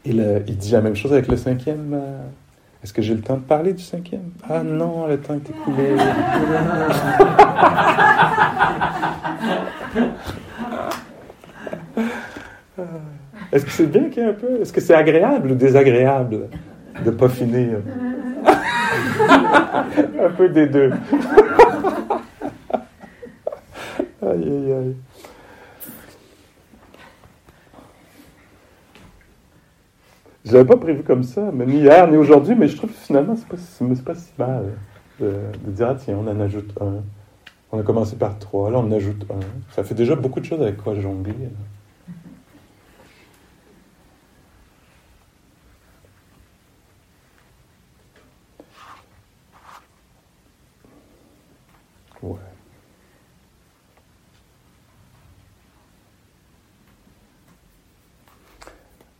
Et 0.05 0.09
il 0.09 0.57
dit 0.57 0.71
la 0.71 0.81
même 0.81 0.95
chose 0.95 1.13
avec 1.13 1.27
le 1.27 1.37
cinquième. 1.37 1.93
Euh, 1.93 2.23
est-ce 2.83 2.91
que 2.93 3.03
j'ai 3.03 3.13
le 3.13 3.21
temps 3.21 3.37
de 3.37 3.41
parler 3.41 3.73
du 3.73 3.83
cinquième? 3.83 4.31
Ah 4.49 4.63
non, 4.63 5.05
le 5.07 5.19
temps 5.19 5.35
est 5.35 5.47
écoulé. 5.49 5.95
Est-ce 13.51 13.65
que 13.65 13.71
c'est 13.71 13.87
bien 13.87 14.09
qu'il 14.09 14.23
y 14.23 14.25
ait 14.25 14.29
un 14.29 14.33
peu 14.33 14.61
Est-ce 14.61 14.71
que 14.71 14.79
c'est 14.79 14.95
agréable 14.95 15.51
ou 15.51 15.55
désagréable 15.55 16.47
de 17.03 17.11
ne 17.11 17.15
pas 17.15 17.27
finir? 17.29 17.79
Un 20.23 20.29
peu 20.37 20.47
des 20.49 20.67
deux. 20.67 20.91
aïe, 24.21 24.49
aïe, 24.49 24.73
aïe. 24.73 24.95
Je 30.45 30.53
l'avais 30.53 30.65
pas 30.65 30.77
prévu 30.77 31.03
comme 31.03 31.23
ça, 31.23 31.51
ni 31.51 31.81
hier, 31.81 32.09
ni 32.09 32.17
aujourd'hui, 32.17 32.55
mais 32.55 32.67
je 32.67 32.75
trouve 32.75 32.89
que 32.89 32.97
finalement, 32.97 33.35
c'est 33.35 33.47
pas, 33.47 34.13
pas 34.13 34.15
si 34.15 34.31
mal 34.39 34.73
de, 35.19 35.33
dire, 35.67 35.89
ah 35.89 35.95
tiens, 35.95 36.17
on 36.17 36.27
en 36.27 36.39
ajoute 36.39 36.73
un. 36.81 37.03
On 37.73 37.79
a 37.79 37.83
commencé 37.83 38.17
par 38.17 38.37
trois, 38.37 38.69
là 38.69 38.79
on 38.79 38.87
en 38.87 38.91
ajoute 38.91 39.25
un. 39.29 39.39
Ça 39.73 39.83
fait 39.83 39.95
déjà 39.95 40.15
beaucoup 40.15 40.39
de 40.39 40.45
choses 40.45 40.61
avec 40.61 40.77
quoi 40.77 40.95
jongler. 40.95 41.33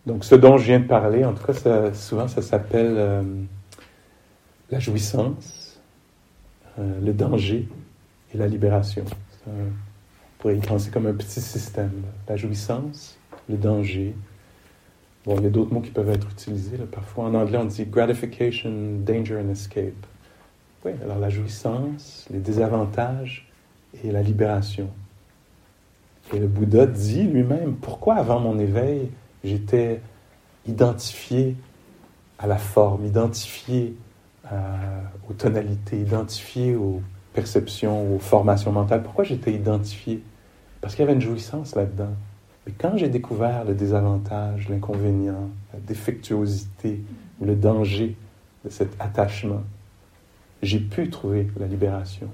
Donc, 0.06 0.26
ce 0.26 0.36
dont 0.36 0.58
je 0.58 0.66
viens 0.66 0.80
de 0.80 0.88
parler, 0.88 1.24
en 1.26 1.34
tout 1.34 1.46
cas, 1.46 1.94
souvent, 1.94 2.28
ça 2.28 2.42
s'appelle 2.42 2.96
euh, 2.98 3.24
la 4.72 4.80
jouissance, 4.80 5.80
euh, 6.80 7.00
le 7.02 7.14
danger 7.14 7.68
et 8.34 8.38
la 8.38 8.48
libération. 8.48 9.06
on 9.48 9.52
pourrait 10.40 10.58
y 10.58 10.62
penser 10.62 10.90
comme 10.90 11.06
un 11.06 11.14
petit 11.14 11.42
système. 11.42 12.02
La 12.28 12.36
jouissance, 12.36 13.20
le 13.48 13.58
danger. 13.58 14.16
Bon, 15.26 15.36
il 15.38 15.44
y 15.44 15.48
a 15.48 15.50
d'autres 15.52 15.72
mots 15.72 15.82
qui 15.82 15.92
peuvent 15.92 16.10
être 16.10 16.28
utilisés. 16.32 16.78
Parfois, 16.92 17.26
en 17.26 17.36
anglais, 17.36 17.60
on 17.60 17.66
dit 17.66 17.86
gratification, 17.86 18.72
danger 19.06 19.38
and 19.38 19.50
escape. 19.50 20.08
Oui, 20.84 20.94
alors 21.04 21.20
la 21.20 21.30
jouissance, 21.30 22.26
les 22.32 22.40
désavantages 22.40 23.48
et 24.04 24.12
la 24.12 24.24
libération. 24.24 24.90
Et 26.34 26.40
le 26.40 26.48
Bouddha 26.48 26.88
dit 26.88 27.24
lui-même, 27.24 27.76
pourquoi 27.76 28.16
avant 28.16 28.40
mon 28.40 28.58
éveil, 28.58 29.12
J'étais 29.44 30.02
identifié 30.68 31.56
à 32.38 32.48
la 32.48 32.58
forme, 32.58 33.06
identifié 33.06 33.96
euh, 34.52 35.02
aux 35.30 35.34
tonalités, 35.34 36.00
identifié 36.00 36.76
aux 36.76 37.02
perceptions, 37.34 38.16
aux 38.16 38.20
formations 38.20 38.72
mentales. 38.72 39.04
Pourquoi 39.04 39.24
j'étais 39.24 39.54
identifié? 39.54 40.24
Parce 40.82 40.96
qu'il 40.96 41.04
y 41.04 41.08
avait 41.08 41.14
une 41.14 41.22
jouissance 41.22 41.76
là-dedans. 41.76 42.14
Mais 42.66 42.74
quand 42.78 42.98
j'ai 42.98 43.10
découvert 43.10 43.66
le 43.66 43.74
désavantage, 43.74 44.70
l'inconvénient, 44.70 45.50
la 45.74 45.80
défectuosité 45.80 47.02
le 47.42 47.56
danger 47.56 48.16
de 48.64 48.70
cet 48.70 48.90
attachement, 49.00 49.64
j'ai 50.62 50.80
pu 50.80 51.10
trouver 51.10 51.48
la 51.60 51.68
libération. 51.68 52.30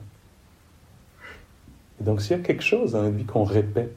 Et 1.99 2.03
donc, 2.03 2.22
s'il 2.22 2.38
y 2.38 2.39
a 2.39 2.43
quelque 2.43 2.64
chose 2.64 2.91
dans 2.91 3.01
la 3.01 3.10
vie 3.10 3.24
qu'on 3.24 3.43
répète, 3.43 3.95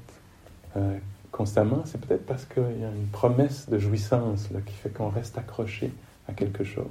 euh, 0.77 0.97
constamment, 1.33 1.83
c'est 1.85 2.01
peut-être 2.01 2.27
parce 2.27 2.45
qu'il 2.45 2.81
y 2.81 2.85
a 2.85 2.89
une 2.89 3.07
promesse 3.13 3.69
de 3.69 3.79
jouissance 3.79 4.51
là, 4.51 4.61
qui 4.65 4.75
fait 4.75 4.91
qu'on 4.91 5.09
reste 5.09 5.39
accroché 5.39 5.93
à 6.29 6.33
quelque 6.33 6.65
chose. 6.65 6.85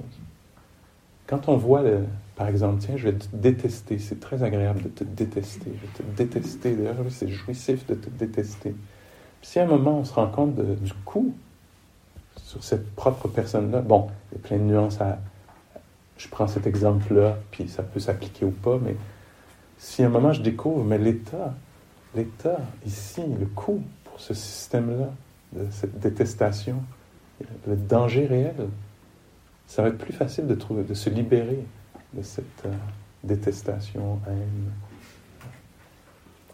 Quand 1.26 1.48
on 1.48 1.56
voit, 1.56 1.82
le, 1.82 2.04
par 2.34 2.48
exemple, 2.48 2.80
tiens, 2.80 2.96
je 2.96 3.08
vais 3.08 3.16
te 3.16 3.26
détester, 3.32 3.98
c'est 3.98 4.18
très 4.18 4.42
agréable 4.42 4.82
de 4.82 4.88
te 4.88 5.04
détester, 5.04 5.70
je 5.74 5.86
vais 5.86 6.10
te 6.10 6.16
détester, 6.16 6.74
d'ailleurs, 6.74 6.96
c'est 7.10 7.28
jouissif 7.28 7.86
de 7.86 7.94
te 7.94 8.10
détester. 8.10 8.74
Si 9.42 9.58
à 9.58 9.64
un 9.64 9.66
moment 9.66 9.98
on 9.98 10.04
se 10.04 10.12
rend 10.12 10.26
compte 10.26 10.54
du 10.56 10.92
coup 11.04 11.34
sur 12.36 12.62
cette 12.64 12.94
propre 12.94 13.28
personne-là, 13.28 13.80
bon, 13.80 14.08
il 14.30 14.38
y 14.38 14.40
a 14.40 14.46
plein 14.46 14.58
de 14.58 14.64
nuances 14.64 15.00
à. 15.00 15.18
Je 16.16 16.28
prends 16.28 16.46
cet 16.46 16.66
exemple-là, 16.66 17.38
puis 17.50 17.68
ça 17.68 17.82
peut 17.82 18.00
s'appliquer 18.00 18.44
ou 18.44 18.50
pas, 18.50 18.78
mais 18.84 18.96
si 19.78 20.02
à 20.02 20.06
un 20.06 20.10
moment 20.10 20.32
je 20.32 20.42
découvre, 20.42 20.84
mais 20.84 20.98
l'état, 20.98 21.54
l'état 22.14 22.58
ici, 22.84 23.22
le 23.38 23.46
coup, 23.46 23.82
ce 24.20 24.34
système-là, 24.34 25.10
de 25.52 25.66
cette 25.70 25.98
détestation, 25.98 26.82
le 27.66 27.74
danger 27.74 28.26
réel, 28.26 28.68
ça 29.66 29.82
va 29.82 29.88
être 29.88 29.98
plus 29.98 30.12
facile 30.12 30.46
de, 30.46 30.94
se 30.94 31.10
libérer 31.10 31.64
de 32.12 32.22
cette 32.22 32.44
euh, 32.66 32.72
détestation, 33.24 34.20
haine. 34.26 34.70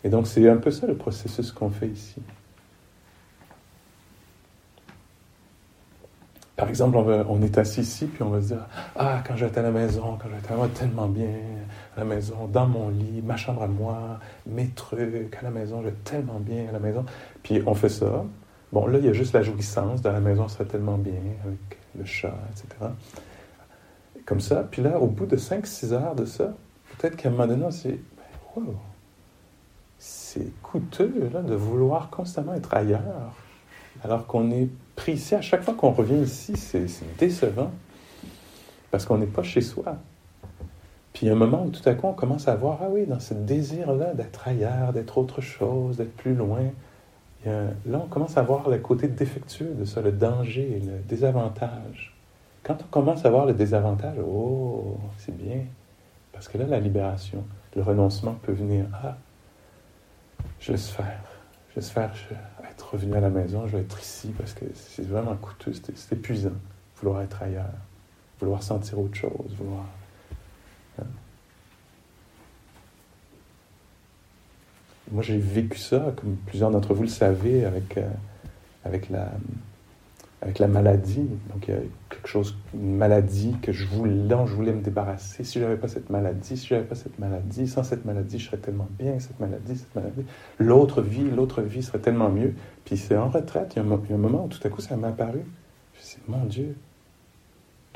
Et 0.04 0.08
donc 0.08 0.28
c'est 0.28 0.48
un 0.48 0.58
peu 0.58 0.70
ça 0.70 0.86
le 0.86 0.94
processus 0.94 1.50
qu'on 1.50 1.70
fait 1.70 1.88
ici. 1.88 2.22
Par 6.56 6.70
exemple, 6.70 6.96
on, 6.96 7.42
est 7.42 7.58
assis 7.58 7.82
ici, 7.82 8.06
puis 8.06 8.22
on 8.22 8.30
va 8.30 8.40
se 8.40 8.46
dire 8.46 8.66
Ah, 8.96 9.22
quand 9.26 9.36
j'étais 9.36 9.58
à 9.58 9.62
la 9.62 9.70
maison, 9.70 10.16
quand 10.20 10.28
j'étais 10.34 10.54
à 10.54 10.68
tellement 10.68 11.06
bien, 11.06 11.28
à 11.94 12.00
la 12.00 12.06
maison, 12.06 12.46
dans 12.50 12.66
mon 12.66 12.88
lit, 12.88 13.20
ma 13.22 13.36
chambre 13.36 13.62
à 13.62 13.66
moi, 13.66 14.18
mes 14.46 14.68
trucs, 14.68 15.36
à 15.38 15.42
la 15.42 15.50
maison, 15.50 15.82
j'étais 15.82 16.12
tellement 16.16 16.40
bien 16.40 16.68
à 16.70 16.72
la 16.72 16.78
maison. 16.78 17.04
Puis 17.42 17.62
on 17.66 17.74
fait 17.74 17.90
ça. 17.90 18.24
Bon, 18.72 18.86
là, 18.86 18.98
il 18.98 19.04
y 19.04 19.08
a 19.08 19.12
juste 19.12 19.34
la 19.34 19.42
jouissance, 19.42 20.00
dans 20.00 20.12
la 20.12 20.20
maison, 20.20 20.48
ça 20.48 20.64
va 20.64 20.70
tellement 20.70 20.96
bien, 20.96 21.20
avec 21.44 21.78
le 21.96 22.04
chat, 22.06 22.34
etc. 22.50 22.90
Comme 24.24 24.40
ça. 24.40 24.66
Puis 24.70 24.82
là, 24.82 24.98
au 24.98 25.08
bout 25.08 25.26
de 25.26 25.36
5-6 25.36 25.92
heures 25.92 26.14
de 26.14 26.24
ça, 26.24 26.54
peut-être 26.96 27.16
qu'à 27.16 27.28
un 27.28 27.32
moment 27.32 27.46
donné, 27.46 27.64
on 27.66 27.70
s'est 27.70 28.00
ben, 28.16 28.62
wow, 28.64 28.74
c'est 29.98 30.50
coûteux 30.62 31.30
là, 31.32 31.42
de 31.42 31.54
vouloir 31.54 32.08
constamment 32.08 32.54
être 32.54 32.72
ailleurs, 32.74 33.34
alors 34.02 34.26
qu'on 34.26 34.50
est 34.50 34.68
pris 34.96 35.12
ici. 35.12 35.34
À 35.34 35.42
chaque 35.42 35.62
fois 35.62 35.74
qu'on 35.74 35.92
revient 35.92 36.22
ici, 36.22 36.56
c'est 36.56 36.88
décevant, 37.18 37.70
parce 38.90 39.04
qu'on 39.04 39.18
n'est 39.18 39.26
pas 39.26 39.42
chez 39.42 39.60
soi. 39.60 39.96
Puis 41.12 41.24
il 41.24 41.28
y 41.28 41.30
a 41.30 41.34
un 41.34 41.38
moment 41.38 41.64
où 41.64 41.70
tout 41.70 41.86
à 41.88 41.94
coup 41.94 42.06
on 42.08 42.12
commence 42.12 42.46
à 42.48 42.56
voir, 42.56 42.80
ah 42.82 42.88
oui, 42.90 43.06
dans 43.06 43.20
ce 43.20 43.32
désir-là 43.32 44.12
d'être 44.12 44.48
ailleurs, 44.48 44.92
d'être 44.92 45.16
autre 45.16 45.40
chose, 45.40 45.96
d'être 45.96 46.14
plus 46.14 46.34
loin, 46.34 46.64
là 47.46 48.02
on 48.04 48.06
commence 48.08 48.36
à 48.36 48.42
voir 48.42 48.68
le 48.68 48.78
côté 48.78 49.08
défectueux 49.08 49.72
de 49.78 49.84
ça, 49.84 50.02
le 50.02 50.12
danger, 50.12 50.82
le 50.84 50.98
désavantage. 51.08 52.14
Quand 52.62 52.76
on 52.82 52.86
commence 52.90 53.24
à 53.24 53.30
voir 53.30 53.46
le 53.46 53.54
désavantage, 53.54 54.16
oh, 54.18 54.98
c'est 55.16 55.34
bien, 55.34 55.60
parce 56.32 56.48
que 56.48 56.58
là 56.58 56.66
la 56.66 56.80
libération, 56.80 57.44
le 57.74 57.82
renoncement 57.82 58.36
peut 58.42 58.52
venir, 58.52 58.84
ah, 59.02 59.16
je 60.60 60.72
laisse 60.72 60.90
faire, 60.90 61.22
je 61.70 61.76
laisse 61.76 61.90
faire, 61.90 62.12
revenu 62.90 63.14
à 63.14 63.20
la 63.20 63.30
maison, 63.30 63.66
je 63.66 63.76
vais 63.76 63.82
être 63.82 64.00
ici 64.00 64.32
parce 64.36 64.52
que 64.52 64.64
c'est 64.74 65.06
vraiment 65.06 65.36
coûteux, 65.36 65.72
c'est 65.72 66.12
épuisant, 66.12 66.50
vouloir 67.00 67.22
être 67.22 67.42
ailleurs, 67.42 67.66
vouloir 68.40 68.62
sentir 68.62 68.98
autre 68.98 69.16
chose, 69.16 69.54
vouloir 69.58 69.84
Moi, 75.12 75.22
j'ai 75.22 75.38
vécu 75.38 75.78
ça, 75.78 76.12
comme 76.16 76.36
plusieurs 76.46 76.70
d'entre 76.70 76.92
vous 76.92 77.02
le 77.02 77.08
savez, 77.08 77.64
avec, 77.64 77.96
euh, 77.96 78.08
avec 78.84 79.08
la, 79.08 79.30
avec 80.42 80.58
la 80.58 80.68
maladie. 80.68 81.28
Donc 81.52 81.68
il 81.68 81.74
y 81.74 81.76
a 81.76 81.80
quelque 82.10 82.28
chose, 82.28 82.56
une 82.74 82.96
maladie 82.96 83.56
que 83.62 83.72
je 83.72 83.86
voulais, 83.86 84.14
dont 84.14 84.46
je 84.46 84.54
voulais 84.54 84.72
me 84.72 84.82
débarrasser. 84.82 85.44
Si 85.44 85.58
j'avais 85.58 85.76
pas 85.76 85.88
cette 85.88 86.10
maladie, 86.10 86.56
si 86.56 86.66
j'avais 86.66 86.84
pas 86.84 86.94
cette 86.94 87.18
maladie, 87.18 87.68
sans 87.68 87.82
cette 87.82 88.04
maladie, 88.04 88.38
je 88.38 88.46
serais 88.46 88.58
tellement 88.58 88.88
bien, 88.98 89.18
cette 89.18 89.40
maladie, 89.40 89.76
cette 89.76 89.94
maladie. 89.94 90.24
L'autre 90.58 91.02
vie, 91.02 91.30
l'autre 91.30 91.62
vie 91.62 91.82
serait 91.82 91.98
tellement 91.98 92.28
mieux. 92.28 92.54
Puis 92.84 92.96
c'est 92.96 93.16
en 93.16 93.28
retraite, 93.28 93.72
il 93.74 93.76
y, 93.76 93.80
a 93.80 93.82
un, 93.82 94.18
moment 94.18 94.44
où 94.44 94.48
tout 94.48 94.60
à 94.64 94.70
coup 94.70 94.80
ça 94.80 94.96
m'est 94.96 95.08
apparu. 95.08 95.40
Je 95.94 95.98
me 95.98 96.04
suis 96.04 96.18
dit, 96.18 96.30
mon 96.30 96.44
Dieu, 96.44 96.76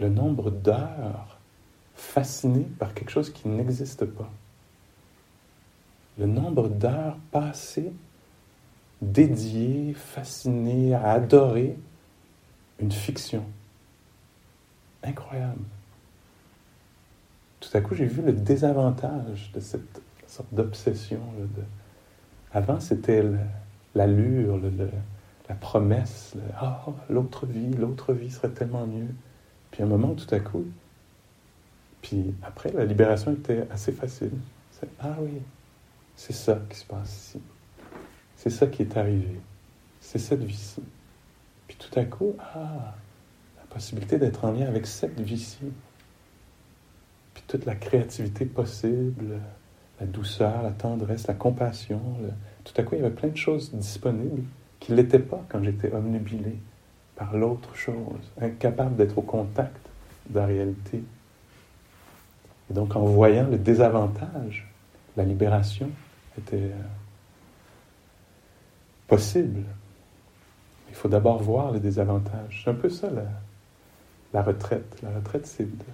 le 0.00 0.08
nombre 0.08 0.50
d'heures 0.50 1.38
fascinées 1.94 2.66
par 2.78 2.94
quelque 2.94 3.10
chose 3.10 3.30
qui 3.30 3.48
n'existe 3.48 4.06
pas. 4.06 4.30
Le 6.18 6.26
nombre 6.26 6.68
d'heures 6.68 7.18
passées 7.30 7.92
dédiées, 9.02 9.94
fascinées, 9.94 10.94
à 10.94 11.12
adorer 11.12 11.76
une 12.80 12.92
fiction. 12.92 13.44
Incroyable. 15.02 15.62
Tout 17.60 17.76
à 17.76 17.80
coup, 17.80 17.94
j'ai 17.94 18.06
vu 18.06 18.22
le 18.22 18.32
désavantage 18.32 19.50
de 19.52 19.60
cette 19.60 20.02
sorte 20.26 20.52
d'obsession. 20.52 21.20
Avant, 22.52 22.80
c'était 22.80 23.24
l'allure, 23.94 24.60
la 25.48 25.54
promesse. 25.54 26.34
Ah, 26.58 26.84
l'autre 27.08 27.46
vie, 27.46 27.70
l'autre 27.74 28.12
vie 28.12 28.30
serait 28.30 28.50
tellement 28.50 28.86
mieux. 28.86 29.08
Puis 29.70 29.82
un 29.82 29.86
moment, 29.86 30.14
tout 30.14 30.34
à 30.34 30.40
coup, 30.40 30.64
puis 32.02 32.34
après, 32.42 32.72
la 32.72 32.84
libération 32.84 33.32
était 33.32 33.66
assez 33.70 33.92
facile. 33.92 34.32
ah 35.00 35.16
oui, 35.20 35.42
c'est 36.16 36.32
ça 36.32 36.60
qui 36.68 36.78
se 36.78 36.84
passe 36.84 37.16
ici. 37.16 37.40
C'est 38.36 38.50
ça 38.50 38.66
qui 38.66 38.82
est 38.82 38.96
arrivé. 38.96 39.40
C'est 40.00 40.18
cette 40.18 40.42
vie-ci. 40.42 40.82
Puis 41.70 41.78
tout 41.78 42.00
à 42.00 42.04
coup, 42.04 42.34
ah, 42.40 42.96
la 43.56 43.62
possibilité 43.68 44.18
d'être 44.18 44.44
en 44.44 44.50
lien 44.50 44.66
avec 44.66 44.88
cette 44.88 45.20
vie-ci. 45.20 45.70
Puis 47.32 47.44
toute 47.46 47.64
la 47.64 47.76
créativité 47.76 48.44
possible, 48.44 49.38
la 50.00 50.06
douceur, 50.06 50.64
la 50.64 50.72
tendresse, 50.72 51.28
la 51.28 51.34
compassion. 51.34 52.02
Tout 52.64 52.72
à 52.76 52.82
coup, 52.82 52.96
il 52.96 53.02
y 53.02 53.04
avait 53.04 53.14
plein 53.14 53.28
de 53.28 53.36
choses 53.36 53.72
disponibles 53.72 54.42
qui 54.80 54.90
ne 54.90 54.96
l'étaient 54.96 55.20
pas 55.20 55.44
quand 55.48 55.62
j'étais 55.62 55.92
omnubilé 55.92 56.58
par 57.14 57.36
l'autre 57.36 57.76
chose, 57.76 58.32
incapable 58.40 58.96
d'être 58.96 59.18
au 59.18 59.22
contact 59.22 59.86
de 60.28 60.40
la 60.40 60.46
réalité. 60.46 61.04
Et 62.68 62.74
donc, 62.74 62.96
en 62.96 63.04
voyant 63.04 63.46
le 63.46 63.58
désavantage, 63.58 64.68
la 65.16 65.22
libération 65.22 65.88
était 66.36 66.56
euh, 66.56 66.82
possible. 69.06 69.62
Faut 71.00 71.08
d'abord 71.08 71.42
voir 71.42 71.72
les 71.72 71.80
désavantages. 71.80 72.60
C'est 72.62 72.68
un 72.68 72.74
peu 72.74 72.90
ça 72.90 73.08
la, 74.34 74.42
retraite. 74.42 74.98
La 75.02 75.08
retraite, 75.08 75.46
c'est 75.46 75.64
de, 75.64 75.84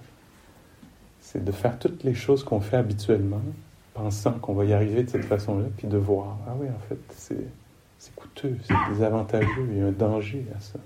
c'est 1.21 1.41
de 1.41 1.51
faire 1.53 1.79
toutes 1.79 2.03
les 2.03 2.13
choses 2.13 2.43
qu'on 2.43 2.59
fait 2.59 2.75
habituellement, 2.75 3.39
pensant 3.93 4.33
qu'on 4.33 4.53
va 4.53 4.65
y 4.65 4.73
arriver 4.73 5.03
de 5.03 5.09
cette 5.09 5.23
façon-là, 5.23 5.67
puis 5.77 5.87
de 5.87 5.95
voir, 5.95 6.37
ah 6.45 6.55
oui, 6.59 6.67
en 6.67 6.79
fait, 6.89 6.99
c'est, 7.15 7.47
c'est 7.97 8.13
coûteux, 8.15 8.57
c'est 8.63 8.75
désavantageux, 8.89 9.69
il 9.71 9.77
y 9.77 9.81
a 9.81 9.85
un 9.85 9.91
danger 9.91 10.45
à 10.53 10.59
ça. 10.59 10.79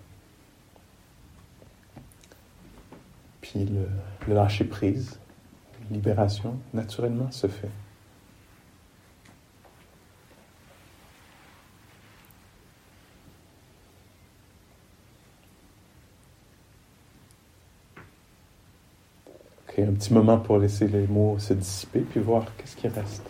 Puis 3.42 3.66
le, 3.66 3.88
le 4.28 4.36
lâcher-prise, 4.36 5.20
libération, 5.90 6.60
naturellement 6.76 7.32
se 7.32 7.48
fait. 7.48 7.72
Un 19.80 19.94
petit 19.94 20.14
moment 20.14 20.38
pour 20.38 20.58
laisser 20.58 20.88
les 20.88 21.08
mots 21.08 21.38
se 21.40 21.54
dissiper, 21.54 22.02
puis 22.02 22.20
voir 22.20 22.46
qu'est-ce 22.58 22.76
qui 22.76 22.88
reste. 22.88 23.24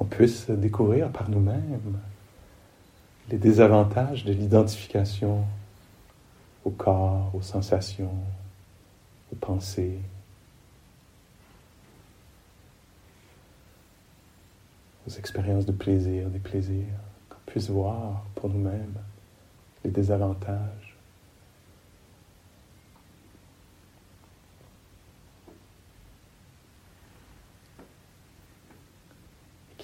qu'on 0.00 0.06
puisse 0.20 0.50
découvrir 0.50 1.10
par 1.10 1.30
nous-mêmes 1.30 1.98
les 3.30 3.38
désavantages 3.38 4.22
de 4.26 4.34
l'identification 4.34 5.46
au 6.62 6.68
corps, 6.68 7.30
aux 7.34 7.40
sensations, 7.40 8.12
aux 9.32 9.36
pensées. 9.36 9.98
aux 15.08 15.12
expériences 15.12 15.64
de 15.64 15.72
plaisir, 15.72 16.28
des 16.28 16.38
plaisirs, 16.38 16.84
qu'on 17.30 17.38
puisse 17.46 17.70
voir 17.70 18.22
pour 18.34 18.50
nous-mêmes 18.50 18.94
les 19.82 19.90
désavantages. 19.90 20.89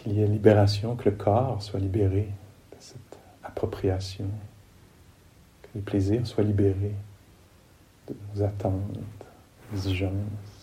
Qu'il 0.07 0.18
y 0.18 0.22
ait 0.22 0.26
libération, 0.26 0.94
que 0.94 1.07
le 1.07 1.16
corps 1.16 1.61
soit 1.61 1.80
libéré 1.80 2.28
de 2.70 2.76
cette 2.78 3.18
appropriation, 3.42 4.26
que 5.62 5.68
les 5.74 5.80
plaisirs 5.80 6.24
soient 6.24 6.44
libérés 6.44 6.94
de 8.07 8.14
nos 8.32 8.44
attentes, 8.44 8.82
exigences. 9.74 10.57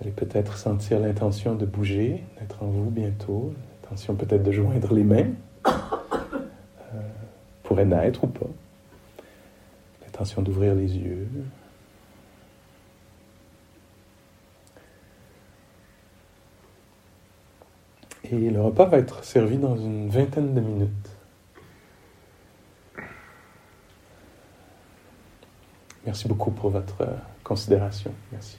allez 0.00 0.12
peut-être 0.30 0.56
sentir 0.56 1.00
l'intention 1.00 1.54
de 1.54 1.66
bouger, 1.66 2.24
d'être 2.38 2.62
en 2.62 2.66
vous 2.66 2.90
bientôt, 2.90 3.52
l'intention 3.82 4.14
peut-être 4.14 4.42
de 4.42 4.52
joindre 4.52 4.94
les 4.94 5.02
mains, 5.02 5.30
euh, 5.66 7.00
pourrait 7.64 7.84
naître 7.84 8.24
ou 8.24 8.28
pas, 8.28 8.46
l'intention 10.02 10.42
d'ouvrir 10.42 10.74
les 10.74 10.96
yeux. 10.96 11.28
Et 18.24 18.50
le 18.50 18.62
repas 18.62 18.84
va 18.84 18.98
être 18.98 19.24
servi 19.24 19.56
dans 19.56 19.76
une 19.76 20.08
vingtaine 20.08 20.54
de 20.54 20.60
minutes. 20.60 21.10
Merci 26.06 26.28
beaucoup 26.28 26.52
pour 26.52 26.70
votre 26.70 27.00
euh, 27.00 27.16
considération. 27.42 28.12
Merci. 28.30 28.58